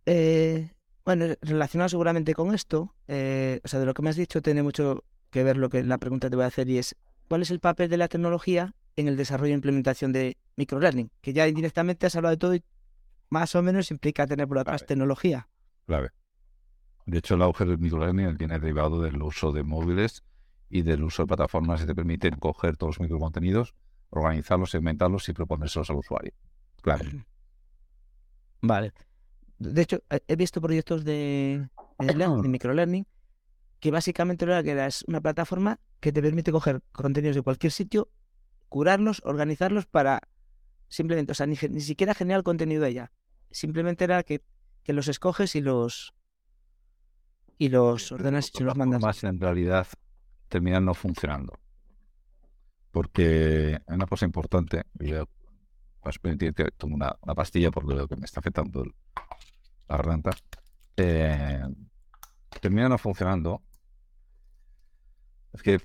Eh, 0.07 0.72
bueno, 1.05 1.26
relacionado 1.40 1.88
seguramente 1.88 2.34
con 2.34 2.55
esto, 2.55 2.94
eh, 3.09 3.61
o 3.64 3.68
sea, 3.68 3.80
de 3.80 3.86
lo 3.86 3.94
que 3.94 4.03
me 4.03 4.11
has 4.11 4.16
dicho 4.16 4.42
tiene 4.42 4.62
mucho 4.62 5.05
que 5.30 5.42
ver 5.42 5.57
lo 5.57 5.68
que 5.68 5.82
la 5.82 5.98
pregunta 5.98 6.30
te 6.30 6.36
voy 6.36 6.44
a 6.44 6.48
hacer 6.48 6.68
y 6.68 6.78
es, 6.78 6.94
¿cuál 7.28 7.42
es 7.42 7.50
el 7.50 7.61
papel 7.61 7.88
de 7.88 7.96
la 7.96 8.09
tecnología 8.09 8.74
en 8.96 9.09
el 9.09 9.16
desarrollo 9.16 9.53
e 9.53 9.55
implementación 9.55 10.12
de 10.12 10.36
microlearning, 10.57 11.11
que 11.20 11.32
ya 11.32 11.48
indirectamente 11.48 12.07
has 12.07 12.16
hablado 12.16 12.32
de 12.32 12.38
todo 12.38 12.55
y 12.55 12.62
más 13.30 13.55
o 13.55 13.62
menos 13.62 13.90
implica 13.90 14.26
tener 14.26 14.46
por 14.46 14.59
atrás 14.59 14.82
clave. 14.82 14.88
tecnología. 14.88 15.48
Clave. 15.86 16.11
De 17.07 17.18
hecho, 17.18 17.34
el 17.34 17.42
auge 17.42 17.64
del 17.64 17.78
microlearning 17.78 18.36
viene 18.36 18.59
derivado 18.59 19.00
del 19.00 19.20
uso 19.22 19.53
de 19.53 19.62
móviles 19.62 20.22
y 20.68 20.82
del 20.82 21.03
uso 21.03 21.22
de 21.22 21.28
plataformas 21.28 21.80
que 21.80 21.86
te 21.86 21.94
permiten 21.94 22.36
coger 22.36 22.76
todos 22.76 22.98
los 22.98 23.00
microcontenidos, 23.00 23.74
organizarlos, 24.11 24.70
segmentarlos 24.70 25.28
y 25.28 25.32
proponérselos 25.32 25.90
al 25.90 25.96
usuario. 25.96 26.32
Claro. 26.82 27.05
Vale. 28.61 28.92
De 29.62 29.82
hecho, 29.82 30.02
he 30.10 30.36
visto 30.36 30.60
proyectos 30.60 31.04
de, 31.04 31.68
de, 31.98 32.14
de 32.14 32.48
microlearning 32.48 33.06
que 33.80 33.90
básicamente 33.90 34.46
lo 34.46 34.62
que 34.62 34.70
era 34.70 34.86
es 34.86 35.04
una 35.08 35.20
plataforma 35.20 35.80
que 35.98 36.12
te 36.12 36.22
permite 36.22 36.52
coger 36.52 36.82
contenidos 36.92 37.34
de 37.36 37.42
cualquier 37.42 37.72
sitio 37.72 38.08
curarlos, 38.68 39.20
organizarlos 39.24 39.86
para 39.86 40.20
simplemente, 40.88 41.32
o 41.32 41.34
sea, 41.34 41.46
ni, 41.46 41.56
ni 41.68 41.80
siquiera 41.80 42.14
generar 42.14 42.38
el 42.38 42.44
contenido 42.44 42.82
de 42.82 42.90
ella. 42.90 43.12
Simplemente 43.50 44.04
era 44.04 44.22
que, 44.22 44.40
que, 44.82 44.92
los 44.92 45.08
escoges 45.08 45.56
y 45.56 45.60
los 45.60 46.14
y 47.58 47.68
los 47.68 48.12
ordenas 48.12 48.50
y 48.58 48.62
los 48.62 48.76
mandas. 48.76 49.02
Más 49.02 49.24
en 49.24 49.40
realidad 49.40 49.86
terminan 50.48 50.84
no 50.84 50.94
funcionando. 50.94 51.58
Porque 52.92 53.78
una 53.88 54.06
cosa 54.06 54.24
importante, 54.24 54.84
yo 54.94 55.28
vas 56.02 56.16
a 56.16 56.20
permitir 56.20 56.54
que 56.54 56.70
tome 56.70 56.94
una, 56.94 57.16
una, 57.20 57.34
pastilla 57.34 57.70
porque 57.70 57.94
lo 57.94 58.06
que 58.06 58.16
me 58.16 58.24
está 58.24 58.40
afectando 58.40 58.84
el, 58.84 58.94
la 59.89 59.97
garganta. 59.97 60.30
Eh, 60.97 61.62
termina 62.61 62.89
no 62.89 62.99
funcionando. 62.99 63.62
Es 65.53 65.62
que 65.62 65.80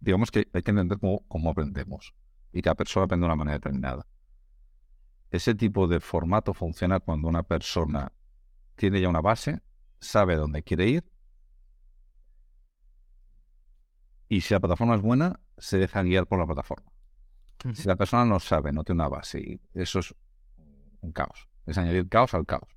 digamos 0.00 0.30
que 0.30 0.48
hay 0.52 0.62
que 0.62 0.70
entender 0.70 0.98
cómo, 0.98 1.24
cómo, 1.28 1.50
aprendemos 1.50 2.14
y 2.52 2.60
cada 2.60 2.74
persona 2.74 3.04
aprende 3.06 3.24
de 3.24 3.26
una 3.26 3.36
manera 3.36 3.56
determinada. 3.56 4.06
Ese 5.30 5.54
tipo 5.54 5.88
de 5.88 6.00
formato 6.00 6.52
funciona 6.52 7.00
cuando 7.00 7.26
una 7.28 7.42
persona 7.42 8.12
tiene 8.76 9.00
ya 9.00 9.08
una 9.08 9.22
base, 9.22 9.62
sabe 9.98 10.36
dónde 10.36 10.62
quiere 10.62 10.88
ir 10.88 11.04
y 14.28 14.40
si 14.40 14.54
la 14.54 14.60
plataforma 14.60 14.96
es 14.96 15.02
buena, 15.02 15.40
se 15.58 15.78
deja 15.78 16.02
guiar 16.02 16.26
por 16.26 16.38
la 16.38 16.46
plataforma. 16.46 16.90
Uh 17.64 17.68
-huh. 17.68 17.74
Si 17.74 17.88
la 17.88 17.96
persona 17.96 18.24
no 18.24 18.40
sabe, 18.40 18.72
no 18.72 18.82
tiene 18.82 19.02
una 19.02 19.08
base, 19.08 19.38
y 19.40 19.60
eso 19.74 20.00
es 20.00 20.14
un 21.00 21.12
caos. 21.12 21.48
Es 21.66 21.78
añadir 21.78 22.08
caos 22.08 22.34
al 22.34 22.46
caos. 22.46 22.68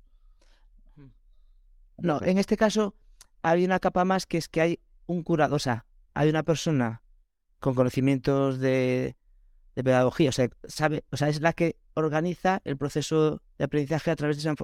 No, 1.98 2.22
en 2.22 2.38
este 2.38 2.56
caso 2.56 2.94
hay 3.42 3.64
una 3.64 3.80
capa 3.80 4.04
más 4.04 4.26
que 4.26 4.38
es 4.38 4.48
que 4.48 4.60
hay 4.60 4.80
un 5.06 5.22
curador, 5.22 5.56
o 5.56 5.58
sea, 5.58 5.84
hay 6.14 6.28
una 6.28 6.42
persona 6.42 7.02
con 7.58 7.74
conocimientos 7.74 8.58
de, 8.58 9.16
de, 9.74 9.84
pedagogía, 9.84 10.28
o 10.30 10.32
sea, 10.32 10.48
sabe, 10.64 11.04
o 11.10 11.16
sea, 11.16 11.28
es 11.28 11.40
la 11.40 11.52
que 11.52 11.76
organiza 11.94 12.60
el 12.64 12.76
proceso 12.76 13.42
de 13.58 13.64
aprendizaje 13.64 14.10
a 14.10 14.16
través 14.16 14.36
de 14.36 14.48
esa, 14.48 14.54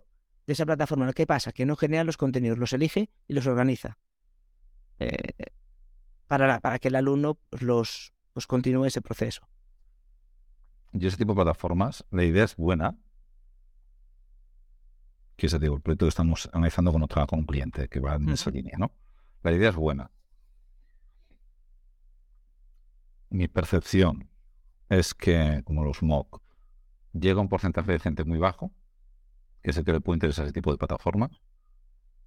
de 0.46 0.52
esa 0.52 0.64
plataforma. 0.64 1.12
¿Qué 1.12 1.26
pasa? 1.26 1.52
Que 1.52 1.66
no 1.66 1.76
genera 1.76 2.04
los 2.04 2.16
contenidos, 2.16 2.58
los 2.58 2.72
elige 2.72 3.10
y 3.26 3.34
los 3.34 3.46
organiza. 3.46 3.98
Eh, 5.00 5.50
para, 6.28 6.46
la, 6.46 6.60
para 6.60 6.78
que 6.78 6.88
el 6.88 6.94
alumno 6.94 7.38
los 7.50 8.12
pues, 8.32 8.46
continúe 8.46 8.84
ese 8.86 9.00
proceso. 9.00 9.48
Y 10.92 11.06
ese 11.06 11.16
tipo 11.16 11.32
de 11.32 11.42
plataformas, 11.42 12.04
la 12.10 12.24
idea 12.24 12.44
es 12.44 12.54
buena, 12.54 12.96
que 15.36 15.46
es 15.46 15.52
el 15.52 15.60
proyecto 15.60 16.06
que 16.06 16.08
estamos 16.08 16.48
analizando 16.52 16.92
con 16.92 17.02
otra 17.02 17.26
con 17.26 17.40
un 17.40 17.46
cliente 17.46 17.88
que 17.88 18.00
va 18.00 18.14
en 18.14 18.28
esa 18.30 18.50
línea, 18.50 18.76
¿no? 18.78 18.92
La 19.42 19.52
idea 19.52 19.70
es 19.70 19.76
buena. 19.76 20.10
mi 23.34 23.48
percepción 23.48 24.30
es 24.88 25.12
que, 25.12 25.62
como 25.64 25.84
los 25.84 26.02
MOOC, 26.02 26.40
llega 27.12 27.40
un 27.40 27.48
porcentaje 27.48 27.90
de 27.90 27.98
gente 27.98 28.24
muy 28.24 28.38
bajo, 28.38 28.72
que 29.60 29.70
es 29.70 29.76
el 29.76 29.84
que 29.84 29.92
le 29.92 30.00
puede 30.00 30.16
interesar 30.16 30.44
ese 30.44 30.52
tipo 30.52 30.70
de 30.70 30.78
plataformas, 30.78 31.32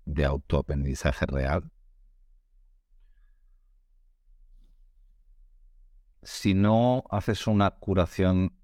de 0.03 0.25
autoaprendizaje 0.25 1.25
real. 1.25 1.71
Si 6.23 6.53
no 6.53 7.05
haces 7.09 7.47
una 7.47 7.71
curación 7.71 8.57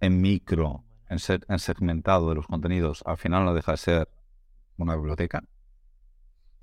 en 0.00 0.20
micro, 0.20 0.84
en, 1.08 1.18
ser, 1.18 1.44
en 1.48 1.58
segmentado 1.58 2.28
de 2.28 2.34
los 2.34 2.46
contenidos, 2.46 3.02
al 3.06 3.16
final 3.16 3.44
no 3.44 3.54
deja 3.54 3.72
de 3.72 3.78
ser 3.78 4.08
una 4.76 4.96
biblioteca. 4.96 5.42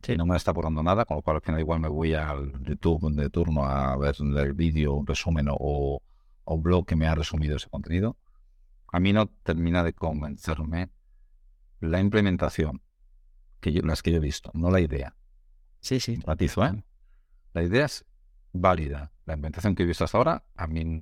Sí. 0.01 0.15
no 0.15 0.27
me 0.27 0.37
está 0.37 0.51
aportando 0.51 0.83
nada, 0.83 1.05
con 1.05 1.17
lo 1.17 1.23
cual 1.23 1.37
al 1.37 1.41
final 1.41 1.59
igual 1.59 1.79
me 1.79 1.87
voy 1.87 2.13
al 2.13 2.51
YouTube 2.63 3.11
de 3.15 3.29
turno 3.31 3.65
a 3.65 3.97
ver 3.97 4.15
el 4.19 4.53
vídeo, 4.53 4.93
un 4.93 5.07
resumen 5.07 5.47
o, 5.49 5.55
o, 5.57 6.01
un 6.45 6.61
blog 6.61 6.85
que 6.85 6.95
me 6.95 7.07
ha 7.07 7.15
resumido 7.15 7.55
ese 7.55 7.69
contenido. 7.69 8.15
A 8.91 8.99
mí 8.99 9.13
no 9.13 9.27
termina 9.27 9.83
de 9.83 9.93
convencerme 9.93 10.91
la 11.79 11.99
implementación 11.99 12.81
que 13.59 13.73
yo, 13.73 13.81
las 13.81 14.03
que 14.03 14.11
yo 14.11 14.17
he 14.17 14.19
visto, 14.21 14.51
no 14.53 14.69
la 14.69 14.79
idea. 14.79 15.15
Sí, 15.79 15.99
sí. 15.99 16.19
Matizo, 16.25 16.63
¿eh? 16.65 16.83
La 17.53 17.63
idea 17.63 17.85
es 17.85 18.05
válida. 18.53 19.11
La 19.25 19.33
implementación 19.33 19.73
que 19.73 19.83
he 19.83 19.85
visto 19.87 20.03
hasta 20.03 20.17
ahora, 20.17 20.43
a 20.55 20.67
mí 20.67 21.01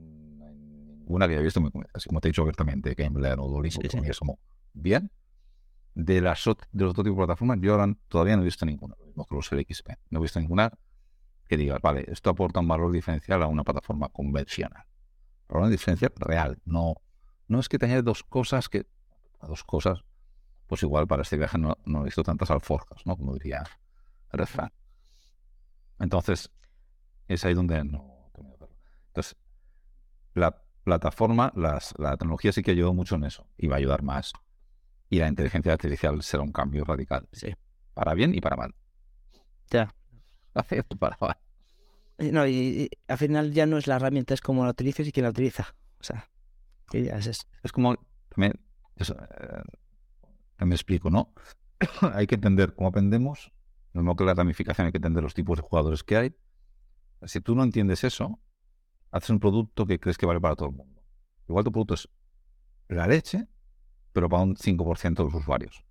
ninguna 1.04 1.28
que 1.28 1.36
he 1.36 1.42
visto, 1.42 1.62
así 1.94 2.08
como 2.08 2.22
te 2.22 2.28
he 2.28 2.32
dicho 2.32 2.42
abiertamente, 2.42 2.94
Gambler 2.94 3.40
o 3.40 3.48
Duolingo, 3.48 3.82
sí, 3.82 3.90
sí. 3.90 4.20
como 4.20 4.40
bien. 4.74 5.12
De 5.96 6.22
las 6.22 6.44
de 6.44 6.84
los 6.84 6.92
otros 6.92 7.06
tipos 7.06 7.20
de 7.20 7.26
plataformas, 7.26 7.60
yo 7.62 7.74
ahora 7.74 7.96
todavía 8.08 8.36
no 8.36 8.42
he 8.42 8.46
visto 8.46 8.66
ninguna, 8.66 8.96
lo 9.00 9.06
mismo 9.06 9.26
que 9.26 9.36
los. 9.36 9.52
No 10.10 10.20
he 10.20 10.22
visto 10.22 10.40
ninguna 10.40 10.72
que 11.48 11.56
diga, 11.56 11.78
vale, 11.84 12.06
esto 12.08 12.32
aporta 12.32 12.62
un 12.62 12.68
valor 12.68 12.92
diferencial 12.92 13.44
a 13.44 13.48
una 13.48 13.64
plataforma 13.64 14.10
convencional. 14.10 14.86
Pero 15.46 15.60
una 15.60 15.70
diferencia 15.70 16.12
real, 16.16 16.58
no, 16.66 16.96
no 17.48 17.60
es 17.60 17.70
que 17.70 17.78
te 17.78 18.02
dos 18.02 18.24
cosas 18.24 18.70
que, 18.70 18.88
dos 19.48 19.64
cosas, 19.64 20.04
pues 20.66 20.82
igual 20.82 21.06
para 21.06 21.22
este 21.22 21.38
viaje 21.38 21.60
no, 21.60 21.78
no 21.86 22.02
he 22.02 22.06
visto 22.06 22.24
tantas 22.24 22.50
alforjas, 22.50 23.06
¿no? 23.06 23.16
Como 23.16 23.34
diría 23.34 23.64
Redfan. 24.32 24.72
Entonces, 26.00 26.52
es 27.28 27.46
ahí 27.46 27.54
donde 27.54 27.84
no. 27.84 28.32
Entonces, 29.08 29.36
la 30.34 30.63
plataforma, 30.84 31.52
las, 31.56 31.94
la 31.98 32.18
tecnología 32.18 32.52
sí 32.52 32.62
que 32.62 32.72
ayudó 32.72 32.94
mucho 32.94 33.16
en 33.16 33.24
eso 33.24 33.48
y 33.58 33.68
va 33.68 33.76
a 33.76 33.80
ayudar 33.80 34.04
más. 34.04 34.34
Y 35.10 35.20
la 35.20 35.28
inteligencia 35.28 35.74
artificial 35.74 36.22
será 36.24 36.44
un 36.44 36.52
cambio 36.52 36.84
radical. 36.84 37.28
Sí. 37.32 37.54
Para 37.94 38.14
bien 38.14 38.34
y 38.34 38.42
para 38.42 38.56
mal. 38.56 38.74
Ya. 39.70 39.94
para 41.00 41.18
mal. 41.20 41.38
No, 42.18 42.48
y, 42.48 42.90
al 43.08 43.18
final 43.18 43.52
ya 43.52 43.66
no 43.66 43.78
es 43.78 43.88
la 43.88 43.96
herramienta, 43.96 44.34
es 44.34 44.42
como 44.42 44.64
la 44.64 44.72
utilices 44.72 45.08
y 45.08 45.12
quién 45.12 45.24
la 45.24 45.32
utiliza. 45.32 45.76
O 46.00 46.04
sea, 46.04 46.30
que 46.90 47.04
ya 47.04 47.18
es 47.18 47.28
eso. 47.28 47.44
Es 47.64 47.72
como, 47.72 47.96
también, 48.30 48.54
eso, 48.96 49.16
eh, 49.20 50.66
me 50.66 50.76
explico, 50.76 51.10
¿no? 51.10 51.34
hay 52.14 52.28
que 52.28 52.36
entender 52.36 52.74
cómo 52.76 52.90
aprendemos, 52.90 53.52
lo 53.94 54.02
mismo 54.02 54.16
que 54.16 54.24
la 54.24 54.34
ramificación, 54.34 54.86
hay 54.86 54.92
que 54.92 54.98
entender 54.98 55.24
los 55.24 55.34
tipos 55.34 55.58
de 55.58 55.64
jugadores 55.64 56.04
que 56.04 56.18
hay. 56.18 56.36
Si 57.24 57.42
tú 57.42 57.56
no 57.56 57.64
entiendes 57.64 58.04
eso, 58.04 58.40
haces 59.14 59.30
un 59.30 59.40
producto 59.40 59.86
que 59.86 60.00
crees 60.00 60.18
que 60.18 60.26
vale 60.26 60.42
para 60.42 60.56
todo 60.56 60.70
el 60.70 60.76
mundo. 60.76 61.02
Igual 61.48 61.64
tu 61.64 61.72
producto 61.72 61.94
es 61.94 62.10
la 62.90 63.08
leche, 63.08 63.48
pero 64.12 64.28
para 64.28 64.42
un 64.44 64.56
5% 64.56 65.24
de 65.24 65.24
los 65.24 65.34
usuarios. 65.36 65.86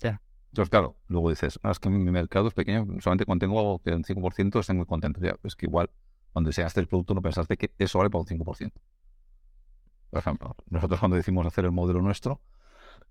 Ya. 0.00 0.20
Entonces, 0.48 0.70
claro, 0.70 0.96
luego 1.06 1.28
dices, 1.28 1.60
ah, 1.62 1.70
es 1.70 1.78
que 1.78 1.90
mi 1.90 1.98
mercado 2.10 2.48
es 2.48 2.54
pequeño, 2.54 2.86
solamente 3.00 3.26
cuando 3.26 3.44
tengo 3.44 3.58
algo 3.60 3.78
que 3.80 3.92
un 3.92 4.02
5% 4.02 4.60
estoy 4.60 4.76
muy 4.76 4.86
contento. 4.86 5.20
Ya, 5.20 5.36
es 5.42 5.54
que 5.56 5.66
igual, 5.66 5.90
cuando 6.32 6.48
deseaste 6.48 6.80
el 6.80 6.88
producto, 6.88 7.12
no 7.14 7.20
pensaste 7.20 7.56
que 7.58 7.70
eso 7.78 7.98
vale 7.98 8.08
para 8.10 8.20
un 8.20 8.26
5%. 8.26 8.72
Por 10.08 10.18
ejemplo, 10.18 10.56
nosotros 10.70 11.00
cuando 11.00 11.16
decidimos 11.16 11.46
hacer 11.46 11.66
el 11.66 11.72
modelo 11.72 12.00
nuestro, 12.00 12.40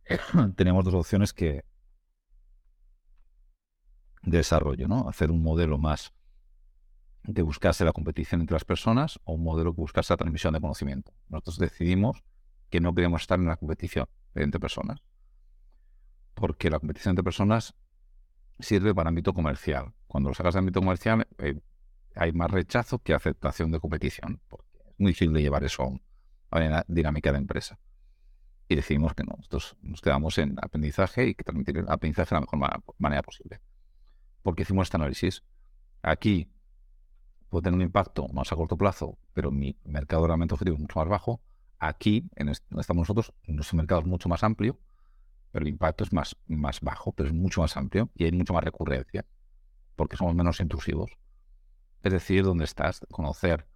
teníamos 0.55 0.83
dos 0.83 0.95
opciones 0.95 1.31
que 1.31 1.63
de 4.23 4.37
desarrollo, 4.37 4.87
¿no? 4.87 5.07
Hacer 5.07 5.29
un 5.29 5.43
modelo 5.43 5.77
más 5.77 6.13
de 7.23 7.41
buscarse 7.41 7.85
la 7.85 7.93
competición 7.93 8.41
entre 8.41 8.55
las 8.55 8.65
personas 8.65 9.19
o 9.23 9.33
un 9.33 9.43
modelo 9.43 9.73
que 9.73 9.81
buscase 9.81 10.13
la 10.13 10.17
transmisión 10.17 10.53
de 10.53 10.61
conocimiento. 10.61 11.13
Nosotros 11.29 11.57
decidimos 11.57 12.23
que 12.69 12.79
no 12.79 12.93
queríamos 12.93 13.21
estar 13.21 13.39
en 13.39 13.47
la 13.47 13.57
competición 13.57 14.07
entre 14.35 14.59
personas, 14.59 15.01
porque 16.33 16.69
la 16.69 16.79
competición 16.79 17.11
entre 17.11 17.23
personas 17.23 17.75
sirve 18.59 18.93
para 18.93 19.09
ámbito 19.09 19.33
comercial. 19.33 19.93
Cuando 20.07 20.29
lo 20.29 20.35
sacas 20.35 20.55
de 20.55 20.59
ámbito 20.59 20.79
comercial 20.79 21.27
eh, 21.37 21.59
hay 22.15 22.31
más 22.33 22.51
rechazo 22.51 22.99
que 22.99 23.13
aceptación 23.13 23.71
de 23.71 23.79
competición, 23.79 24.41
porque 24.47 24.79
es 24.85 24.93
muy 24.97 25.11
difícil 25.11 25.33
de 25.33 25.41
llevar 25.41 25.63
eso 25.63 25.83
a 26.49 26.57
una 26.59 26.85
dinámica 26.87 27.31
de 27.31 27.37
empresa. 27.37 27.79
Y 28.67 28.75
decidimos 28.75 29.13
que 29.13 29.23
no, 29.23 29.33
nosotros 29.37 29.77
nos 29.81 30.01
quedamos 30.01 30.37
en 30.37 30.55
aprendizaje 30.61 31.27
y 31.27 31.35
que 31.35 31.43
transmitir 31.43 31.77
el 31.77 31.89
aprendizaje 31.89 32.35
de 32.35 32.41
la 32.41 32.41
mejor 32.41 32.83
manera 32.97 33.21
posible 33.21 33.61
porque 34.43 34.61
hicimos 34.63 34.87
este 34.87 34.97
análisis. 34.97 35.43
Aquí 36.03 36.51
puede 37.53 37.65
tener 37.65 37.75
un 37.75 37.83
impacto 37.83 38.27
más 38.29 38.51
a 38.51 38.55
corto 38.55 38.77
plazo, 38.77 39.19
pero 39.33 39.51
mi 39.51 39.77
mercado 39.85 40.25
realmente 40.25 40.55
objetivo 40.55 40.75
es 40.75 40.81
mucho 40.81 40.99
más 40.99 41.07
bajo. 41.07 41.39
Aquí, 41.77 42.27
en 42.35 42.47
donde 42.47 42.81
estamos 42.81 43.01
nosotros, 43.01 43.31
nuestro 43.45 43.77
mercado 43.77 44.01
es 44.01 44.07
mucho 44.07 44.27
más 44.27 44.43
amplio, 44.43 44.79
pero 45.51 45.63
el 45.63 45.69
impacto 45.69 46.03
es 46.03 46.11
más, 46.11 46.35
más 46.47 46.81
bajo, 46.81 47.11
pero 47.11 47.29
es 47.29 47.35
mucho 47.35 47.61
más 47.61 47.77
amplio 47.77 48.09
y 48.15 48.23
hay 48.23 48.31
mucho 48.31 48.53
más 48.53 48.63
recurrencia, 48.63 49.25
porque 49.95 50.17
somos 50.17 50.33
menos 50.33 50.59
intrusivos. 50.59 51.11
Es 52.01 52.11
decir, 52.11 52.43
dónde 52.43 52.63
estás, 52.63 53.01
conocer 53.11 53.67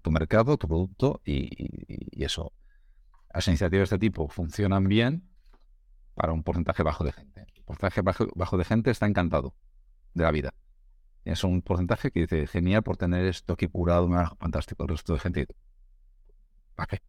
tu 0.00 0.10
mercado, 0.10 0.56
tu 0.56 0.66
producto 0.66 1.20
y, 1.24 2.24
eso. 2.24 2.52
Las 3.34 3.46
iniciativas 3.48 3.90
de 3.90 3.96
este 3.96 4.06
tipo 4.06 4.28
funcionan 4.28 4.88
bien 4.88 5.28
para 6.14 6.32
un 6.32 6.42
porcentaje 6.42 6.82
bajo 6.82 7.04
de 7.04 7.12
gente. 7.12 7.46
El 7.54 7.64
porcentaje 7.64 8.00
bajo 8.34 8.56
de 8.56 8.64
gente 8.64 8.90
está 8.90 9.06
encantado 9.06 9.54
de 10.14 10.24
la 10.24 10.30
vida. 10.30 10.54
Es 11.24 11.44
un 11.44 11.62
porcentaje 11.62 12.10
que 12.10 12.20
dice, 12.20 12.46
genial 12.46 12.82
por 12.82 12.96
tener 12.96 13.24
esto 13.26 13.52
aquí 13.54 13.68
curado, 13.68 14.08
fantástico. 14.38 14.82
El 14.84 14.88
resto 14.90 15.14
de 15.14 15.20
gente, 15.20 15.46
¿para 16.74 16.86
qué? 16.86 17.02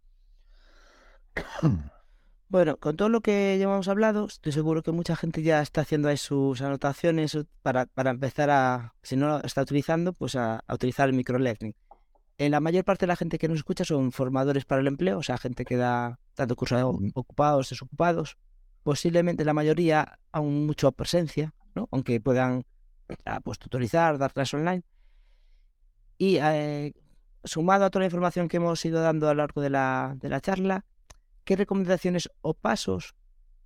Bueno, 2.51 2.75
con 2.75 2.97
todo 2.97 3.07
lo 3.07 3.21
que 3.21 3.55
ya 3.57 3.63
hemos 3.63 3.87
hablado, 3.87 4.25
estoy 4.25 4.51
seguro 4.51 4.83
que 4.83 4.91
mucha 4.91 5.15
gente 5.15 5.41
ya 5.41 5.61
está 5.61 5.79
haciendo 5.81 6.09
ahí 6.09 6.17
sus 6.17 6.61
anotaciones 6.61 7.37
para, 7.61 7.85
para 7.85 8.09
empezar 8.09 8.49
a, 8.49 8.93
si 9.03 9.15
no 9.15 9.29
lo 9.29 9.41
está 9.45 9.61
utilizando, 9.61 10.11
pues 10.11 10.35
a, 10.35 10.61
utilizar 10.67 11.07
el 11.07 11.15
microlearning. 11.15 11.73
En 12.37 12.51
la 12.51 12.59
mayor 12.59 12.83
parte 12.83 13.03
de 13.03 13.07
la 13.07 13.15
gente 13.15 13.37
que 13.37 13.47
nos 13.47 13.59
escucha 13.59 13.85
son 13.85 14.11
formadores 14.11 14.65
para 14.65 14.81
el 14.81 14.87
empleo, 14.87 15.19
o 15.19 15.23
sea, 15.23 15.37
gente 15.37 15.63
que 15.63 15.77
da 15.77 16.19
tanto 16.33 16.57
cursos 16.57 16.83
ocupados, 17.13 17.69
desocupados. 17.69 18.37
Posiblemente 18.83 19.45
la 19.45 19.53
mayoría 19.53 20.19
aún 20.33 20.65
mucho 20.65 20.91
presencia, 20.91 21.53
¿no? 21.73 21.87
Aunque 21.89 22.19
puedan 22.19 22.65
pues 23.43 23.59
tutorizar, 23.59 24.17
dar 24.17 24.33
clases 24.33 24.53
online. 24.55 24.83
Y 26.17 26.37
eh, 26.37 26.93
sumado 27.43 27.85
a 27.85 27.89
toda 27.89 28.01
la 28.01 28.05
información 28.05 28.47
que 28.47 28.57
hemos 28.57 28.83
ido 28.85 29.01
dando 29.01 29.27
a 29.27 29.33
lo 29.33 29.39
largo 29.39 29.61
de 29.61 29.69
la, 29.69 30.15
de 30.17 30.29
la 30.29 30.41
charla, 30.41 30.85
¿qué 31.43 31.55
recomendaciones 31.55 32.29
o 32.41 32.53
pasos 32.53 33.15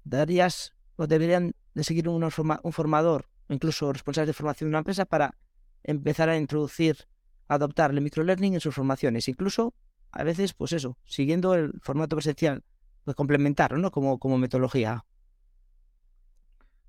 darías 0.04 0.74
o 0.96 1.08
deberían 1.08 1.54
de 1.74 1.84
seguir 1.84 2.08
un, 2.08 2.24
un 2.24 2.72
formador, 2.72 3.28
incluso 3.50 3.92
responsables 3.92 4.28
de 4.28 4.34
formación 4.34 4.70
de 4.70 4.72
una 4.72 4.80
empresa, 4.80 5.06
para 5.06 5.36
empezar 5.84 6.30
a 6.30 6.38
introducir, 6.38 7.08
adoptar 7.48 7.92
el 7.92 8.02
microlearning 8.02 8.54
en 8.54 8.62
sus 8.62 8.76
formaciones? 8.76 9.28
Incluso, 9.28 9.74
a 10.12 10.24
veces, 10.24 10.54
pues 10.54 10.72
eso, 10.72 10.98
siguiendo 11.04 11.54
el 11.54 11.74
formato 11.82 12.16
presencial, 12.16 12.64
pues 13.04 13.16
complementarlo, 13.16 13.78
¿no? 13.78 13.92
Como, 13.92 14.18
como 14.18 14.38
metodología. 14.38 15.06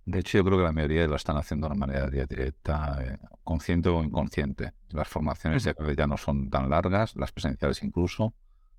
De 0.06 0.20
hecho, 0.20 0.38
yo 0.38 0.44
creo 0.44 0.58
que 0.58 0.64
la 0.64 0.72
mayoría 0.72 1.06
lo 1.08 1.16
están 1.16 1.36
haciendo 1.36 1.66
de 1.66 1.74
una 1.74 1.86
manera 1.86 2.08
directa, 2.08 2.96
eh, 3.02 3.18
consciente 3.42 3.88
o 3.88 4.04
inconsciente. 4.04 4.72
Las 4.90 5.08
formaciones 5.08 5.64
ya, 5.64 5.74
ya 5.96 6.06
no 6.06 6.16
son 6.16 6.48
tan 6.48 6.70
largas, 6.70 7.16
las 7.16 7.32
presenciales 7.32 7.82
incluso. 7.82 8.32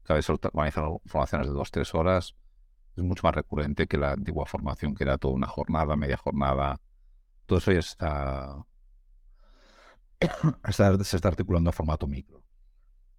Cada 0.03 0.15
vez 0.15 0.29
organizan 0.29 0.99
formaciones 1.05 1.47
de 1.47 1.53
dos, 1.53 1.69
tres 1.69 1.93
horas. 1.93 2.33
Es 2.95 3.03
mucho 3.03 3.23
más 3.27 3.35
recurrente 3.35 3.87
que 3.87 3.97
la 3.97 4.13
antigua 4.13 4.45
formación, 4.45 4.95
que 4.95 5.03
era 5.03 5.17
toda 5.17 5.33
una 5.33 5.47
jornada, 5.47 5.97
media 5.97 6.15
jornada. 6.15 6.79
Todo 7.45 7.59
eso 7.59 7.73
ya 7.73 7.79
está, 7.79 8.65
está 10.65 11.03
se 11.03 11.17
está 11.17 11.27
articulando 11.27 11.71
a 11.71 11.73
formato 11.73 12.07
micro. 12.07 12.41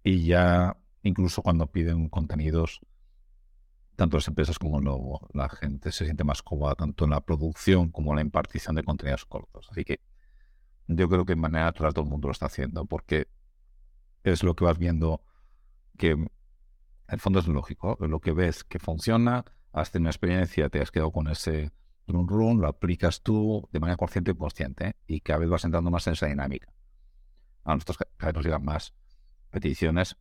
Y 0.03 0.25
ya, 0.25 0.75
incluso 1.03 1.43
cuando 1.43 1.67
piden 1.67 2.09
contenidos 2.09 2.81
tanto 3.99 4.15
las 4.15 4.29
empresas 4.29 4.57
como 4.57 5.19
la 5.33 5.49
gente 5.49 5.91
se 5.91 6.05
siente 6.05 6.23
más 6.23 6.41
cómoda 6.41 6.73
tanto 6.73 7.03
en 7.03 7.11
la 7.11 7.19
producción 7.19 7.91
como 7.91 8.11
en 8.11 8.15
la 8.15 8.21
impartición 8.21 8.77
de 8.77 8.83
contenidos 8.83 9.25
cortos. 9.25 9.67
Así 9.69 9.83
que 9.83 9.99
yo 10.87 11.09
creo 11.09 11.25
que 11.25 11.33
en 11.33 11.41
manera 11.41 11.65
natural 11.65 11.93
todo 11.93 12.05
el 12.05 12.09
mundo 12.09 12.29
lo 12.29 12.31
está 12.31 12.45
haciendo 12.45 12.85
porque 12.85 13.27
es 14.23 14.41
lo 14.41 14.55
que 14.55 14.63
vas 14.63 14.77
viendo 14.77 15.21
que 15.97 16.11
en 16.11 16.29
el 17.09 17.19
fondo 17.19 17.39
es 17.39 17.47
lógico, 17.49 17.97
lo 17.99 18.21
que 18.21 18.31
ves 18.31 18.63
que 18.63 18.79
funciona, 18.79 19.43
has 19.73 19.91
tenido 19.91 20.05
una 20.05 20.11
experiencia, 20.11 20.69
te 20.69 20.81
has 20.81 20.91
quedado 20.91 21.11
con 21.11 21.27
ese 21.27 21.73
run 22.07 22.25
run, 22.29 22.61
lo 22.61 22.69
aplicas 22.69 23.21
tú 23.21 23.67
de 23.73 23.81
manera 23.81 23.97
consciente 23.97 24.31
y 24.31 24.33
inconsciente 24.33 24.95
y 25.07 25.19
cada 25.19 25.39
vez 25.39 25.49
vas 25.49 25.65
entrando 25.65 25.91
más 25.91 26.07
en 26.07 26.13
esa 26.13 26.27
dinámica. 26.27 26.71
A 27.65 27.73
nosotros 27.73 27.97
cada 27.97 28.27
vez 28.31 28.35
nos 28.35 28.45
llegan 28.45 28.63
más 28.63 28.93
peticiones 29.49 30.15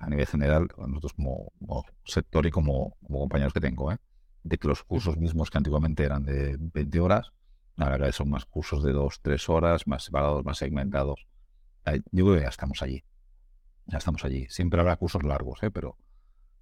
a 0.00 0.08
nivel 0.08 0.26
general, 0.26 0.68
nosotros 0.78 1.12
como, 1.12 1.52
sector 2.04 2.46
y 2.46 2.50
como, 2.50 2.96
compañeros 3.06 3.52
que 3.52 3.60
tengo, 3.60 3.92
¿eh? 3.92 3.98
de 4.42 4.56
que 4.56 4.66
los 4.66 4.82
cursos 4.82 5.18
mismos 5.18 5.50
que 5.50 5.58
antiguamente 5.58 6.02
eran 6.04 6.24
de 6.24 6.56
20 6.58 7.00
horas, 7.00 7.32
ahora 7.76 8.10
son 8.10 8.30
más 8.30 8.46
cursos 8.46 8.82
de 8.82 8.92
2, 8.92 9.20
3 9.20 9.48
horas, 9.50 9.86
más 9.86 10.04
separados, 10.04 10.42
más 10.44 10.56
segmentados. 10.56 11.26
Yo 12.12 12.24
creo 12.24 12.36
que 12.36 12.42
ya 12.42 12.48
estamos 12.48 12.82
allí. 12.82 13.04
Ya 13.86 13.98
estamos 13.98 14.24
allí. 14.24 14.46
Siempre 14.48 14.80
habrá 14.80 14.96
cursos 14.96 15.22
largos, 15.22 15.62
¿eh? 15.62 15.70
pero 15.70 15.98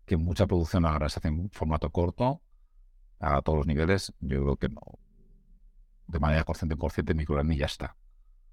que 0.05 0.17
mucha 0.17 0.47
producción 0.47 0.85
ahora 0.85 1.09
se 1.09 1.21
hace 1.21 1.29
en 1.29 1.49
formato 1.51 1.91
corto, 1.91 2.43
a 3.21 3.41
todos 3.43 3.59
los 3.59 3.67
niveles, 3.67 4.13
yo 4.21 4.43
creo 4.43 4.57
que 4.57 4.69
no. 4.69 4.81
De 6.09 6.19
manera 6.19 6.43
consciente, 6.43 6.77
consciente, 6.77 7.15
microlearning 7.15 7.59
ya 7.59 7.67
está. 7.67 7.97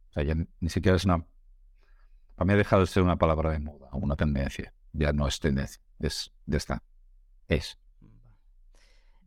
O 0.10 0.14
sea, 0.14 0.24
ya 0.24 0.36
ni 0.36 0.70
siquiera 0.70 0.96
es 0.96 1.06
una 1.06 1.26
para 2.36 2.46
mí 2.46 2.54
ha 2.54 2.58
dejado 2.58 2.82
de 2.82 2.88
ser 2.88 3.04
una 3.04 3.18
palabra 3.18 3.52
de 3.52 3.60
moda, 3.60 3.90
una 3.94 4.16
tendencia. 4.16 4.74
Ya 4.94 5.14
no 5.14 5.28
es 5.28 5.40
tendencia, 5.40 5.82
es, 6.00 6.32
ya 6.46 6.58
está. 6.58 6.84
Es. 7.48 7.78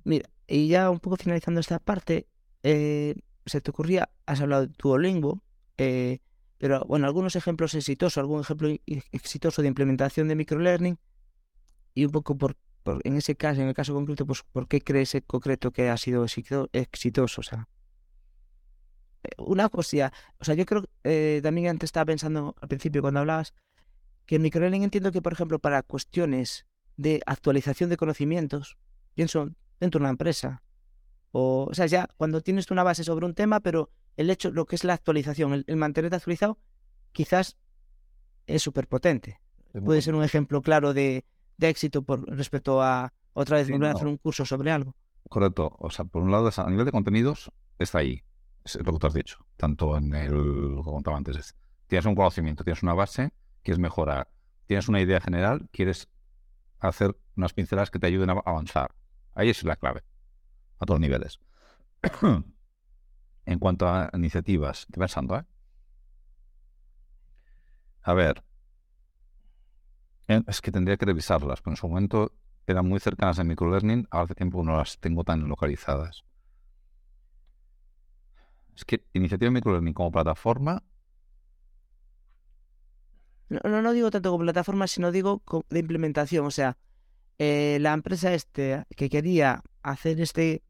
Mira, 0.04 0.28
y 0.46 0.68
ya 0.68 0.90
un 0.90 1.00
poco 1.00 1.16
finalizando 1.16 1.60
esta 1.60 1.78
parte, 1.78 2.26
eh, 2.62 3.14
se 3.46 3.60
te 3.60 3.70
ocurría, 3.70 4.08
has 4.26 4.40
hablado 4.40 4.66
de 4.66 4.72
Duolingo, 4.78 5.42
eh, 5.76 6.20
pero 6.58 6.84
bueno, 6.86 7.06
algunos 7.06 7.36
ejemplos 7.36 7.74
exitosos, 7.74 8.18
algún 8.18 8.40
ejemplo 8.40 8.68
exitoso 9.12 9.62
de 9.62 9.68
implementación 9.68 10.28
de 10.28 10.34
microlearning 10.34 10.98
y 11.94 12.04
un 12.04 12.10
poco 12.10 12.36
por, 12.36 12.56
en 13.04 13.16
ese 13.16 13.36
caso, 13.36 13.60
en 13.60 13.68
el 13.68 13.74
caso 13.74 13.94
concreto, 13.94 14.26
pues 14.26 14.42
¿por 14.42 14.66
qué 14.68 14.80
crees 14.80 15.14
en 15.14 15.22
concreto 15.22 15.70
que 15.70 15.88
ha 15.88 15.96
sido 15.96 16.24
exitoso? 16.24 17.40
O 17.40 17.44
sea, 17.44 17.68
una 19.36 19.68
cosa, 19.68 20.12
o 20.38 20.44
sea, 20.44 20.54
yo 20.54 20.64
creo, 20.66 20.84
eh, 21.04 21.40
también 21.42 21.68
antes 21.68 21.88
estaba 21.88 22.06
pensando 22.06 22.54
al 22.60 22.68
principio 22.68 23.02
cuando 23.02 23.20
hablabas, 23.20 23.54
que 24.26 24.36
en 24.36 24.42
microlearning 24.42 24.82
entiendo 24.82 25.12
que, 25.12 25.22
por 25.22 25.32
ejemplo, 25.32 25.58
para 25.58 25.82
cuestiones 25.82 26.66
de 26.96 27.22
actualización 27.26 27.90
de 27.90 27.96
conocimientos, 27.96 28.76
pienso 29.14 29.50
dentro 29.80 29.98
de 29.98 30.02
una 30.02 30.10
empresa, 30.10 30.62
o, 31.32 31.68
o 31.70 31.74
sea, 31.74 31.86
ya 31.86 32.08
cuando 32.16 32.40
tienes 32.40 32.70
una 32.70 32.82
base 32.82 33.04
sobre 33.04 33.26
un 33.26 33.34
tema, 33.34 33.60
pero 33.60 33.90
el 34.18 34.30
hecho, 34.30 34.50
lo 34.50 34.66
que 34.66 34.76
es 34.76 34.84
la 34.84 34.94
actualización, 34.94 35.64
el, 35.66 35.76
mantenerte 35.76 36.16
actualizado, 36.16 36.58
quizás 37.12 37.56
es 38.46 38.62
súper 38.62 38.88
potente. 38.88 39.40
Puede 39.84 40.02
ser 40.02 40.14
un 40.14 40.24
ejemplo 40.24 40.60
claro 40.60 40.92
de, 40.92 41.24
éxito 41.60 42.02
por 42.02 42.28
respecto 42.36 42.82
a 42.82 43.12
otra 43.32 43.58
vez 43.58 43.70
volver 43.70 43.90
a 43.90 43.92
hacer 43.92 44.08
un 44.08 44.16
curso 44.16 44.44
sobre 44.44 44.72
algo. 44.72 44.96
Correcto. 45.28 45.76
O 45.78 45.90
sea, 45.90 46.04
por 46.04 46.22
un 46.22 46.32
lado, 46.32 46.50
a 46.54 46.70
nivel 46.70 46.84
de 46.84 46.90
contenidos, 46.90 47.52
está 47.78 47.98
ahí. 47.98 48.24
Es 48.64 48.76
lo 48.76 48.92
que 48.92 48.98
tú 48.98 49.06
has 49.06 49.14
dicho. 49.14 49.46
Tanto 49.56 49.96
en 49.96 50.14
el, 50.14 50.32
lo 50.32 50.82
que 50.82 50.90
contaba 50.90 51.16
antes. 51.16 51.54
tienes 51.86 52.06
un 52.06 52.14
conocimiento, 52.14 52.64
tienes 52.64 52.82
una 52.82 52.94
base, 52.94 53.32
quieres 53.62 53.78
mejorar. 53.78 54.30
Tienes 54.66 54.88
una 54.88 55.00
idea 55.00 55.20
general, 55.20 55.68
quieres 55.72 56.08
hacer 56.78 57.16
unas 57.36 57.52
pinceladas 57.54 57.90
que 57.90 57.98
te 57.98 58.06
ayuden 58.06 58.30
a 58.30 58.34
avanzar. 58.44 58.94
Ahí 59.34 59.50
es 59.50 59.64
la 59.64 59.76
clave. 59.76 60.04
A 60.78 60.86
todos 60.86 61.00
niveles. 61.00 61.40
en 63.46 63.58
cuanto 63.58 63.88
a 63.88 64.10
iniciativas. 64.12 64.80
Estoy 64.80 65.00
pensando, 65.00 65.36
¿eh? 65.38 65.44
A 68.02 68.12
ver. 68.14 68.44
Es 70.26 70.60
que 70.60 70.70
tendría 70.70 70.98
que 70.98 71.06
revisarlas, 71.06 71.62
pero 71.62 71.72
en 71.72 71.76
su 71.76 71.88
momento 71.88 72.32
eran 72.66 72.86
muy 72.86 73.00
cercanas 73.00 73.38
al 73.38 73.46
microlearning, 73.46 74.06
ahora 74.10 74.24
hace 74.24 74.34
tiempo 74.34 74.62
no 74.62 74.76
las 74.76 74.98
tengo 74.98 75.24
tan 75.24 75.48
localizadas. 75.48 76.24
Es 78.78 78.84
que 78.84 79.02
iniciativa 79.12 79.50
microlearning 79.50 79.92
como 79.92 80.12
plataforma. 80.12 80.84
No, 83.48 83.82
no, 83.82 83.92
digo 83.92 84.12
tanto 84.12 84.30
como 84.30 84.44
plataforma, 84.44 84.86
sino 84.86 85.10
digo 85.10 85.42
de 85.68 85.80
implementación. 85.80 86.46
O 86.46 86.52
sea, 86.52 86.78
eh, 87.38 87.78
la 87.80 87.92
empresa 87.92 88.32
este 88.32 88.84
que 88.96 89.10
quería 89.10 89.64
hacer 89.82 90.20
este 90.20 90.62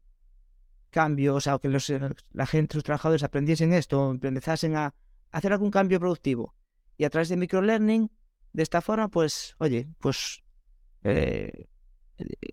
cambio, 0.89 1.35
o 1.35 1.39
sea, 1.39 1.59
que 1.59 1.69
los, 1.69 1.87
eh, 1.91 1.99
la 2.31 2.47
gente, 2.47 2.77
los 2.77 2.83
trabajadores 2.83 3.21
aprendiesen 3.21 3.73
esto, 3.73 4.17
empezasen 4.19 4.75
a 4.75 4.95
hacer 5.31 5.53
algún 5.53 5.69
cambio 5.69 5.99
productivo. 5.99 6.55
Y 6.97 7.03
a 7.03 7.11
través 7.11 7.29
de 7.29 7.37
microlearning, 7.37 8.09
de 8.53 8.63
esta 8.63 8.81
forma, 8.81 9.09
pues, 9.09 9.55
oye, 9.59 9.87
pues 9.99 10.41
eh, 11.03 11.67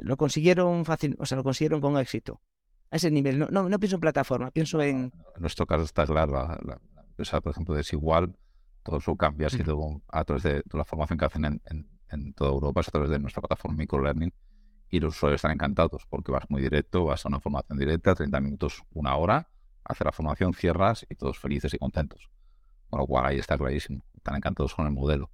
lo 0.02 0.18
consiguieron 0.18 0.84
fácil, 0.84 1.16
o 1.18 1.24
sea, 1.24 1.36
lo 1.36 1.44
consiguieron 1.44 1.80
con 1.80 1.96
éxito. 1.96 2.42
A 2.90 2.96
ese 2.96 3.10
nivel. 3.10 3.38
No, 3.38 3.48
no, 3.48 3.78
pienso 3.78 3.96
en 3.96 4.00
plataforma, 4.00 4.50
pienso 4.50 4.80
en. 4.80 5.12
En 5.34 5.40
nuestro 5.40 5.66
caso 5.66 5.84
está 5.84 6.06
claro, 6.06 6.32
la, 6.32 6.80
empresa, 7.08 7.40
por 7.40 7.52
ejemplo, 7.52 7.74
Desigual, 7.74 8.36
todo 8.82 9.00
su 9.00 9.16
cambio 9.16 9.46
ha 9.46 9.50
sido 9.50 10.02
a 10.08 10.24
través 10.24 10.42
de, 10.42 10.62
la 10.72 10.84
formación 10.84 11.18
que 11.18 11.24
hacen 11.24 11.44
en, 11.44 11.62
en, 11.66 11.88
en 12.10 12.32
toda 12.34 12.50
Europa, 12.50 12.80
a 12.80 12.84
través 12.84 13.10
de 13.10 13.18
nuestra 13.18 13.40
plataforma 13.40 13.76
microlearning 13.78 14.32
y 14.88 15.00
los 15.00 15.16
usuarios 15.16 15.38
están 15.38 15.52
encantados 15.52 16.06
porque 16.08 16.32
vas 16.32 16.44
muy 16.48 16.62
directo, 16.62 17.04
vas 17.04 17.24
a 17.24 17.28
una 17.28 17.40
formación 17.40 17.78
directa, 17.78 18.14
30 18.14 18.40
minutos, 18.40 18.82
una 18.92 19.16
hora, 19.16 19.48
hacer 19.84 20.04
la 20.04 20.12
formación, 20.12 20.54
cierras 20.54 21.04
y 21.08 21.14
todos 21.14 21.38
felices 21.38 21.74
y 21.74 21.78
contentos. 21.78 22.30
Con 22.88 23.00
lo 23.00 23.06
cual 23.06 23.26
ahí 23.26 23.38
está 23.38 23.58
clarísimo, 23.58 24.04
están 24.16 24.36
encantados 24.36 24.74
con 24.74 24.86
el 24.86 24.92
modelo. 24.92 25.30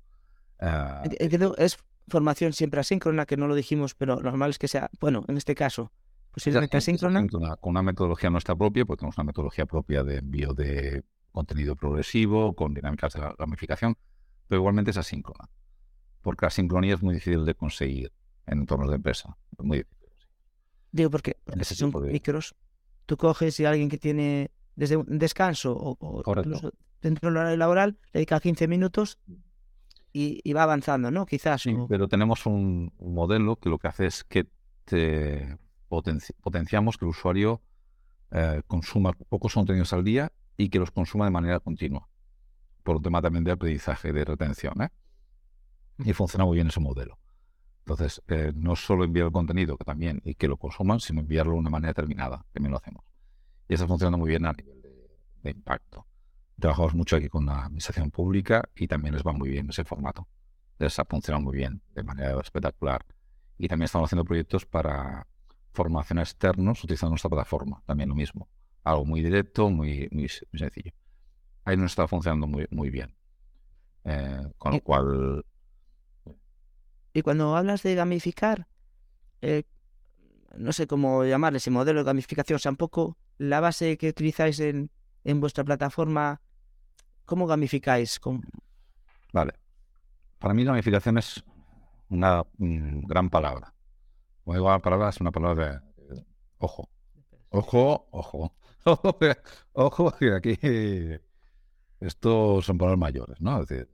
Uh, 0.60 1.54
es 1.58 1.78
formación 2.08 2.52
siempre 2.52 2.80
asíncrona, 2.80 3.26
que 3.26 3.36
no 3.36 3.46
lo 3.46 3.54
dijimos, 3.54 3.94
pero 3.94 4.20
normal 4.20 4.50
es 4.50 4.58
que 4.58 4.68
sea, 4.68 4.90
bueno, 5.00 5.24
en 5.28 5.36
este 5.36 5.54
caso, 5.54 5.92
posiblemente 6.32 6.76
asíncrona. 6.76 7.20
asíncrona. 7.20 7.56
Con 7.56 7.70
una 7.70 7.82
metodología 7.82 8.30
nuestra 8.30 8.56
propia, 8.56 8.84
porque 8.84 9.00
tenemos 9.00 9.18
una 9.18 9.24
metodología 9.24 9.66
propia 9.66 10.02
de 10.02 10.18
envío 10.18 10.54
de 10.54 11.04
contenido 11.30 11.76
progresivo, 11.76 12.54
con 12.54 12.74
dinámicas 12.74 13.14
de 13.14 13.20
gamificación, 13.38 13.96
pero 14.48 14.60
igualmente 14.60 14.90
es 14.90 14.96
asíncrona, 14.96 15.48
porque 16.20 16.46
la 16.46 16.50
sincronía 16.50 16.94
es 16.94 17.02
muy 17.02 17.14
difícil 17.14 17.44
de 17.44 17.54
conseguir 17.54 18.12
en 18.46 18.60
entornos 18.60 18.88
de 18.90 18.96
empresa. 18.96 19.36
Muy 19.58 19.78
difícil. 19.78 20.02
Digo, 20.90 21.10
porque 21.10 21.38
en 21.46 21.60
ese 21.60 21.74
son 21.74 21.92
micros, 22.10 22.54
tú 23.06 23.16
coges 23.16 23.58
y 23.60 23.64
alguien 23.64 23.88
que 23.88 23.98
tiene 23.98 24.50
desde 24.76 24.96
un 24.96 25.18
descanso 25.18 25.74
o, 25.74 26.22
dentro 27.00 27.28
del 27.28 27.36
horario 27.36 27.56
laboral, 27.56 27.98
le 28.12 28.20
dedica 28.20 28.40
15 28.40 28.68
minutos 28.68 29.18
y, 30.12 30.52
va 30.52 30.64
avanzando, 30.64 31.10
¿no? 31.10 31.24
Quizás. 31.24 31.62
Sí, 31.62 31.74
pero 31.88 32.08
tenemos 32.08 32.44
un, 32.46 32.92
modelo 32.98 33.56
que 33.56 33.70
lo 33.70 33.78
que 33.78 33.88
hace 33.88 34.06
es 34.06 34.24
que 34.24 34.46
te 34.84 35.56
potenciamos 36.40 36.96
que 36.96 37.04
el 37.04 37.10
usuario 37.10 37.60
eh, 38.30 38.62
consuma 38.66 39.12
pocos 39.12 39.52
contenidos 39.52 39.92
al 39.92 40.04
día 40.04 40.32
y 40.56 40.70
que 40.70 40.78
los 40.78 40.90
consuma 40.90 41.26
de 41.26 41.30
manera 41.30 41.60
continua. 41.60 42.08
Por 42.82 42.96
un 42.96 43.02
tema 43.02 43.20
también 43.20 43.44
de 43.44 43.52
aprendizaje, 43.52 44.12
de 44.12 44.24
retención. 44.24 44.80
¿eh? 44.82 44.88
Y 45.98 46.12
funciona 46.14 46.44
muy 46.44 46.56
bien 46.56 46.68
ese 46.68 46.80
modelo. 46.80 47.18
Entonces, 47.80 48.22
eh, 48.28 48.52
no 48.54 48.76
solo 48.76 49.04
enviar 49.04 49.26
el 49.26 49.32
contenido, 49.32 49.76
que 49.76 49.84
también, 49.84 50.22
y 50.24 50.34
que 50.34 50.48
lo 50.48 50.56
consuman, 50.56 51.00
sino 51.00 51.20
enviarlo 51.20 51.52
de 51.52 51.58
una 51.58 51.70
manera 51.70 51.90
determinada, 51.90 52.44
también 52.52 52.70
lo 52.70 52.78
hacemos. 52.78 53.04
Y 53.68 53.74
está 53.74 53.86
funcionando 53.86 54.18
muy 54.18 54.30
bien 54.30 54.46
a 54.46 54.52
nivel 54.52 54.80
de, 55.42 55.50
impacto. 55.50 56.06
Trabajamos 56.58 56.94
mucho 56.94 57.16
aquí 57.16 57.28
con 57.28 57.44
la 57.44 57.64
administración 57.64 58.10
pública 58.10 58.62
y 58.76 58.86
también 58.86 59.14
les 59.14 59.24
va 59.24 59.32
muy 59.32 59.50
bien 59.50 59.68
ese 59.68 59.84
formato. 59.84 60.28
Les 60.78 60.96
ha 60.98 61.04
funcionado 61.04 61.44
muy 61.44 61.56
bien, 61.56 61.82
de 61.92 62.02
manera 62.04 62.40
espectacular. 62.40 63.04
Y 63.58 63.66
también 63.66 63.86
estamos 63.86 64.08
haciendo 64.08 64.24
proyectos 64.24 64.64
para 64.64 65.26
formación 65.72 66.18
externos 66.18 66.82
utilizando 66.84 67.10
nuestra 67.10 67.30
plataforma, 67.30 67.82
también 67.86 68.08
lo 68.08 68.14
mismo. 68.14 68.48
Algo 68.84 69.04
muy 69.04 69.22
directo, 69.22 69.70
muy, 69.70 70.08
muy, 70.10 70.28
sencillo. 70.28 70.92
Ahí 71.64 71.76
nos 71.76 71.92
está 71.92 72.08
funcionando 72.08 72.46
muy, 72.46 72.66
muy 72.70 72.90
bien. 72.90 73.14
Eh, 74.04 74.50
con 74.58 74.72
lo 74.72 74.80
cual, 74.80 75.44
y 77.12 77.22
cuando 77.22 77.56
hablas 77.56 77.82
de 77.82 77.94
gamificar, 77.94 78.66
eh, 79.42 79.64
no 80.56 80.72
sé 80.72 80.86
cómo 80.86 81.24
llamarle 81.24 81.58
ese 81.58 81.70
modelo 81.70 82.00
de 82.00 82.04
gamificación, 82.04 82.56
o 82.56 82.58
sea, 82.58 82.70
un 82.70 82.76
poco 82.76 83.18
la 83.38 83.60
base 83.60 83.98
que 83.98 84.08
utilizáis 84.08 84.60
en, 84.60 84.90
en 85.24 85.40
vuestra 85.40 85.64
plataforma, 85.64 86.40
¿cómo 87.24 87.46
gamificáis? 87.46 88.20
Vale. 89.32 89.54
Para 90.38 90.54
mí 90.54 90.64
gamificación 90.64 91.18
es 91.18 91.44
una 92.08 92.44
gran 92.58 93.30
palabra. 93.30 93.71
Como 94.44 94.56
digo, 94.56 94.70
la 94.70 94.78
palabra 94.78 95.08
es 95.08 95.20
una 95.20 95.30
palabra 95.30 95.82
de 95.96 96.24
ojo. 96.58 96.88
Ojo, 97.50 98.08
ojo. 98.10 98.54
Ojo, 99.74 100.12
que 100.18 100.34
aquí 100.34 100.58
estos 102.00 102.66
son 102.66 102.78
palabras 102.78 102.98
mayores, 102.98 103.40
¿no? 103.40 103.62
Es 103.62 103.68
decir, 103.68 103.88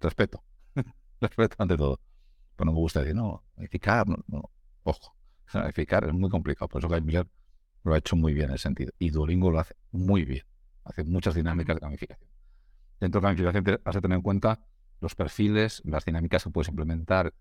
respeto. 0.00 0.42
respeto 1.20 1.56
ante 1.58 1.76
todo 1.76 2.00
no 2.64 2.72
me 2.72 2.78
gusta 2.78 3.00
decir, 3.00 3.14
no, 3.14 3.44
gamificar, 3.56 4.06
no, 4.08 4.16
no. 4.26 4.50
ojo, 4.82 5.16
gamificar 5.52 6.04
es 6.04 6.12
muy 6.12 6.30
complicado. 6.30 6.68
Por 6.68 6.80
eso 6.80 6.88
Guy 6.88 7.00
Miller 7.00 7.26
lo 7.84 7.94
ha 7.94 7.98
hecho 7.98 8.16
muy 8.16 8.34
bien 8.34 8.50
en 8.50 8.54
ese 8.54 8.64
sentido. 8.64 8.92
Y 8.98 9.10
Duolingo 9.10 9.50
lo 9.50 9.60
hace 9.60 9.74
muy 9.90 10.24
bien. 10.24 10.44
Hace 10.84 11.04
muchas 11.04 11.34
dinámicas 11.34 11.76
de 11.76 11.80
gamificación. 11.80 12.28
Dentro 12.98 13.20
de 13.20 13.24
la 13.24 13.28
gamificación 13.30 13.80
has 13.84 13.94
de 13.94 14.00
tener 14.00 14.16
en 14.16 14.22
cuenta 14.22 14.60
los 15.00 15.14
perfiles, 15.14 15.82
las 15.84 16.04
dinámicas 16.04 16.44
que 16.44 16.50
puedes 16.50 16.68
implementar, 16.68 17.32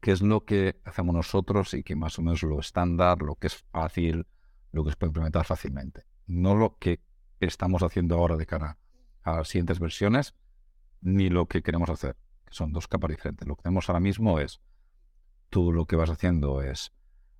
qué 0.00 0.12
es 0.12 0.22
lo 0.22 0.44
que 0.44 0.80
hacemos 0.84 1.14
nosotros 1.14 1.74
y 1.74 1.82
que 1.82 1.96
más 1.96 2.18
o 2.18 2.22
menos 2.22 2.42
lo 2.42 2.60
estándar, 2.60 3.22
lo 3.22 3.34
que 3.36 3.48
es 3.48 3.56
fácil, 3.56 4.26
lo 4.72 4.84
que 4.84 4.90
se 4.90 4.96
puede 4.96 5.10
implementar 5.10 5.44
fácilmente. 5.44 6.04
No 6.26 6.54
lo 6.54 6.78
que 6.78 7.00
estamos 7.40 7.82
haciendo 7.82 8.16
ahora 8.16 8.36
de 8.36 8.46
cara 8.46 8.78
a 9.22 9.36
las 9.36 9.48
siguientes 9.48 9.78
versiones, 9.80 10.34
ni 11.00 11.30
lo 11.30 11.46
que 11.46 11.62
queremos 11.62 11.90
hacer 11.90 12.16
son 12.50 12.72
dos 12.72 12.88
capas 12.88 13.10
diferentes. 13.10 13.46
Lo 13.46 13.56
que 13.56 13.62
tenemos 13.62 13.88
ahora 13.88 14.00
mismo 14.00 14.38
es, 14.38 14.60
tú 15.50 15.72
lo 15.72 15.86
que 15.86 15.96
vas 15.96 16.10
haciendo 16.10 16.62
es, 16.62 16.92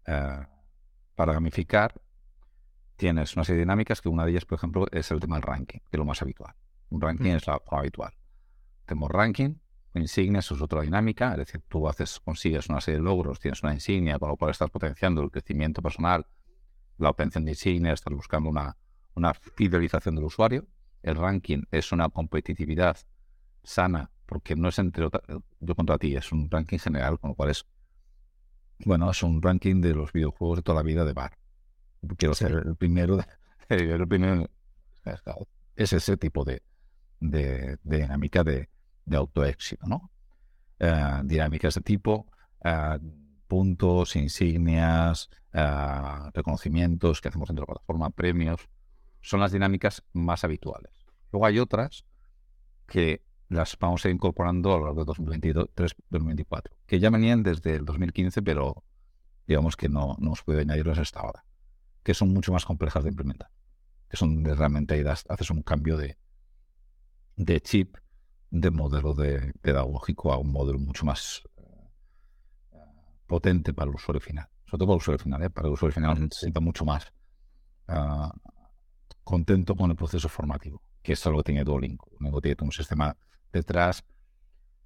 eh, 0.06 0.46
para 1.14 1.32
gamificar, 1.32 2.00
tienes 2.96 3.36
una 3.36 3.44
serie 3.44 3.58
de 3.58 3.64
dinámicas 3.64 4.00
que 4.00 4.08
una 4.08 4.24
de 4.24 4.32
ellas, 4.32 4.44
por 4.44 4.56
ejemplo, 4.56 4.86
es 4.90 5.10
el 5.10 5.20
tema 5.20 5.36
del 5.36 5.42
ranking, 5.42 5.78
que 5.78 5.92
es 5.92 5.98
lo 5.98 6.04
más 6.04 6.22
habitual. 6.22 6.54
Un 6.90 7.00
ranking 7.00 7.30
es 7.30 7.46
lo 7.46 7.62
habitual. 7.70 8.12
Tenemos 8.86 9.10
ranking, 9.10 9.54
insignias 9.94 10.50
es 10.50 10.60
otra 10.60 10.82
dinámica, 10.82 11.32
es 11.32 11.38
decir, 11.38 11.62
tú 11.68 11.88
haces, 11.88 12.20
consigues 12.20 12.68
una 12.68 12.80
serie 12.80 12.98
de 12.98 13.04
logros, 13.04 13.40
tienes 13.40 13.62
una 13.62 13.72
insignia, 13.74 14.18
con 14.18 14.28
lo 14.28 14.36
cual 14.36 14.50
estás 14.50 14.70
potenciando 14.70 15.22
el 15.22 15.30
crecimiento 15.30 15.82
personal, 15.82 16.26
la 16.98 17.10
obtención 17.10 17.44
de 17.44 17.52
insignias, 17.52 17.94
estás 17.94 18.14
buscando 18.14 18.50
una, 18.50 18.76
una 19.14 19.34
fidelización 19.34 20.14
del 20.14 20.24
usuario. 20.24 20.66
El 21.02 21.16
ranking 21.16 21.62
es 21.70 21.92
una 21.92 22.08
competitividad 22.08 22.96
sana 23.62 24.10
porque 24.26 24.56
no 24.56 24.68
es 24.68 24.78
entre 24.78 25.06
otras, 25.06 25.22
yo 25.60 25.74
contra 25.74 25.96
ti, 25.96 26.14
es 26.14 26.32
un 26.32 26.50
ranking 26.50 26.78
general, 26.78 27.18
con 27.18 27.30
lo 27.30 27.34
cual 27.34 27.50
es, 27.50 27.66
bueno, 28.84 29.10
es 29.10 29.22
un 29.22 29.40
ranking 29.40 29.80
de 29.80 29.94
los 29.94 30.12
videojuegos 30.12 30.58
de 30.58 30.62
toda 30.62 30.76
la 30.76 30.82
vida 30.82 31.04
de 31.04 31.14
bar. 31.14 31.38
Quiero 32.16 32.34
ser 32.34 32.52
el 32.52 32.76
primero 32.76 33.18
el 33.70 34.06
primer 34.06 34.50
es 35.76 35.92
ese 35.92 36.16
tipo 36.16 36.44
de, 36.44 36.62
de, 37.20 37.78
dinámica 37.82 38.44
de, 38.44 38.68
de 39.08 39.16
autoéxito, 39.16 39.86
¿no? 39.86 40.10
Eh, 40.78 41.20
dinámicas 41.24 41.74
de 41.74 41.80
tipo 41.80 42.26
eh, 42.64 42.98
puntos, 43.46 44.14
insignias, 44.14 45.28
eh, 45.52 46.30
reconocimientos 46.34 47.20
que 47.20 47.28
hacemos 47.28 47.48
dentro 47.48 47.64
de 47.64 47.68
la 47.68 47.74
plataforma, 47.74 48.10
premios, 48.10 48.68
son 49.20 49.40
las 49.40 49.52
dinámicas 49.52 50.04
más 50.12 50.44
habituales. 50.44 50.92
Luego 51.32 51.46
hay 51.46 51.58
otras 51.58 52.04
que 52.86 53.22
las 53.48 53.76
vamos 53.78 54.04
a 54.04 54.08
ir 54.08 54.14
incorporando 54.14 54.74
a 54.74 54.78
lo 54.78 54.84
largo 54.86 55.04
de 55.04 55.12
2023-2024, 55.12 56.70
que 56.86 57.00
ya 57.00 57.10
venían 57.10 57.42
desde 57.42 57.76
el 57.76 57.84
2015, 57.84 58.42
pero 58.42 58.84
digamos 59.46 59.76
que 59.76 59.88
no, 59.88 60.16
no 60.18 60.26
hemos 60.26 60.42
podido 60.42 60.60
añadirlas 60.60 60.98
hasta 60.98 61.20
ahora, 61.20 61.44
que 62.02 62.14
son 62.14 62.32
mucho 62.32 62.52
más 62.52 62.64
complejas 62.64 63.04
de 63.04 63.10
implementar, 63.10 63.50
que 64.08 64.16
son 64.16 64.42
de 64.42 64.54
realmente 64.54 65.02
haces 65.08 65.50
un 65.50 65.62
cambio 65.62 65.96
de, 65.96 66.18
de 67.36 67.60
chip, 67.60 67.96
de 68.50 68.70
modelo 68.70 69.14
de 69.14 69.52
pedagógico 69.60 70.32
a 70.32 70.38
un 70.38 70.50
modelo 70.52 70.78
mucho 70.78 71.04
más 71.04 71.42
eh, 72.72 72.78
potente 73.26 73.74
para 73.74 73.90
el 73.90 73.96
usuario 73.96 74.20
final. 74.20 74.48
Sobre 74.66 74.78
todo 74.78 74.86
para 74.86 74.94
el 74.94 74.98
usuario 74.98 75.24
final, 75.24 75.42
¿eh? 75.42 75.50
para 75.50 75.68
el 75.68 75.74
usuario 75.74 75.94
final 75.94 76.28
se 76.30 76.40
sienta 76.40 76.60
mucho 76.60 76.84
más 76.84 77.12
ah, 77.88 78.32
contento 79.24 79.74
con 79.74 79.90
el 79.90 79.96
proceso 79.96 80.28
formativo, 80.28 80.82
que 81.02 81.12
es 81.12 81.26
algo 81.26 81.38
que 81.38 81.52
tiene 81.52 81.64
Duolingo. 81.64 82.06
Duolingo 82.12 82.40
tiene 82.40 82.56
un 82.60 82.72
sistema 82.72 83.16
detrás. 83.52 84.04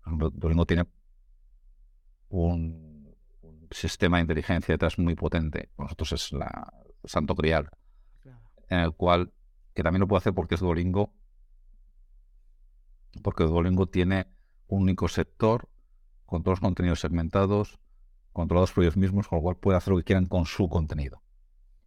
Duolingo 0.05 0.67
tiene 0.67 0.85
un, 2.29 2.93
sistema 3.71 4.19
de 4.19 4.23
inteligencia 4.23 4.75
detrás 4.75 4.99
muy 4.99 5.15
potente. 5.15 5.71
nosotros 5.79 6.13
es 6.13 6.33
la 6.33 6.73
santo 7.05 7.35
grial, 7.35 7.71
en 8.69 8.81
el 8.81 8.93
cual, 8.93 9.33
que 9.75 9.83
también 9.83 10.01
lo 10.01 10.07
puede 10.07 10.19
hacer 10.19 10.35
porque 10.35 10.57
es 10.57 10.61
Duolingo, 10.61 11.15
porque 13.23 13.45
Duolingo 13.45 13.87
tiene 13.87 14.27
un 14.69 14.83
único 14.83 15.09
sector 15.09 15.69
con 16.25 16.43
todos 16.43 16.59
los 16.59 16.61
contenidos 16.61 17.01
segmentados, 17.01 17.79
controlados 18.33 18.73
por 18.73 18.85
ellos 18.85 18.97
mismos, 18.97 19.29
con 19.29 19.39
lo 19.39 19.43
cual 19.43 19.57
puede 19.57 19.77
hacer 19.77 19.93
lo 19.93 19.99
que 19.99 20.05
quieran 20.05 20.27
con 20.27 20.47
su 20.47 20.69
contenido. 20.69 21.23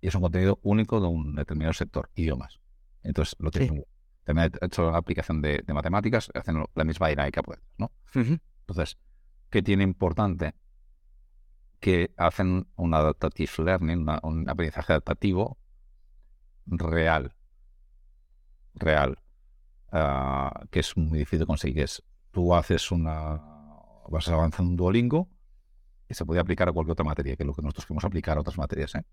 Y 0.01 0.07
es 0.07 0.15
un 0.15 0.21
contenido 0.21 0.59
único 0.61 1.01
de 1.01 1.07
un 1.07 1.36
determinado 1.36 1.73
sector, 1.73 2.11
idiomas. 2.15 2.59
Entonces, 3.01 3.36
lo 3.39 3.49
tiene 3.49 3.86
también 4.26 4.51
he 4.59 4.65
hecho 4.65 4.91
la 4.91 4.97
aplicación 4.97 5.41
de, 5.41 5.63
matemáticas, 5.67 6.32
hacen 6.34 6.65
la 6.73 6.84
misma 6.84 7.07
dinámica, 7.09 7.43
pues, 7.43 7.59
¿no? 7.78 7.91
Entonces, 8.13 8.97
¿qué 9.51 9.61
tiene 9.61 9.84
importante? 9.84 10.55
Que 11.80 12.11
hacen 12.17 12.67
un 12.76 12.93
adaptative 12.95 13.51
learning, 13.59 14.07
un 14.23 14.49
aprendizaje 14.49 14.93
adaptativo 14.93 15.59
real. 16.65 17.36
Real. 18.73 19.19
Ah, 19.91 20.65
que 20.71 20.79
es 20.79 20.95
muy 20.97 21.19
difícil 21.19 21.39
de 21.39 21.45
conseguir. 21.45 21.83
Es, 21.83 22.03
tú 22.31 22.53
haces 22.53 22.91
una. 22.91 23.41
vas 24.09 24.27
avanzando 24.27 24.71
un 24.71 24.75
Duolingo 24.75 25.29
y 26.09 26.13
se 26.13 26.25
puede 26.25 26.39
aplicar 26.39 26.69
a 26.69 26.71
cualquier 26.71 26.93
otra 26.93 27.05
materia, 27.05 27.36
que 27.36 27.43
es 27.43 27.47
lo 27.47 27.53
que 27.53 27.61
nosotros 27.61 27.86
queremos 27.86 28.05
aplicar 28.05 28.38
a 28.38 28.41
otras 28.41 28.57
materias. 28.57 28.95
¿eh? 28.95 29.05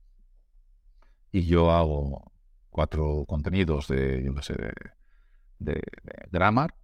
Y 1.30 1.46
yo 1.46 1.70
hago 1.70 2.32
cuatro 2.70 3.24
contenidos 3.26 3.88
de, 3.88 4.22
yo 4.24 4.34
qué 4.34 4.42
sé, 4.42 4.54
de 4.54 4.72
de, 5.64 5.82
grammar, 6.30 6.74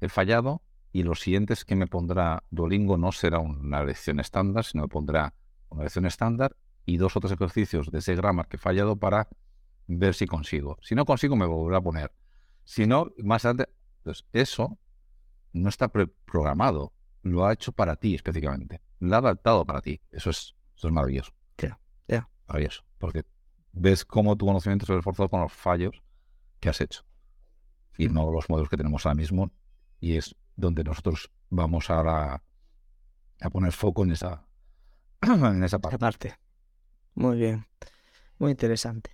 he 0.00 0.08
fallado 0.08 0.62
y 0.92 1.02
lo 1.02 1.14
siguiente 1.14 1.52
es 1.52 1.64
que 1.64 1.76
me 1.76 1.86
pondrá 1.86 2.42
Duolingo 2.50 2.96
no 2.96 3.12
será 3.12 3.38
una 3.38 3.84
lección 3.84 4.20
estándar, 4.20 4.64
sino 4.64 4.84
me 4.84 4.88
pondrá 4.88 5.34
una 5.68 5.84
lección 5.84 6.06
estándar 6.06 6.56
y 6.86 6.96
dos 6.96 7.16
otros 7.16 7.32
ejercicios 7.32 7.90
de 7.90 7.98
ese 7.98 8.16
grammar 8.16 8.48
que 8.48 8.56
he 8.56 8.58
fallado 8.58 8.96
para 8.96 9.28
ver 9.86 10.14
si 10.14 10.26
consigo. 10.26 10.78
Si 10.82 10.94
no 10.94 11.04
consigo, 11.04 11.36
me 11.36 11.46
volverá 11.46 11.78
a 11.78 11.82
poner. 11.82 12.12
Si 12.70 12.86
no, 12.86 13.12
más 13.18 13.44
adelante, 13.44 13.72
pues 14.04 14.24
eso 14.32 14.78
no 15.52 15.68
está 15.68 15.88
programado. 15.88 16.92
Lo 17.22 17.44
ha 17.44 17.52
hecho 17.52 17.72
para 17.72 17.96
ti 17.96 18.14
específicamente. 18.14 18.80
Lo 19.00 19.16
ha 19.16 19.18
adaptado 19.18 19.66
para 19.66 19.80
ti. 19.80 20.00
Eso 20.12 20.30
es, 20.30 20.54
eso 20.76 20.86
es 20.86 20.94
maravilloso. 20.94 21.32
Ya, 22.06 22.30
Maravilloso. 22.46 22.84
Porque 22.98 23.24
ves 23.72 24.04
cómo 24.04 24.36
tu 24.36 24.46
conocimiento 24.46 24.86
se 24.86 24.92
ve 24.92 25.00
esforzado 25.00 25.28
con 25.28 25.40
los 25.40 25.52
fallos 25.52 26.00
que 26.60 26.68
has 26.68 26.80
hecho 26.80 27.02
y 27.98 28.08
no 28.08 28.30
los 28.30 28.48
modelos 28.48 28.68
que 28.68 28.76
tenemos 28.76 29.04
ahora 29.04 29.16
mismo. 29.16 29.50
Y 29.98 30.16
es 30.16 30.36
donde 30.54 30.84
nosotros 30.84 31.28
vamos 31.48 31.90
ahora 31.90 32.40
a 33.40 33.50
poner 33.50 33.72
foco 33.72 34.04
en 34.04 34.12
esa, 34.12 34.46
en 35.22 35.64
esa 35.64 35.80
parte. 35.80 36.36
Muy 37.14 37.36
bien, 37.36 37.66
muy 38.38 38.52
interesante. 38.52 39.10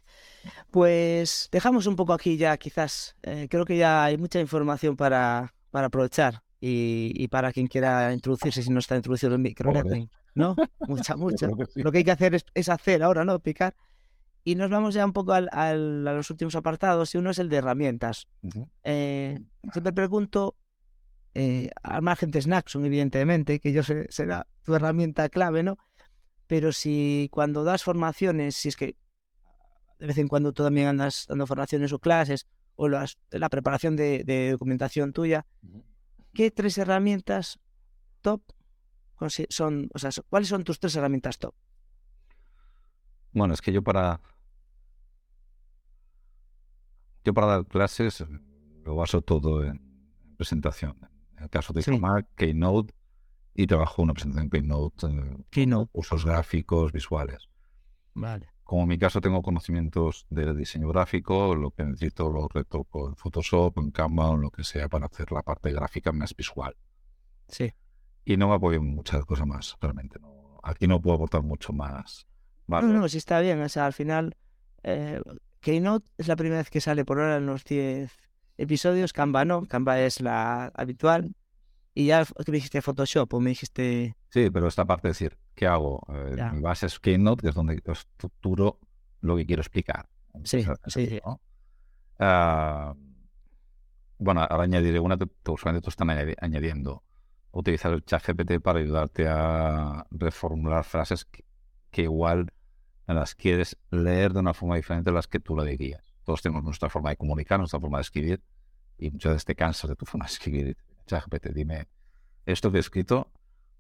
Pues 0.71 1.49
dejamos 1.53 1.87
un 1.87 1.97
poco 1.97 2.13
aquí 2.13 2.37
ya, 2.37 2.57
quizás. 2.57 3.17
Eh, 3.23 3.47
creo 3.51 3.65
que 3.65 3.77
ya 3.77 4.05
hay 4.05 4.19
mucha 4.19 4.41
información 4.41 4.97
para, 4.97 5.55
para 5.71 5.87
aprovechar 5.87 6.43
y, 6.61 7.29
para 7.29 7.53
quien 7.53 7.67
quiera 7.67 8.13
introducirse 8.13 8.63
si 8.63 8.71
no 8.71 8.79
está 8.79 8.97
introducido 8.97 9.35
en. 9.35 10.11
¿No? 10.35 10.55
Mucha, 10.81 11.17
mucha. 11.17 11.49
Lo 11.75 11.93
que 11.93 11.99
hay 11.99 12.05
que 12.05 12.11
hacer 12.11 12.35
es, 12.35 12.45
es, 12.55 12.69
hacer 12.69 13.03
ahora, 13.03 13.25
¿no? 13.25 13.39
Picar. 13.41 13.75
Y 14.45 14.55
nos 14.55 14.71
vamos 14.71 14.95
ya 14.95 15.05
un 15.05 15.13
poco 15.13 15.33
al, 15.33 15.49
a 15.53 15.75
los 15.75 16.31
últimos 16.31 16.55
apartados, 16.55 17.15
y 17.15 17.19
uno 17.19 17.31
es 17.31 17.39
el 17.39 17.49
de 17.49 17.57
herramientas. 17.57 18.29
Eh, 18.85 19.41
siempre 19.73 19.93
pregunto, 19.93 20.57
eh, 21.35 21.71
al 21.83 22.03
margen 22.03 22.31
de 22.31 22.41
Snackson, 22.41 22.85
evidentemente, 22.85 23.59
que 23.59 23.73
yo 23.73 23.83
sé, 23.83 24.07
será 24.09 24.47
tu 24.63 24.75
herramienta 24.75 25.29
clave, 25.29 25.63
¿no? 25.63 25.79
Pero 26.47 26.71
si 26.71 27.29
cuando 27.33 27.65
das 27.65 27.83
formaciones, 27.83 28.55
si 28.55 28.69
es 28.69 28.77
que 28.77 28.97
de 29.99 30.07
vez 30.07 30.19
en 30.19 30.29
cuando 30.29 30.53
tú 30.53 30.63
también 30.63 30.89
andas 30.89 31.27
dando 31.29 31.47
formaciones 31.47 31.93
o 31.93 31.99
clases, 31.99 32.47
o 32.75 32.89
las, 32.89 33.19
la 33.31 33.49
preparación 33.49 33.97
de, 33.97 34.51
documentación 34.51 35.13
tuya, 35.13 35.47
¿qué 36.35 36.51
tres 36.51 36.79
herramientas 36.79 37.59
top 38.21 38.43
son, 39.49 39.89
o 39.95 39.99
sea, 39.99 40.11
cuáles 40.29 40.49
son 40.49 40.65
tus 40.65 40.79
tres 40.79 40.95
herramientas 40.97 41.39
top? 41.39 41.55
Bueno, 43.33 43.55
es 43.55 43.61
que 43.61 43.73
yo 43.73 43.83
para 43.83 44.21
yo 47.25 47.35
para 47.35 47.47
dar 47.49 47.67
clases 47.67 48.25
lo 48.85 48.95
baso 48.95 49.21
todo 49.21 49.65
en 49.65 49.81
presentación. 50.37 50.97
En 51.37 51.45
el 51.45 51.51
caso 51.51 51.73
de 51.73 51.83
sí. 51.83 51.91
Keynote, 52.37 52.95
y 53.55 53.67
trabajo 53.67 54.03
una 54.03 54.13
presentación 54.13 54.49
Keynote, 54.49 55.07
eh, 55.07 55.45
Keynote. 55.51 55.91
usos 55.93 56.25
gráficos, 56.25 56.93
visuales. 56.93 57.49
Vale. 58.15 58.49
Como 58.67 58.83
en 58.83 58.89
mi 58.89 58.99
caso 58.99 59.21
tengo 59.21 59.43
conocimientos 59.43 60.27
de 60.29 60.53
diseño 60.53 60.89
gráfico, 60.89 61.55
lo 61.55 61.71
que 61.71 61.85
necesito 61.85 62.29
lo 62.29 62.49
retoco 62.49 63.09
en 63.09 63.15
Photoshop, 63.15 63.79
en 63.79 63.93
Canva 63.93 64.31
o 64.31 64.37
lo 64.37 64.51
que 64.51 64.65
sea 64.65 64.89
para 64.89 65.07
hacer 65.07 65.31
la 65.31 65.43
parte 65.43 65.71
gráfica 65.71 66.11
más 66.11 66.35
visual. 66.35 66.75
Sí. 67.47 67.73
Y 68.25 68.37
no 68.37 68.49
me 68.49 68.57
apoyo 68.57 68.79
en 68.79 68.93
muchas 68.93 69.25
cosas 69.25 69.47
más, 69.47 69.77
realmente. 69.81 70.19
No. 70.19 70.59
Aquí 70.65 70.89
no 70.89 71.01
puedo 71.01 71.15
aportar 71.15 71.45
mucho 71.45 71.73
más. 71.73 72.27
No, 72.67 72.83
no, 72.83 73.09
sí 73.09 73.19
está 73.19 73.39
bien. 73.39 73.63
O 73.63 73.69
sea, 73.69 73.87
al 73.87 73.93
final, 73.93 74.37
eh, 74.83 75.21
Keynote 75.61 76.11
es 76.19 76.27
la 76.27 76.35
primera 76.35 76.59
vez 76.59 76.69
que 76.69 76.81
sale 76.81 77.05
por 77.05 77.21
ahora 77.21 77.37
en 77.37 77.47
los 77.47 77.63
10 77.63 78.11
episodios. 78.59 79.13
Canva 79.13 79.45
no, 79.45 79.65
Canva 79.67 80.01
es 80.01 80.21
la 80.21 80.73
habitual. 80.75 81.37
Y 81.95 82.07
ya 82.07 82.27
me 82.49 82.53
dijiste 82.53 82.83
Photoshop 82.83 83.33
o 83.33 83.41
me 83.41 83.51
dijiste... 83.51 84.17
Sí, 84.31 84.51
pero 84.51 84.67
esta 84.67 84.85
parte 84.85 85.07
de 85.07 85.11
decir, 85.13 85.39
¿qué 85.57 85.67
hago? 85.67 86.07
Eh, 86.09 86.37
mi 86.53 86.61
base 86.61 86.87
es 86.87 87.01
Keynote, 87.01 87.43
que 87.43 87.49
es 87.49 87.55
donde 87.55 87.83
estructuro 87.85 88.79
lo 89.23 89.37
que 89.37 89.47
quiero 89.47 89.63
explicar. 89.63 90.09
Sí, 90.45 90.65
sí. 90.87 91.21
Ah, 92.19 92.95
bueno, 94.19 94.43
ahora 94.43 94.65
añadiré 94.65 95.01
una 95.01 95.17
que 95.17 95.27
usualmente 95.51 95.85
tú 95.85 95.91
están 95.91 96.11
añadiendo. 96.11 97.03
Utilizar 97.51 97.93
el 97.93 98.05
chat 98.05 98.23
GPT 98.23 98.61
para 98.61 98.81
ayudarte 98.81 99.27
a 99.27 100.07
reformular 100.11 100.85
frases 100.85 101.27
que 101.91 102.03
igual 102.03 102.53
las 103.07 103.35
quieres 103.35 103.79
leer 103.91 104.35
de 104.35 104.41
una 104.41 104.53
forma 104.53 104.77
diferente 104.77 105.11
a 105.11 105.13
las 105.15 105.27
que 105.27 105.41
tú 105.41 105.57
la 105.57 105.65
dirías. 105.65 106.03
Todos 106.25 106.43
tenemos 106.43 106.65
nuestra 106.65 106.91
forma 106.91 107.11
de 107.11 107.17
comunicar, 107.17 107.59
nuestra 107.59 107.81
forma 107.81 107.99
de 107.99 108.03
escribir, 108.03 108.43
y 108.99 109.11
muchas 109.11 109.33
veces 109.33 109.45
te 109.47 109.55
cansas 109.55 109.89
de 109.89 109.97
tu 109.97 110.05
forma 110.05 110.27
de 110.27 110.33
escribir. 110.33 110.77
ChatGPT, 111.07 111.47
dime 111.55 111.89
esto 112.45 112.71
que 112.71 112.77
he 112.77 112.81
escrito, 112.81 113.33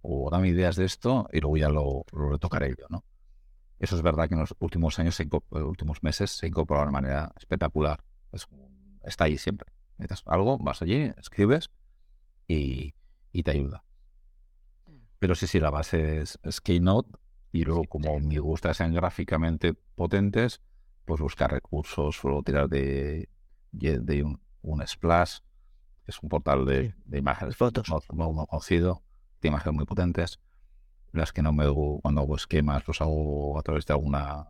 o 0.02 0.30
dame 0.30 0.48
ideas 0.48 0.76
de 0.76 0.84
esto, 0.84 1.28
y 1.32 1.40
luego 1.40 1.56
ya 1.56 1.68
lo, 1.68 2.04
retocaré 2.12 2.74
yo, 2.78 2.86
¿no? 2.88 3.04
Eso 3.78 3.96
es 3.96 4.02
verdad 4.02 4.28
que 4.28 4.34
en 4.34 4.40
los 4.40 4.54
últimos 4.58 4.98
años, 4.98 5.18
en 5.20 5.28
los 5.30 5.62
últimos 5.62 6.02
meses, 6.02 6.30
se 6.30 6.46
incorpora 6.46 6.84
de 6.86 6.90
manera 6.90 7.32
espectacular. 7.36 8.02
está 9.02 9.24
ahí 9.24 9.36
siempre. 9.36 9.70
Necesitas 9.98 10.22
algo, 10.26 10.58
vas 10.58 10.80
allí, 10.80 11.12
escribes 11.18 11.70
y, 12.48 12.94
te 13.42 13.50
ayuda. 13.50 13.84
Pero 15.18 15.34
sí, 15.34 15.46
sí, 15.46 15.60
la 15.60 15.70
base 15.70 16.22
es, 16.22 16.38
es 16.42 16.60
Keynote 16.60 17.10
y 17.52 17.64
luego, 17.64 17.84
como 17.84 18.18
me 18.20 18.38
gusta 18.38 18.74
sean 18.74 18.92
gráficamente 18.92 19.74
potentes, 19.74 20.60
pues 21.06 21.20
buscar 21.20 21.50
recursos, 21.50 22.22
o 22.24 22.42
tirar 22.42 22.68
de, 22.68 23.28
de 23.72 24.22
un, 24.22 24.86
Splash, 24.86 25.38
que 26.04 26.10
es 26.10 26.22
un 26.22 26.28
portal 26.28 26.66
de, 26.66 26.94
imágenes 27.12 27.56
fotos 27.56 27.88
no, 27.88 28.32
no, 28.32 28.46
conocido, 28.46 29.02
imágenes 29.48 29.76
muy 29.76 29.84
potentes. 29.86 30.40
Las 31.12 31.32
que 31.32 31.42
no 31.42 31.52
me 31.52 31.66
cuando 32.02 32.20
hago 32.22 32.36
esquemas, 32.36 32.86
los 32.86 33.00
hago 33.00 33.58
a 33.58 33.62
través 33.62 33.86
de 33.86 33.94
alguna 33.94 34.46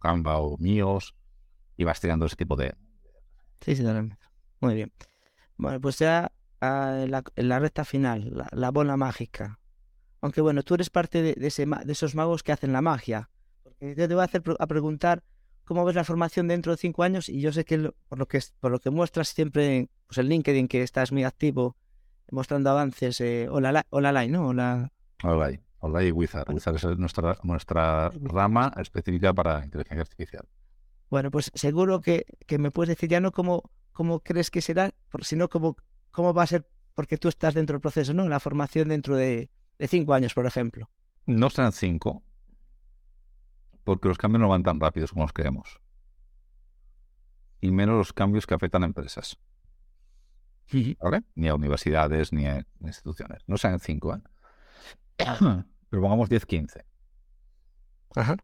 Canva 0.00 0.38
o 0.38 0.56
míos. 0.58 1.14
y 1.76 1.84
vas 1.84 2.00
tirando 2.00 2.26
ese 2.26 2.36
tipo 2.36 2.56
de... 2.56 2.74
Sí, 3.60 3.76
sí, 3.76 3.82
totalmente. 3.82 4.16
Muy 4.60 4.74
bien. 4.74 4.92
Bueno, 5.56 5.80
pues 5.80 5.98
ya 5.98 6.32
ah, 6.60 7.04
la, 7.08 7.22
la 7.36 7.58
recta 7.58 7.84
final, 7.84 8.30
la, 8.34 8.48
la 8.52 8.70
bola 8.70 8.96
mágica. 8.96 9.60
Aunque 10.20 10.40
bueno, 10.40 10.62
tú 10.62 10.74
eres 10.74 10.90
parte 10.90 11.22
de, 11.22 11.34
de 11.34 11.50
de 11.84 11.92
esos 11.92 12.14
magos 12.14 12.42
que 12.42 12.52
hacen 12.52 12.72
la 12.72 12.82
magia. 12.82 13.30
Porque 13.62 13.94
yo 13.96 14.08
te 14.08 14.14
voy 14.14 14.22
a 14.22 14.24
hacer 14.24 14.42
a 14.58 14.66
preguntar 14.66 15.22
cómo 15.64 15.84
ves 15.84 15.94
la 15.96 16.04
formación 16.04 16.48
dentro 16.48 16.72
de 16.72 16.78
cinco 16.78 17.02
años 17.02 17.28
y 17.28 17.40
yo 17.40 17.52
sé 17.52 17.64
que 17.64 17.78
lo- 17.78 17.94
por 18.08 18.18
lo 18.18 18.26
que 18.28 18.40
por 18.60 18.70
lo 18.72 18.80
que 18.80 18.90
muestras 18.90 19.28
siempre 19.28 19.88
pues 20.06 20.18
en 20.18 20.28
LinkedIn 20.28 20.68
que 20.68 20.82
estás 20.82 21.12
muy 21.12 21.24
activo 21.24 21.76
mostrando 22.30 22.70
avances 22.70 23.20
eh, 23.20 23.48
line, 23.50 24.28
¿no? 24.28 24.48
Hola, 24.48 24.90
hola 25.22 26.04
y 26.04 26.12
Wizard. 26.12 26.52
Wizard 26.52 26.76
es 26.76 26.98
nuestra, 26.98 27.38
nuestra 27.42 28.10
rama 28.22 28.72
específica 28.76 29.32
para 29.32 29.64
inteligencia 29.64 30.02
artificial. 30.02 30.48
Bueno, 31.10 31.30
pues 31.30 31.50
seguro 31.54 32.00
que, 32.00 32.24
que 32.46 32.58
me 32.58 32.70
puedes 32.70 32.90
decir 32.90 33.08
ya 33.08 33.20
no 33.20 33.32
cómo, 33.32 33.70
cómo 33.92 34.20
crees 34.20 34.50
que 34.50 34.62
será, 34.62 34.92
sino 35.22 35.48
cómo, 35.48 35.76
cómo 36.10 36.32
va 36.32 36.44
a 36.44 36.46
ser, 36.46 36.68
porque 36.94 37.18
tú 37.18 37.28
estás 37.28 37.54
dentro 37.54 37.74
del 37.74 37.80
proceso, 37.80 38.14
¿no? 38.14 38.28
La 38.28 38.40
formación 38.40 38.88
dentro 38.88 39.16
de, 39.16 39.50
de 39.78 39.88
cinco 39.88 40.14
años, 40.14 40.34
por 40.34 40.46
ejemplo. 40.46 40.88
No 41.26 41.50
serán 41.50 41.72
cinco, 41.72 42.22
porque 43.82 44.08
los 44.08 44.18
cambios 44.18 44.40
no 44.40 44.48
van 44.48 44.62
tan 44.62 44.78
rápidos 44.78 45.10
como 45.10 45.24
los 45.24 45.32
creemos. 45.32 45.80
Y 47.60 47.70
menos 47.72 47.96
los 47.96 48.12
cambios 48.12 48.46
que 48.46 48.54
afectan 48.54 48.84
a 48.84 48.86
empresas, 48.86 49.38
¿vale? 51.00 51.22
Ni 51.34 51.48
a 51.48 51.54
universidades, 51.54 52.32
ni 52.32 52.46
a 52.46 52.64
instituciones. 52.80 53.42
No 53.46 53.56
serán 53.56 53.80
cinco, 53.80 54.14
¿eh? 54.14 54.20
Pero 55.90 56.02
pongamos 56.02 56.28
10, 56.28 56.46
15. 56.46 56.84
Ajá. 58.14 58.36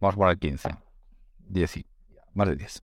Vamos 0.00 0.14
a 0.14 0.18
poner 0.18 0.38
15. 0.38 0.70
10 1.38 1.76
y 1.78 1.86
más 2.34 2.48
de 2.48 2.56
10. 2.56 2.82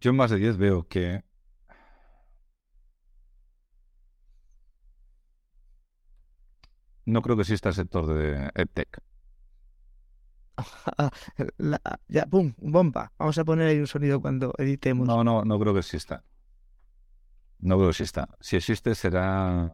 Yo 0.00 0.10
en 0.10 0.16
más 0.16 0.30
de 0.30 0.36
10 0.36 0.56
veo 0.58 0.86
que 0.86 1.24
no 7.06 7.22
creo 7.22 7.36
que 7.36 7.42
exista 7.42 7.70
el 7.70 7.74
sector 7.74 8.06
de 8.06 8.50
EdTech. 8.54 9.02
La- 11.58 11.80
ya, 12.08 12.26
pum, 12.26 12.54
bomba. 12.58 13.12
Vamos 13.18 13.38
a 13.38 13.44
poner 13.44 13.68
ahí 13.68 13.78
un 13.78 13.86
sonido 13.86 14.20
cuando 14.20 14.52
editemos. 14.58 15.06
No, 15.06 15.22
no, 15.24 15.44
no 15.44 15.58
creo 15.58 15.72
que 15.72 15.80
exista. 15.80 16.24
No 17.60 17.76
creo 17.76 17.88
que 17.88 17.90
exista. 17.92 18.28
Si 18.40 18.56
existe 18.56 18.94
será 18.94 19.72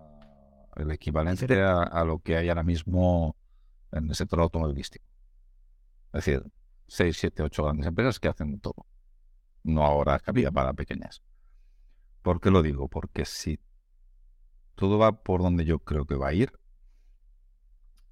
el 0.76 0.91
equivalente 0.91 1.62
a, 1.62 1.82
a 1.82 2.05
lo 2.05 2.18
que 2.20 2.37
hay 2.37 2.49
ahora 2.49 2.62
mismo 2.62 3.37
en 3.93 4.09
el 4.09 4.14
sector 4.14 4.41
automovilístico. 4.41 5.05
Es 6.12 6.24
decir, 6.24 6.45
6, 6.89 7.16
7, 7.18 7.43
8 7.43 7.64
grandes 7.64 7.87
empresas 7.87 8.20
que 8.20 8.28
hacen 8.28 8.61
todo. 8.61 8.87
No 9.62 9.85
ahora 9.85 10.18
cabida 10.18 10.51
para 10.51 10.72
pequeñas. 10.72 11.22
¿Por 12.22 12.41
qué 12.41 12.51
lo 12.51 12.62
digo? 12.62 12.89
Porque 12.89 13.24
si 13.24 13.59
todo 14.74 14.99
va 14.99 15.22
por 15.22 15.43
donde 15.43 15.64
yo 15.64 15.78
creo 15.78 16.07
que 16.07 16.14
va 16.16 16.28
a 16.28 16.35
ir, 16.35 16.53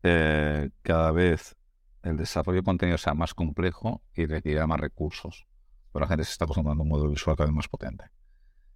eh, 0.03 0.71
cada 0.83 1.11
vez 1.13 1.57
el 2.03 2.17
desarrollo 2.17 2.61
de 2.61 2.65
contenido 2.65 2.99
sea 2.99 3.15
más 3.15 3.35
complejo 3.35 4.03
y 4.15 4.27
requerirá 4.27 4.67
más 4.67 4.81
recursos. 4.81 5.47
Pero 5.93 6.05
la 6.05 6.09
gente 6.09 6.25
se 6.25 6.33
está 6.33 6.45
acostumbrando 6.45 6.83
a 6.83 6.85
un 6.85 6.89
modelo 6.89 7.11
visual 7.11 7.37
cada 7.37 7.47
vez 7.47 7.55
más 7.55 7.69
potente. 7.69 8.05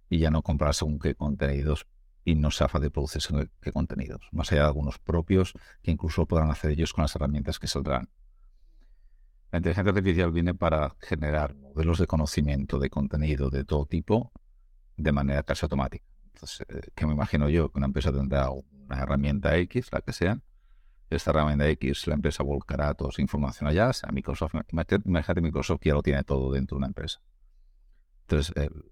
Y 0.09 0.19
ya 0.19 0.31
no 0.31 0.41
comprar 0.41 0.73
según 0.73 0.99
qué 0.99 1.15
contenidos 1.15 1.87
y 2.23 2.35
no 2.35 2.51
sea 2.51 2.67
fácil 2.67 2.91
producir 2.91 3.21
según 3.21 3.49
qué 3.61 3.71
contenidos. 3.71 4.27
Más 4.31 4.51
allá 4.51 4.63
de 4.63 4.67
algunos 4.67 4.99
propios 4.99 5.53
que 5.81 5.91
incluso 5.91 6.25
podrán 6.25 6.49
hacer 6.51 6.71
ellos 6.71 6.93
con 6.93 7.03
las 7.03 7.15
herramientas 7.15 7.59
que 7.59 7.67
saldrán. 7.67 8.09
La 9.51 9.59
inteligencia 9.59 9.91
artificial 9.91 10.31
viene 10.31 10.53
para 10.53 10.95
generar 10.99 11.55
modelos 11.55 11.99
de 11.99 12.07
conocimiento 12.07 12.79
de 12.79 12.89
contenido 12.89 13.49
de 13.49 13.63
todo 13.63 13.85
tipo 13.85 14.31
de 14.97 15.11
manera 15.11 15.43
casi 15.43 15.65
automática. 15.65 16.05
Entonces, 16.33 16.67
eh, 16.69 16.81
¿qué 16.93 17.05
me 17.05 17.13
imagino 17.13 17.49
yo? 17.49 17.71
Que 17.71 17.79
una 17.79 17.87
empresa 17.87 18.11
tendrá 18.11 18.49
una 18.49 19.01
herramienta 19.01 19.55
X, 19.57 19.87
la 19.91 20.01
que 20.01 20.11
sea, 20.11 20.41
esta 21.09 21.31
herramienta 21.31 21.67
X, 21.69 22.07
la 22.07 22.15
empresa 22.15 22.43
volcará 22.43 22.93
toda 22.93 23.11
su 23.11 23.21
información 23.21 23.67
allá, 23.69 23.93
sea 23.93 24.09
Microsoft, 24.11 24.53
imagínate 24.71 25.41
Microsoft 25.41 25.81
ya 25.83 25.93
lo 25.93 26.03
tiene 26.03 26.23
todo 26.23 26.51
dentro 26.51 26.75
de 26.75 26.79
una 26.79 26.87
empresa. 26.87 27.19
El- 28.55 28.85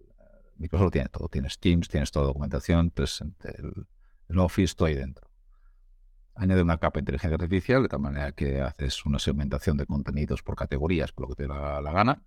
Microsoft 0.57 0.85
lo 0.85 0.91
tiene 0.91 1.09
todo, 1.09 1.27
tienes 1.27 1.59
Teams, 1.59 1.89
tienes 1.89 2.11
toda 2.11 2.23
la 2.23 2.27
documentación, 2.27 2.79
entonces 2.85 3.27
el, 3.43 3.87
el 4.29 4.39
Office, 4.39 4.73
todo 4.75 4.87
ahí 4.87 4.95
dentro. 4.95 5.29
Añade 6.33 6.61
una 6.61 6.77
capa 6.77 6.97
de 6.97 7.01
inteligencia 7.01 7.35
artificial, 7.35 7.83
de 7.83 7.89
tal 7.89 7.99
manera 7.99 8.31
que 8.31 8.61
haces 8.61 9.05
una 9.05 9.19
segmentación 9.19 9.75
de 9.77 9.85
contenidos 9.85 10.43
por 10.43 10.55
categorías, 10.55 11.11
por 11.11 11.23
lo 11.29 11.35
que 11.35 11.43
te 11.43 11.47
da 11.47 11.81
la 11.81 11.91
gana, 11.91 12.23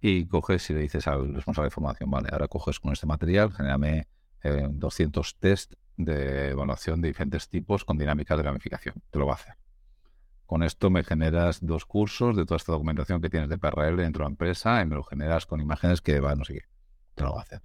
y 0.00 0.26
coges 0.26 0.68
y 0.70 0.74
le 0.74 0.80
dices 0.80 1.06
al 1.08 1.34
responsable 1.34 1.66
de 1.66 1.70
formación, 1.70 2.10
vale, 2.10 2.28
ahora 2.32 2.46
coges 2.48 2.78
con 2.78 2.92
este 2.92 3.06
material, 3.06 3.52
genérame 3.52 4.06
eh, 4.44 4.68
200 4.70 5.38
test 5.38 5.74
de 5.96 6.50
evaluación 6.50 7.00
de 7.00 7.08
diferentes 7.08 7.48
tipos 7.48 7.84
con 7.84 7.98
dinámicas 7.98 8.36
de 8.38 8.44
gamificación. 8.44 8.94
Te 9.10 9.18
lo 9.18 9.26
va 9.26 9.32
a 9.32 9.36
hacer. 9.36 9.54
Con 10.46 10.62
esto 10.62 10.90
me 10.90 11.02
generas 11.04 11.58
dos 11.64 11.86
cursos 11.86 12.36
de 12.36 12.44
toda 12.44 12.56
esta 12.58 12.72
documentación 12.72 13.20
que 13.20 13.30
tienes 13.30 13.48
de 13.48 13.58
PRL 13.58 13.96
dentro 14.02 14.24
de 14.24 14.28
la 14.28 14.32
empresa 14.32 14.80
y 14.82 14.86
me 14.86 14.96
lo 14.96 15.02
generas 15.04 15.46
con 15.46 15.60
imágenes 15.60 16.00
que 16.02 16.20
va 16.20 16.34
no 16.34 16.44
sé 16.44 16.54
qué. 16.54 16.60
Te 17.14 17.22
lo 17.24 17.32
va 17.32 17.40
a 17.40 17.42
hacer. 17.42 17.62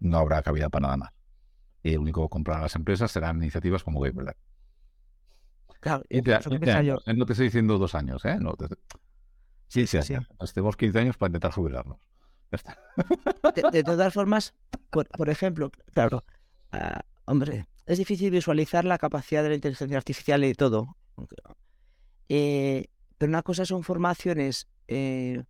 No 0.00 0.18
habrá 0.18 0.42
cabida 0.42 0.68
para 0.68 0.82
nada 0.82 0.96
más. 0.96 1.10
Y 1.82 1.92
el 1.94 1.98
único 1.98 2.22
que 2.22 2.30
comprarán 2.30 2.62
las 2.62 2.76
empresas 2.76 3.10
serán 3.10 3.36
iniciativas 3.38 3.82
como 3.82 4.00
Gameplay. 4.00 4.34
Claro, 5.80 6.04
Y 6.08 6.22
te- 6.22 6.34
eso 6.36 6.50
que 6.50 6.56
y 6.56 6.58
te- 6.58 6.66
pensaba 6.66 6.82
yo. 6.82 6.96
No 7.14 7.26
te 7.26 7.32
estoy 7.32 7.46
diciendo 7.46 7.78
dos 7.78 7.94
años, 7.94 8.24
¿eh? 8.24 8.36
No, 8.40 8.54
te- 8.54 8.66
Sí, 9.68 9.86
sí, 9.86 10.02
sí. 10.02 10.14
Nos 10.40 10.52
tenemos 10.52 10.76
15 10.76 10.98
años 10.98 11.16
para 11.16 11.28
intentar 11.28 11.52
jubilarnos. 11.52 11.98
De, 13.54 13.70
de 13.70 13.84
todas 13.84 14.12
formas, 14.14 14.54
por, 14.90 15.06
por 15.08 15.28
ejemplo, 15.28 15.70
claro, 15.92 16.24
ah, 16.72 17.02
hombre, 17.26 17.66
es 17.86 17.98
difícil 17.98 18.30
visualizar 18.30 18.84
la 18.84 18.98
capacidad 18.98 19.42
de 19.42 19.50
la 19.50 19.54
inteligencia 19.54 19.96
artificial 19.96 20.44
y 20.44 20.54
todo. 20.54 20.96
Eh, 22.28 22.86
pero 23.16 23.30
una 23.30 23.42
cosa 23.42 23.64
son 23.64 23.82
formaciones 23.82 24.68
eh, 24.86 25.44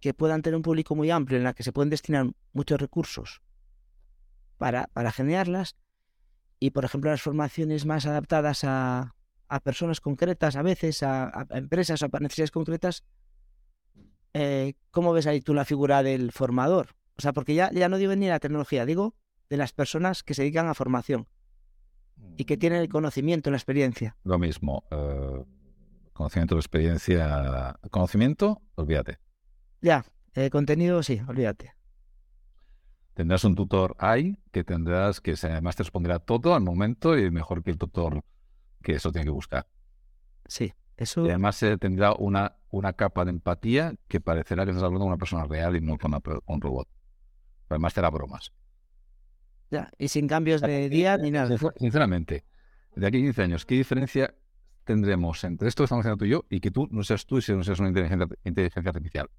que 0.00 0.14
puedan 0.14 0.42
tener 0.42 0.56
un 0.56 0.62
público 0.62 0.94
muy 0.94 1.10
amplio, 1.10 1.38
en 1.38 1.44
la 1.44 1.54
que 1.54 1.62
se 1.62 1.72
pueden 1.72 1.90
destinar 1.90 2.26
muchos 2.52 2.80
recursos 2.80 3.40
para, 4.58 4.88
para 4.92 5.12
generarlas. 5.12 5.76
Y, 6.58 6.70
por 6.70 6.84
ejemplo, 6.84 7.10
las 7.10 7.22
formaciones 7.22 7.86
más 7.86 8.06
adaptadas 8.06 8.62
a, 8.64 9.14
a 9.48 9.60
personas 9.60 10.00
concretas, 10.00 10.54
a 10.56 10.62
veces, 10.62 11.02
a- 11.02 11.28
a 11.28 11.58
empresas 11.58 12.02
o 12.02 12.06
a 12.12 12.20
necesidades 12.20 12.52
concretas, 12.52 13.04
eh, 14.34 14.74
¿cómo 14.90 15.12
ves 15.12 15.26
ahí 15.26 15.40
tú 15.40 15.54
la 15.54 15.64
figura 15.64 16.02
del 16.02 16.32
formador? 16.32 16.94
O 17.16 17.22
sea, 17.22 17.32
porque 17.32 17.54
ya, 17.54 17.70
ya 17.72 17.88
no 17.88 17.98
digo 17.98 18.14
ni 18.16 18.28
la 18.28 18.40
tecnología, 18.40 18.86
digo 18.86 19.14
de 19.50 19.56
las 19.56 19.72
personas 19.72 20.22
que 20.22 20.34
se 20.34 20.42
dedican 20.42 20.66
a 20.68 20.74
formación 20.74 21.28
y 22.36 22.44
que 22.44 22.56
tienen 22.56 22.80
el 22.80 22.88
conocimiento, 22.88 23.50
la 23.50 23.56
experiencia. 23.56 24.16
Lo 24.24 24.38
mismo. 24.38 24.84
eh, 24.90 25.44
conocimiento 26.12 26.54
de 26.54 26.60
experiencia. 26.60 27.78
Conocimiento, 27.90 28.62
olvídate. 28.76 29.18
Ya, 29.80 30.04
eh, 30.34 30.50
contenido, 30.50 31.02
sí, 31.02 31.20
olvídate. 31.26 31.74
Tendrás 33.14 33.44
un 33.44 33.54
tutor 33.54 33.94
ahí 33.98 34.38
que 34.52 34.64
tendrás 34.64 35.20
que 35.20 35.34
además 35.42 35.76
te 35.76 35.82
responderá 35.82 36.18
todo 36.18 36.54
al 36.54 36.62
momento 36.62 37.18
y 37.18 37.30
mejor 37.30 37.62
que 37.62 37.70
el 37.70 37.78
tutor 37.78 38.24
que 38.82 38.92
eso 38.92 39.12
tiene 39.12 39.26
que 39.26 39.30
buscar. 39.30 39.66
Sí, 40.46 40.72
eso. 40.96 41.24
Y 41.26 41.28
además 41.30 41.62
eh, 41.62 41.76
tendrá 41.78 42.12
una, 42.14 42.56
una 42.70 42.92
capa 42.92 43.24
de 43.24 43.30
empatía 43.30 43.94
que 44.08 44.20
parecerá 44.20 44.64
que 44.64 44.70
estás 44.70 44.82
hablando 44.84 45.00
con 45.00 45.08
una 45.08 45.18
persona 45.18 45.44
real 45.44 45.76
y 45.76 45.80
no 45.80 45.96
con, 45.98 46.12
un 46.46 46.60
robot. 46.60 46.88
Pero 46.88 47.76
además 47.76 47.94
te 47.94 48.00
hará 48.00 48.10
bromas. 48.10 48.52
Ya, 49.70 49.90
y 49.98 50.08
sin 50.08 50.28
cambios 50.28 50.60
de 50.60 50.88
día 50.88 51.16
ni 51.16 51.30
nada. 51.30 51.48
Sincer- 51.48 51.72
Sinceramente, 51.78 52.44
de 52.94 53.06
aquí 53.06 53.18
a 53.18 53.20
15 53.22 53.42
años, 53.42 53.64
¿qué 53.66 53.74
diferencia 53.74 54.34
tendremos 54.84 55.42
entre 55.44 55.68
esto 55.68 55.82
que 55.82 55.84
estamos 55.84 56.02
haciendo 56.04 56.18
tú 56.18 56.24
y 56.26 56.30
yo 56.30 56.44
y 56.50 56.60
que 56.60 56.70
tú 56.70 56.88
no 56.90 57.02
seas 57.04 57.24
tú 57.24 57.38
y 57.38 57.52
no 57.52 57.62
seas 57.64 57.78
una 57.78 57.88
inteligencia, 57.88 58.28
inteligencia 58.44 58.90
artificial? 58.90 59.30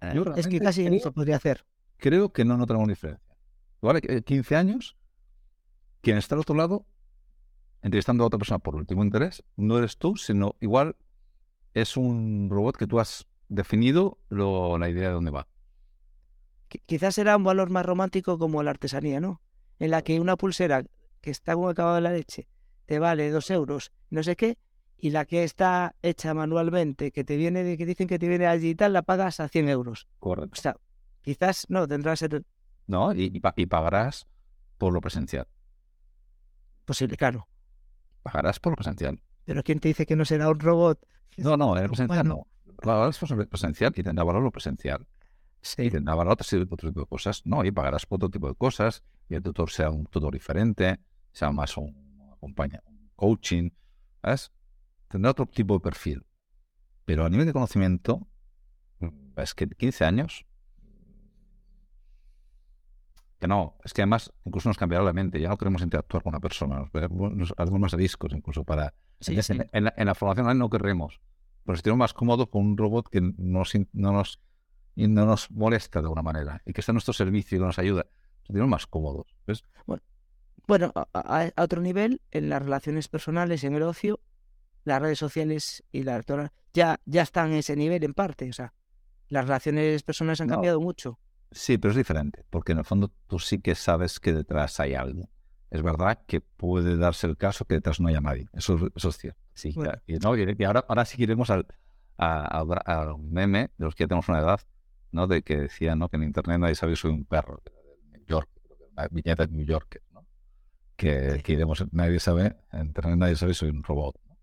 Eh, 0.00 0.12
Yo 0.14 0.24
Es 0.34 0.48
que 0.48 0.58
casi 0.58 0.84
creo- 0.86 1.00
se 1.00 1.12
podría 1.12 1.36
hacer. 1.36 1.64
Creo 1.98 2.32
que 2.32 2.44
no 2.44 2.56
notamos 2.56 2.88
diferencia. 2.88 3.24
Igual 3.80 4.00
eh, 4.02 4.22
15 4.22 4.56
años, 4.56 4.96
quien 6.00 6.16
está 6.18 6.34
al 6.34 6.40
otro 6.40 6.56
lado, 6.56 6.84
entrevistando 7.84 8.24
a 8.24 8.26
otra 8.26 8.38
persona 8.38 8.58
por 8.58 8.74
último 8.74 9.04
interés, 9.04 9.44
no 9.56 9.78
eres 9.78 9.98
tú, 9.98 10.16
sino 10.16 10.56
igual 10.60 10.96
es 11.74 11.96
un 11.96 12.48
robot 12.50 12.76
que 12.76 12.86
tú 12.86 12.98
has 12.98 13.26
definido 13.48 14.18
lo- 14.30 14.78
la 14.78 14.88
idea 14.88 15.08
de 15.08 15.14
dónde 15.14 15.30
va. 15.30 15.46
Qui- 16.70 16.80
Quizás 16.86 17.14
será 17.14 17.36
un 17.36 17.44
valor 17.44 17.70
más 17.70 17.84
romántico 17.86 18.38
como 18.38 18.62
la 18.62 18.70
artesanía, 18.70 19.20
¿no? 19.20 19.40
En 19.78 19.90
la 19.90 20.02
que 20.02 20.18
una 20.18 20.36
pulsera 20.36 20.84
que 21.20 21.30
está 21.30 21.54
como 21.54 21.68
acabado 21.68 21.96
de 21.96 22.00
la 22.00 22.10
leche 22.12 22.48
te 22.86 22.98
vale 22.98 23.30
dos 23.30 23.50
euros, 23.50 23.92
no 24.10 24.22
sé 24.22 24.34
qué, 24.36 24.56
y 24.96 25.10
la 25.10 25.24
que 25.26 25.44
está 25.44 25.94
hecha 26.02 26.32
manualmente, 26.34 27.12
que 27.12 27.24
te 27.24 27.36
viene 27.36 27.76
que 27.76 27.84
dicen 27.86 28.08
que 28.08 28.18
te 28.18 28.28
viene 28.28 28.46
allí 28.46 28.70
y 28.70 28.74
tal, 28.74 28.92
la 28.94 29.02
pagas 29.02 29.40
a 29.40 29.48
100 29.48 29.68
euros. 29.68 30.06
O 30.16 30.20
Correcto. 30.20 30.60
sea, 30.60 30.76
quizás 31.22 31.66
no, 31.68 31.86
tendrá 31.86 32.12
que 32.12 32.16
ser 32.16 32.44
¿No? 32.86 33.12
Y, 33.14 33.30
y 33.56 33.66
pagarás 33.66 34.26
por 34.78 34.92
lo 34.92 35.00
presencial. 35.00 35.46
posible, 36.84 37.16
claro. 37.16 37.46
Pagarás 38.24 38.58
por 38.58 38.72
lo 38.72 38.76
presencial. 38.76 39.20
Pero 39.44 39.62
¿quién 39.62 39.78
te 39.78 39.88
dice 39.88 40.04
que 40.06 40.16
no 40.16 40.24
será 40.24 40.48
un 40.48 40.58
robot? 40.58 40.98
No, 41.36 41.56
no, 41.56 41.76
en 41.76 41.84
el 41.84 41.88
presencial 41.90 42.26
Bueno. 42.26 42.46
no. 42.66 42.74
Pagarás 42.76 43.18
por 43.18 43.30
lo 43.30 43.46
presencial 43.48 43.92
y 43.94 44.02
tendrá 44.02 44.24
valor 44.24 44.42
lo 44.42 44.50
presencial. 44.50 45.06
Y 45.62 45.66
Sí. 45.66 45.90
tendrá 45.90 46.14
valor 46.16 46.32
otro 46.32 46.46
tipo 46.58 46.74
otro 46.74 46.88
tipo 46.90 47.00
de 47.00 47.06
cosas. 47.06 47.42
No, 47.46 47.64
y 47.64 47.70
pagarás 47.70 48.04
por 48.06 48.16
otro 48.16 48.30
tipo 48.30 48.48
de 48.48 48.54
cosas. 48.56 49.04
Y 49.28 49.34
el 49.36 49.42
tutor 49.42 49.70
sea 49.70 49.90
un 49.90 50.06
tutor 50.06 50.32
diferente, 50.34 50.98
sea 51.32 51.52
más 51.52 51.76
un 51.76 51.94
coaching. 53.16 53.70
¿Sabes? 54.22 54.52
Tendrá 55.08 55.30
otro 55.30 55.46
tipo 55.46 55.74
de 55.74 55.80
perfil. 55.80 56.26
Pero 57.04 57.24
a 57.24 57.28
nivel 57.30 57.46
de 57.46 57.52
conocimiento, 57.52 58.26
es 59.36 59.54
que 59.54 59.68
15 59.68 60.04
años. 60.04 60.46
Que 63.44 63.48
no, 63.48 63.76
es 63.84 63.92
que 63.92 64.00
además 64.00 64.32
incluso 64.46 64.70
nos 64.70 64.78
cambiará 64.78 65.04
la 65.04 65.12
mente. 65.12 65.38
Ya 65.38 65.50
no 65.50 65.58
queremos 65.58 65.82
interactuar 65.82 66.22
con 66.22 66.30
una 66.32 66.40
persona. 66.40 66.88
Nos, 67.10 67.52
haremos 67.58 67.78
más 67.78 67.92
riscos 67.92 68.32
incluso 68.32 68.64
para. 68.64 68.94
Sí, 69.20 69.36
en, 69.36 69.42
sí. 69.42 69.52
en- 69.52 69.68
en 69.70 69.84
la, 69.84 69.94
en 69.98 70.06
la 70.06 70.14
formación 70.14 70.46
online 70.46 70.58
no 70.60 70.70
querremos. 70.70 71.20
Pero 71.62 71.76
sentirnos 71.76 71.98
más 71.98 72.14
cómodos 72.14 72.48
con 72.48 72.62
un 72.64 72.78
robot 72.78 73.10
que 73.10 73.20
nos, 73.20 73.72
no, 73.92 74.12
nos, 74.12 74.40
no 74.96 75.26
nos 75.26 75.50
molesta 75.50 76.00
de 76.00 76.06
alguna 76.06 76.22
manera 76.22 76.62
y 76.64 76.72
que 76.72 76.80
está 76.80 76.92
a 76.92 76.94
nuestro 76.94 77.12
servicio 77.12 77.56
y 77.56 77.60
que 77.60 77.66
nos 77.66 77.78
ayuda. 77.78 78.06
Nos 78.38 78.46
sentimos 78.46 78.68
más 78.70 78.86
cómodos. 78.86 79.26
¿ves? 79.46 79.62
Bueno, 80.66 80.90
a, 80.94 81.06
a- 81.12 81.50
a 81.54 81.62
otro 81.62 81.82
nivel, 81.82 82.22
en 82.30 82.48
las 82.48 82.62
relaciones 82.62 83.08
personales, 83.08 83.62
en 83.64 83.74
el 83.74 83.82
ocio, 83.82 84.20
las 84.84 85.02
redes 85.02 85.18
sociales 85.18 85.84
y 85.92 86.02
todas- 86.02 86.50
ya, 86.72 86.98
ya 87.04 87.20
están 87.20 87.52
en 87.52 87.58
ese 87.58 87.76
nivel 87.76 88.02
en 88.04 88.14
parte. 88.14 88.48
O 88.48 88.54
sea, 88.54 88.72
las 89.28 89.44
relaciones 89.44 90.02
personales 90.02 90.40
han 90.40 90.46
No. 90.48 90.54
cambiado 90.54 90.80
mucho. 90.80 91.18
Sí, 91.54 91.78
pero 91.78 91.92
es 91.92 91.96
diferente, 91.96 92.44
porque 92.50 92.72
en 92.72 92.78
el 92.78 92.84
fondo 92.84 93.12
tú 93.28 93.38
sí 93.38 93.60
que 93.60 93.74
sabes 93.74 94.18
que 94.20 94.32
detrás 94.32 94.80
hay 94.80 94.94
algo. 94.94 95.28
Es 95.70 95.82
verdad 95.82 96.20
que 96.26 96.40
puede 96.40 96.96
darse 96.96 97.26
el 97.26 97.36
caso 97.36 97.64
que 97.64 97.74
detrás 97.74 98.00
no 98.00 98.08
haya 98.08 98.20
nadie. 98.20 98.46
Eso, 98.52 98.74
es- 98.76 98.92
eso 98.94 99.08
es 99.08 99.18
cierto. 99.18 99.40
Sí, 99.54 99.72
Bueno. 99.74 99.92
y, 100.06 100.14
no, 100.18 100.36
y- 100.36 100.64
ahora, 100.64 100.84
ahora 100.88 101.04
sí 101.04 101.16
que 101.16 101.22
iremos 101.24 101.50
al, 101.50 101.66
a, 102.18 102.60
a- 102.60 103.16
meme 103.18 103.70
de 103.78 103.84
los 103.84 103.94
que 103.94 104.04
ya 104.04 104.08
tenemos 104.08 104.28
una 104.28 104.40
edad, 104.40 104.60
¿no? 105.12 105.26
De 105.26 105.42
que 105.42 105.56
decía, 105.56 105.94
¿no? 105.96 106.08
Que 106.08 106.16
en 106.16 106.24
internet 106.24 106.58
nadie 106.60 106.74
sabe 106.74 106.92
que 106.92 106.96
soy 106.96 107.10
un 107.12 107.24
perro. 107.24 107.62
New 108.12 108.24
York, 108.26 108.48
la 108.96 109.08
viñeta 109.08 109.46
de 109.46 109.52
New 109.56 109.64
York, 109.66 110.00
¿no? 110.12 110.26
Que, 110.96 111.32
Sí. 111.36 111.42
que 111.42 111.52
iremos, 111.54 111.84
nadie 111.92 112.18
sabe, 112.20 112.56
en 112.72 112.86
internet 112.86 113.16
nadie 113.18 113.36
sabe 113.36 113.50
que 113.52 113.56
soy 113.58 113.70
un 113.70 113.82
robot. 113.82 114.16
¿no? 114.28 114.36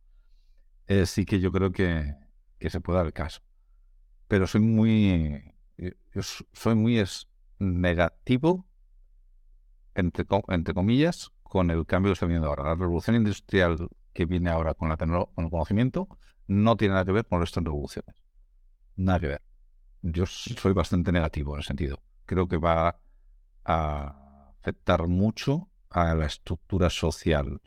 Eh, 0.88 1.05
sí 1.05 1.26
que 1.26 1.39
yo 1.39 1.51
creo 1.51 1.72
que, 1.72 2.14
que 2.59 2.70
se 2.70 2.80
puede 2.82 2.97
dar 2.97 3.05
el 3.05 3.14
caso. 3.14 3.41
Pero 4.28 4.47
soy 4.47 4.62
muy, 4.62 5.43
yo 5.82 5.89
yo 6.13 6.23
so- 6.23 6.45
soy 6.53 6.75
muy 6.75 7.03
negativo, 7.59 8.65
entre, 9.95 10.25
entre 10.49 10.73
comillas, 10.73 11.32
con 11.43 11.69
el 11.71 11.86
cambio 11.86 12.11
que 12.11 12.13
está 12.13 12.25
viniendo 12.25 12.47
ahora. 12.47 12.63
La 12.63 12.75
revolución 12.75 13.15
industrial 13.15 13.89
que 14.13 14.25
viene 14.25 14.49
ahora 14.49 14.73
con, 14.73 14.89
la 14.89 14.97
con 14.97 15.45
el 15.45 15.49
conocimiento 15.49 16.07
no 16.47 16.75
tiene 16.77 16.93
nada 16.93 17.05
que 17.05 17.11
ver 17.11 17.25
con 17.25 17.38
el 17.38 17.43
resto 17.43 17.59
de 17.61 17.65
revoluciones. 17.65 18.15
Nada 18.95 19.19
que 19.19 19.27
ver. 19.27 19.41
Yo 20.01 20.25
soy 20.25 20.73
bastante 20.73 21.11
negativo 21.11 21.55
en 21.55 21.59
ese 21.59 21.67
sentido. 21.67 22.01
Creo 22.25 22.47
que 22.47 22.57
va 22.57 22.99
a 23.65 24.53
afectar 24.59 25.07
mucho 25.07 25.69
a 25.89 26.15
la 26.15 26.25
estructura 26.25 26.89
social, 26.89 27.61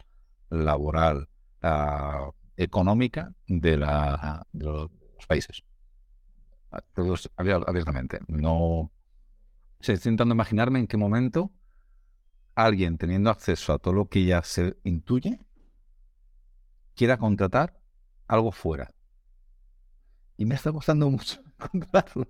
laboral, 0.50 1.28
ah, 1.62 2.30
económica 2.56 3.32
de, 3.46 3.76
la, 3.76 4.46
de 4.52 4.64
los 4.64 4.90
países. 5.28 5.62
Todos 6.94 7.30
abier- 7.36 7.64
abiertamente. 7.66 8.20
No. 8.28 8.92
Sí, 9.80 9.92
estoy 9.92 10.10
intentando 10.10 10.34
imaginarme 10.34 10.78
en 10.78 10.86
qué 10.86 10.96
momento 10.96 11.52
alguien 12.54 12.98
teniendo 12.98 13.30
acceso 13.30 13.72
a 13.72 13.78
todo 13.78 13.94
lo 13.94 14.08
que 14.08 14.24
ya 14.24 14.42
se 14.42 14.76
intuye 14.84 15.40
quiera 16.94 17.16
contratar 17.18 17.78
algo 18.28 18.52
fuera. 18.52 18.94
Y 20.36 20.46
me 20.46 20.54
está 20.54 20.72
costando 20.72 21.10
mucho 21.10 21.40
contratarlo. 21.58 22.26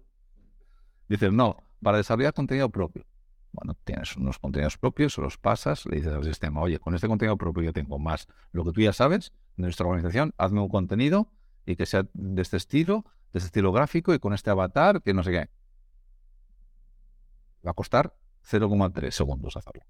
Dices, 1.08 1.32
no, 1.32 1.64
para 1.82 1.98
desarrollar 1.98 2.32
contenido 2.34 2.70
propio. 2.70 3.04
Bueno, 3.52 3.76
tienes 3.84 4.16
unos 4.16 4.38
contenidos 4.38 4.78
propios, 4.78 5.16
los 5.18 5.38
pasas, 5.38 5.86
le 5.86 5.96
dices 5.96 6.12
al 6.12 6.24
sistema, 6.24 6.60
oye, 6.60 6.80
con 6.80 6.94
este 6.94 7.06
contenido 7.06 7.36
propio 7.36 7.62
yo 7.62 7.72
tengo 7.72 7.98
más 8.00 8.26
lo 8.50 8.64
que 8.64 8.72
tú 8.72 8.80
ya 8.80 8.92
sabes 8.92 9.32
nuestra 9.56 9.86
organización, 9.86 10.34
hazme 10.38 10.60
un 10.60 10.68
contenido 10.68 11.30
y 11.64 11.76
que 11.76 11.86
sea 11.86 12.04
de 12.14 12.42
este 12.42 12.56
estilo, 12.56 13.04
de 13.34 13.38
este 13.38 13.46
estilo 13.48 13.72
gráfico 13.72 14.14
y 14.14 14.20
con 14.20 14.32
este 14.32 14.50
avatar, 14.50 15.02
que 15.02 15.12
no 15.12 15.24
sé 15.24 15.32
qué. 15.32 15.50
Va 17.66 17.72
a 17.72 17.74
costar 17.74 18.14
0,3 18.48 19.10
segundos 19.10 19.56
hacerlo. 19.56 19.82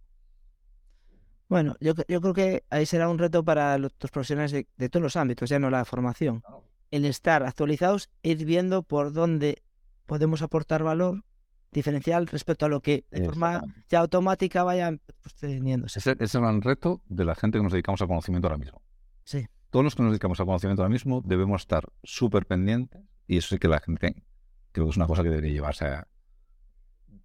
Bueno, 1.48 1.76
yo, 1.78 1.92
yo 2.08 2.22
creo 2.22 2.32
que 2.32 2.64
ahí 2.70 2.86
será 2.86 3.10
un 3.10 3.18
reto 3.18 3.44
para 3.44 3.76
los, 3.76 3.92
los 4.00 4.10
profesionales 4.10 4.50
de, 4.50 4.66
de 4.78 4.88
todos 4.88 5.02
los 5.02 5.16
ámbitos, 5.16 5.50
ya 5.50 5.58
no 5.58 5.68
la 5.68 5.84
formación. 5.84 6.42
El 6.90 7.04
estar 7.04 7.42
actualizados, 7.42 8.08
ir 8.22 8.46
viendo 8.46 8.82
por 8.82 9.12
dónde 9.12 9.62
podemos 10.06 10.40
aportar 10.40 10.82
valor 10.82 11.22
diferencial 11.70 12.26
respecto 12.26 12.64
a 12.64 12.70
lo 12.70 12.80
que 12.80 13.04
de 13.10 13.26
forma 13.26 13.62
ya 13.90 14.00
automática 14.00 14.62
vaya 14.62 14.96
pues, 15.20 15.34
teniéndose. 15.34 15.98
Ese, 15.98 16.12
ese 16.12 16.24
es 16.24 16.34
el 16.34 16.40
gran 16.40 16.62
reto 16.62 17.02
de 17.08 17.26
la 17.26 17.34
gente 17.34 17.58
que 17.58 17.62
nos 17.62 17.72
dedicamos 17.72 18.00
al 18.00 18.08
conocimiento 18.08 18.48
ahora 18.48 18.58
mismo. 18.58 18.80
Sí. 19.24 19.46
Todos 19.68 19.84
los 19.84 19.94
que 19.94 20.02
nos 20.02 20.12
dedicamos 20.12 20.40
al 20.40 20.46
conocimiento 20.46 20.82
ahora 20.82 20.92
mismo 20.92 21.20
debemos 21.22 21.60
estar 21.60 21.84
súper 22.04 22.46
pendientes 22.46 23.02
y 23.26 23.38
eso 23.38 23.48
sí 23.48 23.58
que 23.58 23.68
la 23.68 23.80
gente 23.80 24.24
creo 24.72 24.86
que 24.86 24.90
es 24.90 24.96
una 24.96 25.06
cosa 25.06 25.22
que 25.22 25.30
debería 25.30 25.52
llevarse 25.52 25.86
a... 25.86 26.08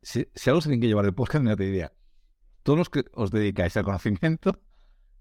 Si, 0.02 0.28
si 0.34 0.50
algo 0.50 0.62
se 0.62 0.70
tiene 0.70 0.82
que 0.82 0.88
llevar 0.88 1.06
el 1.06 1.14
podcast, 1.14 1.44
no 1.44 1.56
te 1.56 1.64
diría. 1.64 1.94
Todos 2.64 2.78
los 2.78 2.90
que 2.90 3.06
os 3.14 3.32
dedicáis 3.32 3.76
al 3.76 3.84
conocimiento 3.84 4.62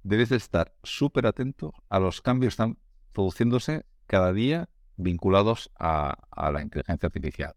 debéis 0.03 0.29
de 0.29 0.37
estar 0.37 0.75
súper 0.83 1.27
atentos 1.27 1.73
a 1.89 1.99
los 1.99 2.21
cambios 2.21 2.51
que 2.51 2.63
están 2.63 2.79
produciéndose 3.13 3.87
cada 4.07 4.33
día 4.33 4.69
vinculados 4.97 5.71
a, 5.79 6.17
a 6.31 6.53
la 6.53 6.63
inteligencia 6.63 7.07
artificial. 7.07 7.55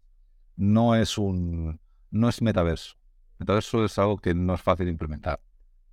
No 0.56 0.94
es 0.94 1.18
un 1.18 1.80
no 2.10 2.28
es 2.28 2.42
metaverso. 2.42 2.96
Metaverso 3.38 3.84
es 3.84 3.98
algo 3.98 4.18
que 4.18 4.34
no 4.34 4.54
es 4.54 4.62
fácil 4.62 4.86
de 4.86 4.92
implementar. 4.92 5.40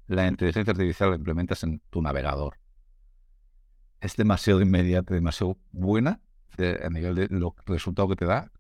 La 0.08 0.28
inteligencia 0.28 0.72
artificial 0.72 1.12
la 1.12 1.16
implementas 1.16 1.64
en 1.64 1.82
tu 1.90 2.02
navegador. 2.02 2.60
Es 4.02 4.16
demasiado 4.16 4.62
inmediata, 4.62 5.14
demasiado 5.14 5.58
buena 5.72 6.22
de- 6.58 6.80
a 6.84 6.90
nivel 6.90 7.16
de 7.16 7.28
lo 7.30 7.56
resultado 7.66 8.08
que 8.10 8.16
te 8.16 8.26
da 8.26 8.52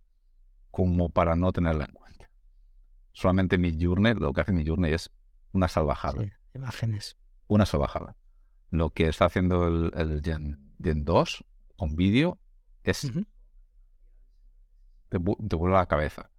como 0.71 1.09
para 1.09 1.35
no 1.35 1.51
tenerla 1.51 1.85
en 1.85 1.93
cuenta. 1.93 2.29
Solamente 3.13 3.57
mi 3.57 3.77
journey, 3.81 4.13
lo 4.13 4.33
que 4.33 4.41
hace 4.41 4.53
mi 4.53 4.65
journey 4.65 4.93
es 4.93 5.11
una 5.51 5.67
salvajada 5.67 6.21
Sí, 6.23 6.31
imágenes. 6.53 7.17
una 7.47 7.65
salvajada. 7.65 8.15
Lo 8.71 8.91
que 8.91 9.07
está 9.07 9.25
haciendo 9.25 9.67
el, 9.67 9.91
el 9.95 10.21
Gen, 10.23 10.73
Gen 10.81 11.03
2 11.05 11.43
con 11.75 11.95
vídeo 11.95 12.37
es 12.83 13.01
te, 15.09 15.19
te 15.19 15.55
vuela 15.55 15.77
la 15.77 15.85
cabeza. 15.87 16.29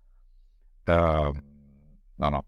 Ah, 0.86 1.32
no, 2.18 2.30
no. 2.30 2.44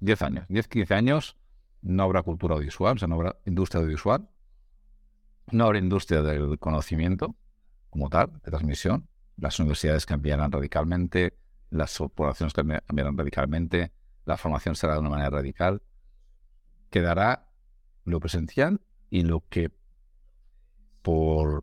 10 0.00 0.20
años, 0.22 0.44
10, 0.48 0.68
15 0.68 0.94
años, 0.94 1.36
no 1.80 2.02
habrá 2.02 2.22
cultura 2.22 2.54
audiovisual, 2.54 2.96
o 2.96 2.98
sea, 2.98 3.08
no 3.08 3.14
habrá 3.14 3.36
industria 3.46 3.80
audiovisual, 3.80 4.28
no 5.52 5.64
habrá 5.64 5.78
industria 5.78 6.22
del 6.22 6.58
conocimiento 6.58 7.36
como 7.92 8.08
tal, 8.08 8.32
de 8.32 8.50
transmisión. 8.50 9.06
Las 9.36 9.60
universidades 9.60 10.06
cambiarán 10.06 10.50
radicalmente, 10.50 11.36
las 11.70 11.96
poblaciones 12.14 12.54
cambi- 12.54 12.82
cambiarán 12.86 13.16
radicalmente, 13.16 13.92
la 14.24 14.36
formación 14.36 14.74
será 14.74 14.94
de 14.94 15.00
una 15.00 15.10
manera 15.10 15.30
radical. 15.30 15.82
Quedará 16.90 17.48
lo 18.04 18.18
presencial 18.18 18.80
y 19.10 19.22
lo 19.22 19.44
que 19.48 19.70
por 21.02 21.62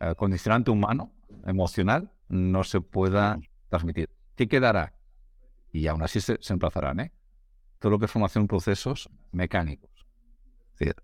eh, 0.00 0.14
condicionante 0.16 0.70
humano, 0.70 1.12
emocional, 1.46 2.12
no 2.28 2.62
se 2.62 2.80
pueda 2.80 3.38
transmitir. 3.68 4.10
¿Qué 4.36 4.46
quedará? 4.46 4.94
Y 5.72 5.86
aún 5.86 6.02
así 6.02 6.20
se, 6.20 6.36
se 6.40 6.52
emplazarán, 6.52 7.00
¿eh? 7.00 7.12
Todo 7.78 7.92
lo 7.92 7.98
que 7.98 8.04
es 8.04 8.10
formación 8.10 8.42
en 8.42 8.48
procesos 8.48 9.08
mecánicos. 9.32 9.90
Es 10.74 10.80
decir, 10.80 10.96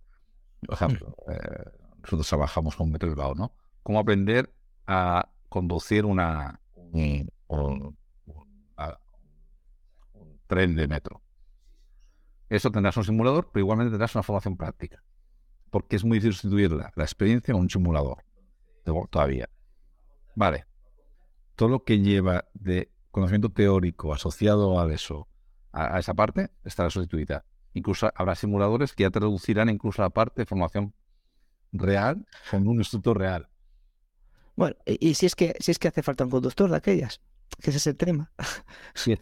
por 0.60 0.74
ejemplo, 0.74 1.16
eh, 1.28 1.70
nosotros 2.02 2.28
trabajamos 2.28 2.76
con 2.76 2.90
Metro 2.90 3.08
Bilbao, 3.08 3.34
¿no? 3.34 3.54
Cómo 3.86 4.00
aprender 4.00 4.52
a 4.84 5.28
conducir 5.48 6.04
una, 6.06 6.60
un, 6.74 7.96
a- 8.76 8.98
tren 10.48 10.74
de 10.74 10.88
metro. 10.88 11.22
Eso 12.48 12.72
tendrás 12.72 12.96
un 12.96 13.04
simulador, 13.04 13.48
pero 13.52 13.62
igualmente 13.62 13.90
tendrás 13.92 14.12
una 14.16 14.24
formación 14.24 14.56
práctica. 14.56 15.04
Porque 15.70 15.94
es 15.94 16.04
muy 16.04 16.18
difícil 16.18 16.32
sustituirla, 16.32 16.92
la 16.96 17.04
experiencia 17.04 17.54
con 17.54 17.60
un 17.62 17.70
simulador. 17.70 18.24
to- 18.84 19.06
Todavía. 19.08 19.48
Vale. 20.34 20.66
Todo 21.54 21.68
lo 21.68 21.84
que 21.84 22.00
lleva 22.00 22.44
de 22.54 22.90
conocimiento 23.12 23.50
teórico 23.50 24.12
asociado 24.12 24.80
a 24.80 24.92
eso, 24.92 25.28
a, 25.70 25.94
a 25.94 25.98
esa 26.00 26.12
parte, 26.14 26.50
estará 26.64 26.90
sustituida. 26.90 27.44
Incluso 27.72 28.10
habrá 28.16 28.34
simuladores 28.34 28.94
que 28.94 29.04
ya 29.04 29.10
te 29.10 29.20
reducirán 29.20 29.68
incluso 29.68 30.02
la 30.02 30.10
parte 30.10 30.42
de 30.42 30.46
formación 30.46 30.92
real 31.70 32.26
con 32.50 32.66
un 32.66 32.78
instructor 32.78 33.16
real. 33.16 33.48
Bueno, 34.56 34.74
y, 34.86 35.10
y 35.10 35.14
si 35.14 35.26
es 35.26 35.34
que 35.34 35.54
si 35.60 35.70
es 35.70 35.78
que 35.78 35.88
hace 35.88 36.02
falta 36.02 36.24
un 36.24 36.30
conductor 36.30 36.68
de 36.70 36.76
aquellas, 36.76 37.20
que 37.62 37.70
ese 37.70 37.76
es 37.78 37.86
el 37.86 37.96
tema. 37.96 38.32
Sí. 38.94 39.16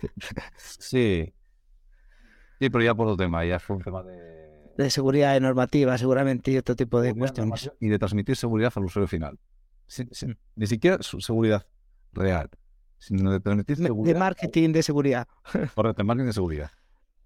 Sí. 0.79 1.35
Sí, 2.61 2.71
pero 2.71 2.85
ya 2.85 2.95
por 2.95 3.07
otro 3.09 3.17
tema, 3.25 3.45
ya 3.45 3.59
fue 3.59 3.77
un 3.77 3.83
tema 3.83 4.03
de, 4.05 4.73
de 4.79 4.91
seguridad 4.91 5.35
de 5.35 5.41
normativa, 5.41 5.99
seguramente, 5.99 6.53
y 6.53 6.57
otro 6.57 6.77
tipo 6.77 7.01
de 7.01 7.13
cuestiones. 7.15 7.71
Y 7.81 7.89
de 7.89 7.99
transmitir 7.99 8.37
seguridad 8.37 8.73
al 8.77 8.85
usuario 8.85 9.09
final. 9.09 9.39
Mm. 9.99 10.31
Ni 10.57 10.67
siquiera 10.67 11.03
su 11.03 11.21
seguridad 11.21 11.67
real, 12.13 12.49
sino 12.99 13.33
de 13.33 13.41
transmitir 13.41 13.77
seguridad. 13.77 14.15
de 14.15 14.19
marketing 14.21 14.73
de 14.73 14.83
seguridad. 14.83 15.29
Correcto, 15.75 15.99
de 16.03 16.05
marketing 16.05 16.27
de 16.29 16.33
seguridad. 16.33 16.71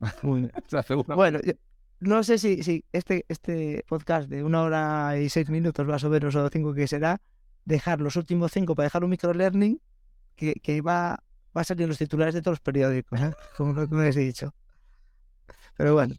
O 0.23 0.39
sea, 0.69 0.83
seguro- 0.83 1.15
Bueno, 1.15 1.41
yo- 1.45 1.53
no 2.01 2.23
sé 2.23 2.39
si, 2.39 2.63
si 2.63 2.85
este, 2.93 3.25
este 3.29 3.85
podcast 3.89 4.29
de 4.31 4.43
una 4.45 4.63
hora 4.63 5.19
y 5.21 5.29
seis 5.29 5.51
minutos 5.51 5.87
más 5.87 6.03
o 6.05 6.11
menos, 6.11 6.35
o 6.37 6.49
cinco 6.49 6.73
que 6.73 6.87
será, 6.89 7.21
dejar 7.69 8.01
los 8.01 8.17
últimos 8.17 8.51
cinco 8.53 8.75
para 8.75 8.87
dejar 8.87 9.05
un 9.05 9.11
microlearning 9.11 9.81
que, 10.37 10.55
que 10.55 10.81
va, 10.81 11.23
va 11.57 11.61
a 11.61 11.65
salir 11.65 11.83
en 11.83 11.89
los 11.91 11.99
titulares 11.99 12.35
de 12.35 12.41
todos 12.43 12.55
los 12.55 12.61
periódicos, 12.61 13.21
¿eh? 13.21 13.33
como 13.57 13.73
lo 13.75 13.89
que 13.89 13.95
me 13.95 14.09
he 14.09 14.13
dicho. 14.13 14.55
Pero 15.77 15.95
bueno, 15.95 16.15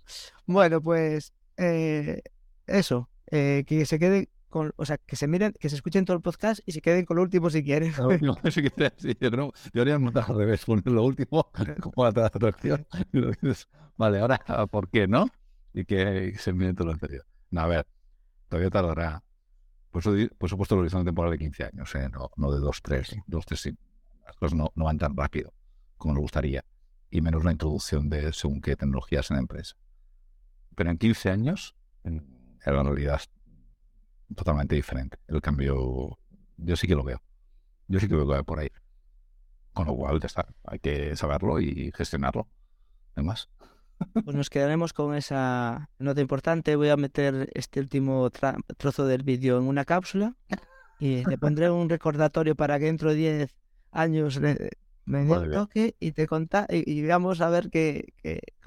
bueno, 0.46 0.82
pues 0.82 1.34
eh, 1.58 2.22
eso, 2.68 3.10
eh, 3.32 3.64
que 3.68 3.86
se 3.86 4.00
queden 4.00 4.30
con, 4.48 4.72
o 4.78 4.86
sea, 4.86 4.98
que 4.98 5.16
se 5.16 5.28
miren, 5.28 5.54
que 5.60 5.70
se 5.70 5.76
escuchen 5.76 6.06
todo 6.06 6.16
el 6.18 6.24
podcast 6.24 6.62
y 6.66 6.72
se 6.72 6.82
queden 6.82 7.06
con 7.06 7.18
lo 7.18 7.24
último 7.24 7.50
si 7.50 7.64
quieren. 7.64 7.94
Lo 7.98 8.08
último, 8.10 8.36
que 8.36 8.70
te- 8.70 8.94
sí, 8.98 9.16
yo 9.20 9.30
creo, 9.32 9.54
deberíamos 9.74 10.02
montar 10.06 10.26
al 10.30 10.38
revés, 10.38 10.66
poner 10.66 10.88
lo 10.88 11.04
último 11.04 11.52
como 11.82 12.10
la 12.10 12.26
atracción. 12.28 12.86
Vale, 13.98 14.20
ahora, 14.20 14.40
¿por 14.72 14.90
qué 14.90 15.08
no? 15.08 15.28
Y 15.74 15.86
que 15.86 16.34
se 16.40 16.54
mire 16.54 16.74
todo 16.74 16.88
lo 16.88 16.94
anterior. 16.94 17.26
No, 17.52 17.62
a 17.62 17.68
ver, 17.68 17.88
todavía 18.48 18.70
tardará. 18.70 19.24
Por 20.00 20.16
eso, 20.16 20.36
por 20.38 20.48
eso 20.48 20.56
he 20.56 20.58
puesto 20.58 20.76
el 20.76 20.82
horizonte 20.82 21.06
temporal 21.08 21.32
de 21.32 21.38
15 21.38 21.64
años, 21.66 21.94
¿eh? 21.96 22.08
no, 22.10 22.32
no 22.38 22.52
de 22.52 22.60
2, 22.60 22.82
3. 22.82 23.16
2, 23.28 23.46
3, 23.46 23.60
sí. 23.60 23.78
Las 24.26 24.36
cosas 24.38 24.58
no, 24.58 24.72
no 24.76 24.86
van 24.86 24.98
tan 24.98 25.16
rápido 25.16 25.54
como 25.98 26.14
nos 26.14 26.22
gustaría. 26.22 26.64
Y 27.12 27.20
menos 27.20 27.44
la 27.44 27.52
introducción 27.52 28.10
de 28.10 28.32
según 28.32 28.62
qué 28.62 28.78
tecnologías 28.78 29.30
en 29.30 29.36
la 29.36 29.42
empresa. 29.42 29.76
Pero 30.76 30.90
en 30.90 30.98
15 30.98 31.30
años, 31.32 31.76
en, 32.06 32.18
en 32.66 32.74
la 32.74 32.84
realidad 32.84 33.16
es 33.16 33.30
totalmente 34.34 34.76
diferente. 34.76 35.18
El 35.28 35.42
cambio, 35.42 36.18
yo 36.56 36.76
sí 36.78 36.88
que 36.88 36.96
lo 36.96 37.04
veo. 37.04 37.22
Yo 37.90 38.00
sí 38.00 38.08
que 38.08 38.16
lo 38.16 38.26
veo 38.26 38.44
por 38.46 38.60
ahí. 38.60 38.70
Con 39.74 39.88
lo 39.88 39.96
cual, 39.96 40.22
ya 40.22 40.28
está. 40.28 40.48
Hay 40.64 40.80
que 40.80 41.14
saberlo 41.18 41.60
y 41.60 41.92
gestionarlo. 41.94 42.48
Además, 43.16 43.50
Pues 44.24 44.36
nos 44.36 44.50
quedaremos 44.50 44.94
con 44.94 45.16
esa 45.16 45.90
nota 46.00 46.22
importante. 46.22 46.76
Voy 46.76 46.90
a 46.90 46.98
meter 46.98 47.50
este 47.54 47.80
último 47.80 48.30
trozo 48.78 49.06
del 49.06 49.24
vídeo 49.24 49.58
en 49.58 49.64
una 49.66 49.86
cápsula 49.86 50.36
y 51.00 51.24
le 51.26 51.38
pondré 51.38 51.70
un 51.70 51.90
recordatorio 51.90 52.56
para 52.56 52.80
que 52.80 52.86
dentro 52.86 53.10
de 53.10 53.16
10 53.16 53.56
años 53.92 54.38
le- 54.38 54.72
me 55.06 55.20
dé 55.20 55.28
un 55.46 55.52
toque 55.52 55.96
y 56.00 56.12
te 56.12 56.28
conta 56.28 56.68
y, 56.70 56.90
y 56.92 57.02
veamos 57.02 57.42
a 57.42 57.50
ver 57.50 57.70
qué, 57.70 58.14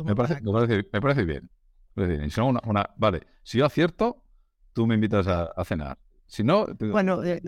me 0.04 0.14
parece, 0.16 0.40
me 0.42 0.52
parece, 0.52 0.88
me 0.92 1.00
parece 1.00 1.24
bien. 1.24 1.50
Me 1.94 2.02
parece 2.04 2.18
bien. 2.18 2.30
Si 2.30 2.40
no, 2.40 2.46
una, 2.48 2.60
una- 2.64 2.90
vale, 2.96 3.26
si 3.42 3.58
yo 3.58 3.66
acierto, 3.66 4.24
tú 4.72 4.86
me 4.86 4.94
invitas 4.94 5.26
a, 5.28 5.44
a 5.44 5.64
cenar. 5.64 5.98
Si 6.26 6.42
no, 6.42 6.66
te 6.74 6.86
Bueno, 6.88 7.22
eh, 7.22 7.42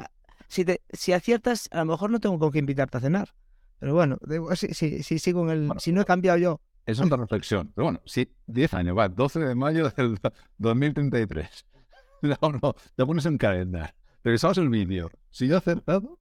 si, 0.48 0.64
te- 0.64 0.82
si 0.92 1.12
aciertas, 1.12 1.68
a 1.72 1.78
lo 1.78 1.86
mejor 1.86 2.10
no 2.10 2.20
tengo 2.20 2.38
con 2.38 2.52
qué 2.52 2.58
invitarte 2.58 2.98
a 2.98 3.00
cenar. 3.00 3.34
Pero 3.78 3.94
bueno, 3.94 4.18
si, 4.54 4.68
si, 4.74 5.02
si 5.02 5.18
sigo 5.18 5.42
en 5.44 5.50
el. 5.50 5.66
Bueno. 5.66 5.80
si 5.80 5.92
no 5.92 6.00
he 6.02 6.04
cambiado 6.04 6.38
yo. 6.38 6.60
Es 6.86 7.00
otra 7.00 7.16
reflexión. 7.16 7.72
Pero 7.74 7.84
bueno, 7.86 8.02
si 8.04 8.30
10 8.46 8.74
años, 8.74 8.96
va, 8.98 9.08
12 9.08 9.40
de 9.40 9.54
mayo 9.54 9.88
del 9.96 10.18
2033. 10.58 11.66
No, 12.22 12.38
no, 12.62 12.74
te 12.96 13.04
pones 13.04 13.26
en 13.26 13.36
calendario. 13.36 13.94
Revisamos 14.22 14.56
el 14.56 14.70
vídeo. 14.70 15.10
Si 15.30 15.46
yo 15.46 15.56
he 15.56 15.58
acertado, 15.58 16.18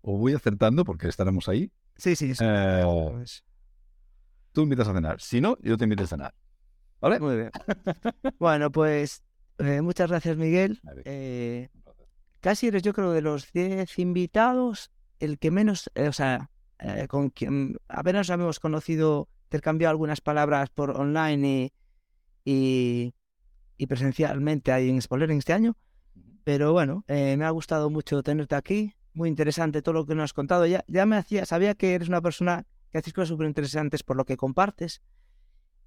o 0.00 0.16
voy 0.16 0.32
acertando, 0.32 0.82
porque 0.82 1.08
estaremos 1.08 1.46
ahí, 1.46 1.70
Sí, 1.96 2.16
sí, 2.16 2.34
sí. 2.34 2.42
eh, 2.42 2.82
Pues, 3.12 3.44
tú 4.52 4.62
invitas 4.62 4.88
a 4.88 4.94
cenar. 4.94 5.20
Si 5.20 5.42
no, 5.42 5.58
yo 5.60 5.76
te 5.76 5.84
invito 5.84 6.04
a 6.04 6.06
cenar. 6.06 6.34
¿Vale? 7.02 7.20
muy 7.20 7.36
bien. 7.36 7.50
bueno, 8.38 8.72
pues 8.72 9.22
eh, 9.58 9.82
muchas 9.82 10.08
gracias, 10.08 10.38
Miguel. 10.38 10.80
Eh, 11.04 11.68
casi 12.40 12.68
eres, 12.68 12.82
yo 12.82 12.94
creo, 12.94 13.12
de 13.12 13.20
los 13.20 13.52
10 13.52 13.98
invitados, 13.98 14.90
el 15.20 15.38
que 15.38 15.50
menos, 15.50 15.90
o 15.94 16.12
sea, 16.12 16.48
con 17.08 17.28
quien 17.28 17.76
apenas 17.88 18.30
habíamos 18.30 18.58
conocido, 18.58 19.28
intercambiado 19.52 19.90
algunas 19.90 20.22
palabras 20.22 20.70
por 20.70 20.98
online 20.98 21.72
y, 22.44 22.50
y, 22.50 23.14
y 23.76 23.86
presencialmente 23.86 24.72
ahí 24.72 24.88
en 24.88 24.98
este 25.36 25.52
año. 25.52 25.76
Pero 26.42 26.72
bueno, 26.72 27.04
eh, 27.06 27.36
me 27.36 27.44
ha 27.44 27.50
gustado 27.50 27.90
mucho 27.90 28.22
tenerte 28.22 28.54
aquí. 28.54 28.94
Muy 29.12 29.28
interesante 29.28 29.82
todo 29.82 29.92
lo 29.92 30.06
que 30.06 30.14
nos 30.14 30.24
has 30.24 30.32
contado. 30.32 30.64
Ya, 30.66 30.84
ya 30.88 31.04
me 31.04 31.16
hacía, 31.16 31.44
sabía 31.44 31.74
que 31.74 31.94
eres 31.94 32.08
una 32.08 32.22
persona 32.22 32.66
que 32.90 32.98
haces 32.98 33.12
cosas 33.12 33.28
súper 33.28 33.46
interesantes 33.46 34.02
por 34.02 34.16
lo 34.16 34.24
que 34.24 34.38
compartes. 34.38 35.02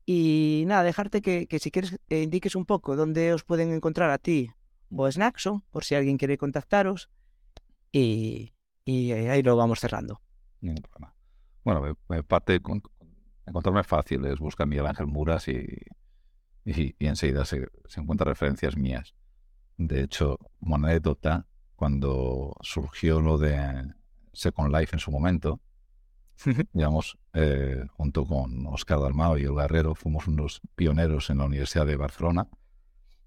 Y 0.05 0.63
nada, 0.67 0.83
dejarte 0.83 1.23
que, 1.23 1.47
que 1.47 1.57
si 1.57 1.71
quieres 1.71 1.99
eh, 2.09 2.21
indiques 2.21 2.55
un 2.55 2.65
poco 2.65 2.95
dónde 2.95 3.33
os 3.33 3.43
pueden 3.43 3.73
encontrar 3.73 4.11
a 4.11 4.19
ti 4.19 4.51
o 4.91 5.05
a 5.05 5.11
Snackson, 5.11 5.63
por 5.71 5.83
si 5.83 5.95
alguien 5.95 6.17
quiere 6.17 6.37
contactaros. 6.37 7.09
Y, 7.91 8.53
y 8.85 9.11
ahí 9.11 9.41
lo 9.41 9.57
vamos 9.57 9.79
cerrando. 9.79 10.21
Ningún 10.61 10.83
problema. 10.83 11.15
Bueno, 11.63 11.81
me, 11.81 11.95
me 12.15 12.23
parte 12.23 12.61
con, 12.61 12.83
encontrarme 13.45 13.83
fácil 13.83 14.25
es 14.25 14.39
buscar 14.39 14.67
Miguel 14.67 14.87
Ángel 14.87 15.07
Muras 15.07 15.47
y, 15.47 15.65
y, 16.65 16.95
y 16.97 17.07
enseguida 17.07 17.45
se, 17.45 17.67
se 17.85 18.01
encuentran 18.01 18.29
referencias 18.29 18.75
mías. 18.75 19.13
De 19.77 20.01
hecho, 20.01 20.37
como 20.59 20.75
anécdota, 20.75 21.45
cuando 21.75 22.55
surgió 22.61 23.19
lo 23.21 23.37
de 23.37 23.93
Second 24.33 24.73
Life 24.73 24.95
en 24.95 24.99
su 24.99 25.11
momento, 25.11 25.59
digamos, 26.73 27.17
eh, 27.33 27.85
junto 27.91 28.25
con 28.25 28.65
Oscar 28.67 28.99
Dalmao 28.99 29.37
y 29.37 29.43
el 29.43 29.55
Guerrero, 29.55 29.95
fuimos 29.95 30.27
unos 30.27 30.61
pioneros 30.75 31.29
en 31.29 31.39
la 31.39 31.45
Universidad 31.45 31.85
de 31.85 31.95
Barcelona 31.95 32.47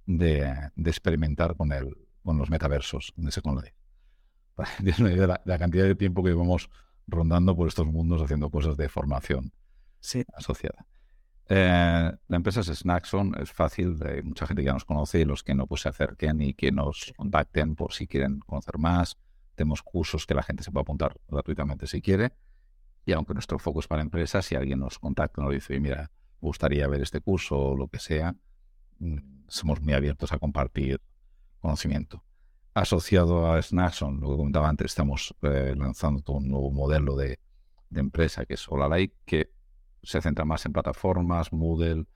de, 0.07 0.71
de 0.75 0.91
experimentar 0.91 1.57
con, 1.57 1.73
el, 1.73 1.97
con 2.23 2.39
los 2.39 2.51
metaversos 2.51 3.12
de 3.16 3.31
Second 3.31 3.62
Life. 3.62 3.77
Tengas 4.79 4.99
una 5.01 5.12
idea 5.12 5.23
de 5.23 5.29
la, 5.29 5.43
de 5.45 5.53
la 5.53 5.59
cantidad 5.59 5.85
de 5.85 5.95
tiempo 5.95 6.23
que 6.23 6.31
llevamos 6.31 6.71
rondando 7.07 7.55
por 7.57 7.69
estos 7.69 7.87
mundos 7.87 8.23
haciendo 8.23 8.51
cosas 8.51 8.77
de 8.77 8.89
formación 8.89 9.53
Sí. 10.01 10.24
asociada. 10.34 10.86
Eh, 11.51 12.12
la 12.28 12.36
empresa 12.36 12.61
es 12.61 12.66
Snackson, 12.66 13.34
es 13.40 13.51
fácil, 13.53 13.96
hay 14.05 14.22
mucha 14.22 14.46
gente 14.46 14.62
que 14.62 14.66
ya 14.66 14.74
nos 14.74 14.84
conoce 14.84 15.20
y 15.20 15.24
los 15.24 15.42
que 15.42 15.55
no 15.55 15.66
pues 15.66 15.80
se 15.82 15.88
acerquen 15.88 16.42
y 16.42 16.53
que 16.53 16.70
nos 16.72 17.12
contacten 17.16 17.74
por 17.74 17.92
si 17.94 18.07
quieren 18.07 18.40
conocer 18.40 18.78
más. 18.78 19.16
Tenemos 19.55 19.82
cursos 19.82 20.26
que 20.26 20.34
la 20.34 20.42
gente 20.42 20.62
se 20.62 20.70
puede 20.70 20.83
apuntar 20.83 21.16
gratuitamente 21.26 21.87
si 21.87 22.03
quiere. 22.03 22.33
Y 23.07 23.12
aunque 23.12 23.33
nuestro 23.33 23.58
foco 23.58 23.80
es 23.80 23.88
para 23.88 24.03
empresas, 24.03 24.45
si 24.45 24.54
alguien 24.54 24.80
nos 24.80 24.99
contacta 24.99 25.41
y 25.41 25.45
nos 25.45 25.54
dice, 25.54 25.72
"Oye, 25.72 25.80
mira, 25.80 26.11
me 26.41 26.46
gustaría 26.46 26.87
ver 26.87 27.00
este 27.00 27.20
curso 27.20 27.58
o 27.58 27.76
lo 27.76 27.88
que 27.88 27.99
sea, 27.99 28.34
mm, 28.99 29.16
somos 29.49 29.80
muy 29.80 29.95
abiertos 29.95 30.33
a 30.33 30.38
compartir 30.38 31.00
conocimiento. 31.61 32.22
Asociado 32.75 33.50
a 33.50 33.61
Snackson, 33.61 34.20
lo 34.20 34.30
que 34.30 34.37
comentaba 34.37 34.68
antes, 34.68 34.87
estamos 34.87 35.34
eh, 35.42 35.75
lanzando 35.76 36.22
un 36.34 36.49
nuevo 36.49 36.70
modelo 36.70 37.16
de, 37.16 37.41
de 37.91 38.00
empresa 38.00 38.45
que 38.45 38.54
es 38.54 38.68
Olalike, 38.68 39.16
que 39.25 39.50
se 40.03 40.20
centra 40.20 40.45
más 40.45 40.64
en 40.66 40.72
plataformas, 40.72 41.53
Moodle, 41.53 42.07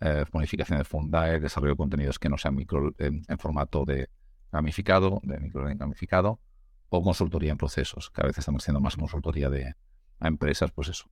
eh, 0.00 0.24
de 0.32 0.84
Fundae, 0.84 1.40
desarrollo 1.40 1.72
de 1.72 1.76
contenidos 1.76 2.18
que 2.18 2.28
no 2.28 2.38
sean 2.38 2.54
micro, 2.54 2.94
en, 2.98 3.24
formato 3.38 3.84
de 3.84 4.08
gamificado, 4.52 5.20
de 5.22 5.38
microlearning 5.40 5.78
gamificado, 5.78 6.40
o 6.88 7.02
consultoría 7.02 7.52
en 7.52 7.58
procesos. 7.58 8.10
Cada 8.10 8.28
vez 8.28 8.38
estamos 8.38 8.62
haciendo 8.62 8.80
más 8.80 8.96
consultoría 8.96 9.50
de, 9.50 9.74
a 10.20 10.28
empresas, 10.28 10.70
pues 10.70 10.88
eso. 10.88 11.10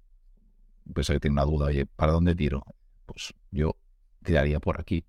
Empresa 0.86 1.12
que 1.12 1.20
tiene 1.20 1.34
una 1.34 1.44
duda, 1.44 1.66
oye, 1.66 1.86
¿para 1.86 2.12
dónde 2.12 2.34
tiro? 2.34 2.62
Pues 3.04 3.34
yo 3.50 3.76
tiraría 4.22 4.60
por 4.60 4.80
aquí, 4.80 5.04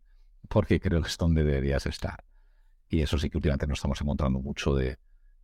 porque 0.49 0.79
creo 0.79 1.01
que 1.01 1.07
es 1.07 1.17
donde 1.17 1.43
deberías 1.43 1.85
estar. 1.85 2.23
Y 2.89 3.01
eso 3.01 3.17
sí 3.17 3.29
que 3.29 3.38
últimamente 3.38 3.67
nos 3.67 3.79
estamos 3.79 4.01
encontrando 4.01 4.39
mucho 4.39 4.73
de, 4.73 4.97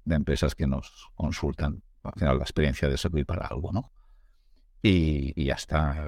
de 0.05 0.15
empresas 0.15 0.55
que 0.55 0.67
nos 0.67 1.09
consultan. 1.15 1.83
Al 2.03 2.13
final, 2.13 2.37
la 2.37 2.43
experiencia 2.43 2.89
de 2.89 2.97
servir 2.97 3.25
para 3.25 3.47
algo, 3.47 3.71
¿no? 3.71 3.91
Y, 4.83 5.33
y 5.41 5.45
ya 5.45 5.55
está. 5.55 6.05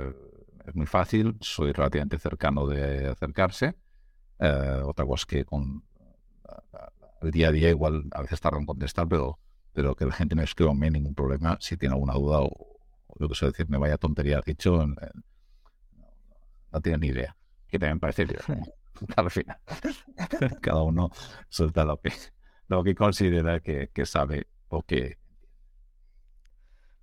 Es 0.68 0.76
muy 0.76 0.86
fácil, 0.86 1.38
soy 1.42 1.72
relativamente 1.72 2.20
cercano 2.20 2.68
de 2.68 3.08
acercarse. 3.08 3.76
Eh, 4.38 4.82
otra 4.84 5.06
cosa 5.06 5.22
es 5.22 5.26
que 5.26 5.46
con 5.46 5.84
el 7.22 7.32
día 7.32 7.48
a 7.48 7.52
día 7.52 7.70
igual 7.70 8.04
a 8.12 8.22
veces 8.22 8.40
tardo 8.40 8.60
en 8.60 8.68
contestar, 8.68 9.08
pero, 9.08 9.40
pero 9.74 9.96
que 9.96 10.06
la 10.06 10.12
gente 10.12 10.36
me 10.36 10.44
escriba 10.44 10.72
a 10.72 10.76
mí 10.76 10.90
ningún 10.90 11.16
problema 11.16 11.58
si 11.60 11.78
tiene 11.78 11.96
alguna 11.96 12.14
duda 12.14 12.42
o, 12.42 12.50
o 13.08 13.16
yo 13.20 13.28
que 13.28 13.36
sé 13.36 13.48
decir, 13.48 13.68
me 13.70 13.78
vaya 13.78 13.98
tontería 13.98 14.42
dicho, 14.46 14.84
eh, 14.84 15.12
no 16.72 16.82
tiene 16.82 17.00
ni 17.00 17.08
idea. 17.08 17.36
Que 17.68 17.80
también 17.80 18.00
parece 18.00 18.26
bien. 18.26 18.42
al 19.16 19.32
final. 19.32 19.58
Cada 20.62 20.82
uno 20.82 21.10
suelta 21.50 21.86
lo 21.86 22.00
que, 22.00 22.12
lo 22.68 22.84
que 22.84 22.96
considera 22.96 23.60
que, 23.60 23.90
que 23.94 24.06
sabe 24.06 24.48
o 24.70 24.84
que 24.84 25.18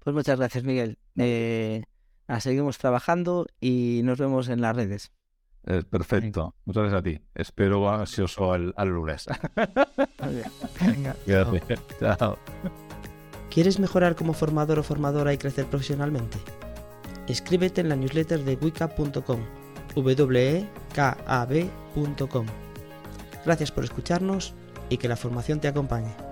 Pues 0.02 0.14
muchas 0.14 0.38
gracias, 0.38 0.64
Miguel. 0.64 0.98
Eh, 1.16 1.84
seguimos 2.40 2.78
trabajando 2.78 3.46
y 3.60 4.00
nos 4.04 4.18
vemos 4.18 4.48
en 4.48 4.60
las 4.60 4.74
redes. 4.74 5.12
es 5.64 5.84
perfecto. 5.84 6.54
Muchas 6.64 6.82
gracias 6.84 7.00
a 7.00 7.02
ti. 7.02 7.20
Espero 7.34 7.88
ansioso 7.88 8.52
al, 8.52 8.74
al 8.76 8.88
lunes. 8.88 9.26
Venga, 10.80 11.16
Gracias. 11.26 11.80
Chao. 12.00 12.38
¿Quieres 13.50 13.78
mejorar 13.78 14.16
como 14.16 14.32
formador 14.32 14.78
o 14.78 14.82
formadora 14.82 15.32
y 15.32 15.38
crecer 15.38 15.66
profesionalmente? 15.66 16.38
Escríbete 17.28 17.82
en 17.82 17.88
la 17.90 17.96
newsletter 17.96 18.42
de 18.44 18.56
wicca.com, 18.56 19.40
w 19.94 20.66
kab.com. 20.94 22.46
Gracias 23.44 23.70
por 23.70 23.84
escucharnos 23.84 24.54
y 24.88 24.96
que 24.96 25.08
la 25.08 25.16
formación 25.16 25.60
te 25.60 25.68
acompañe. 25.68 26.31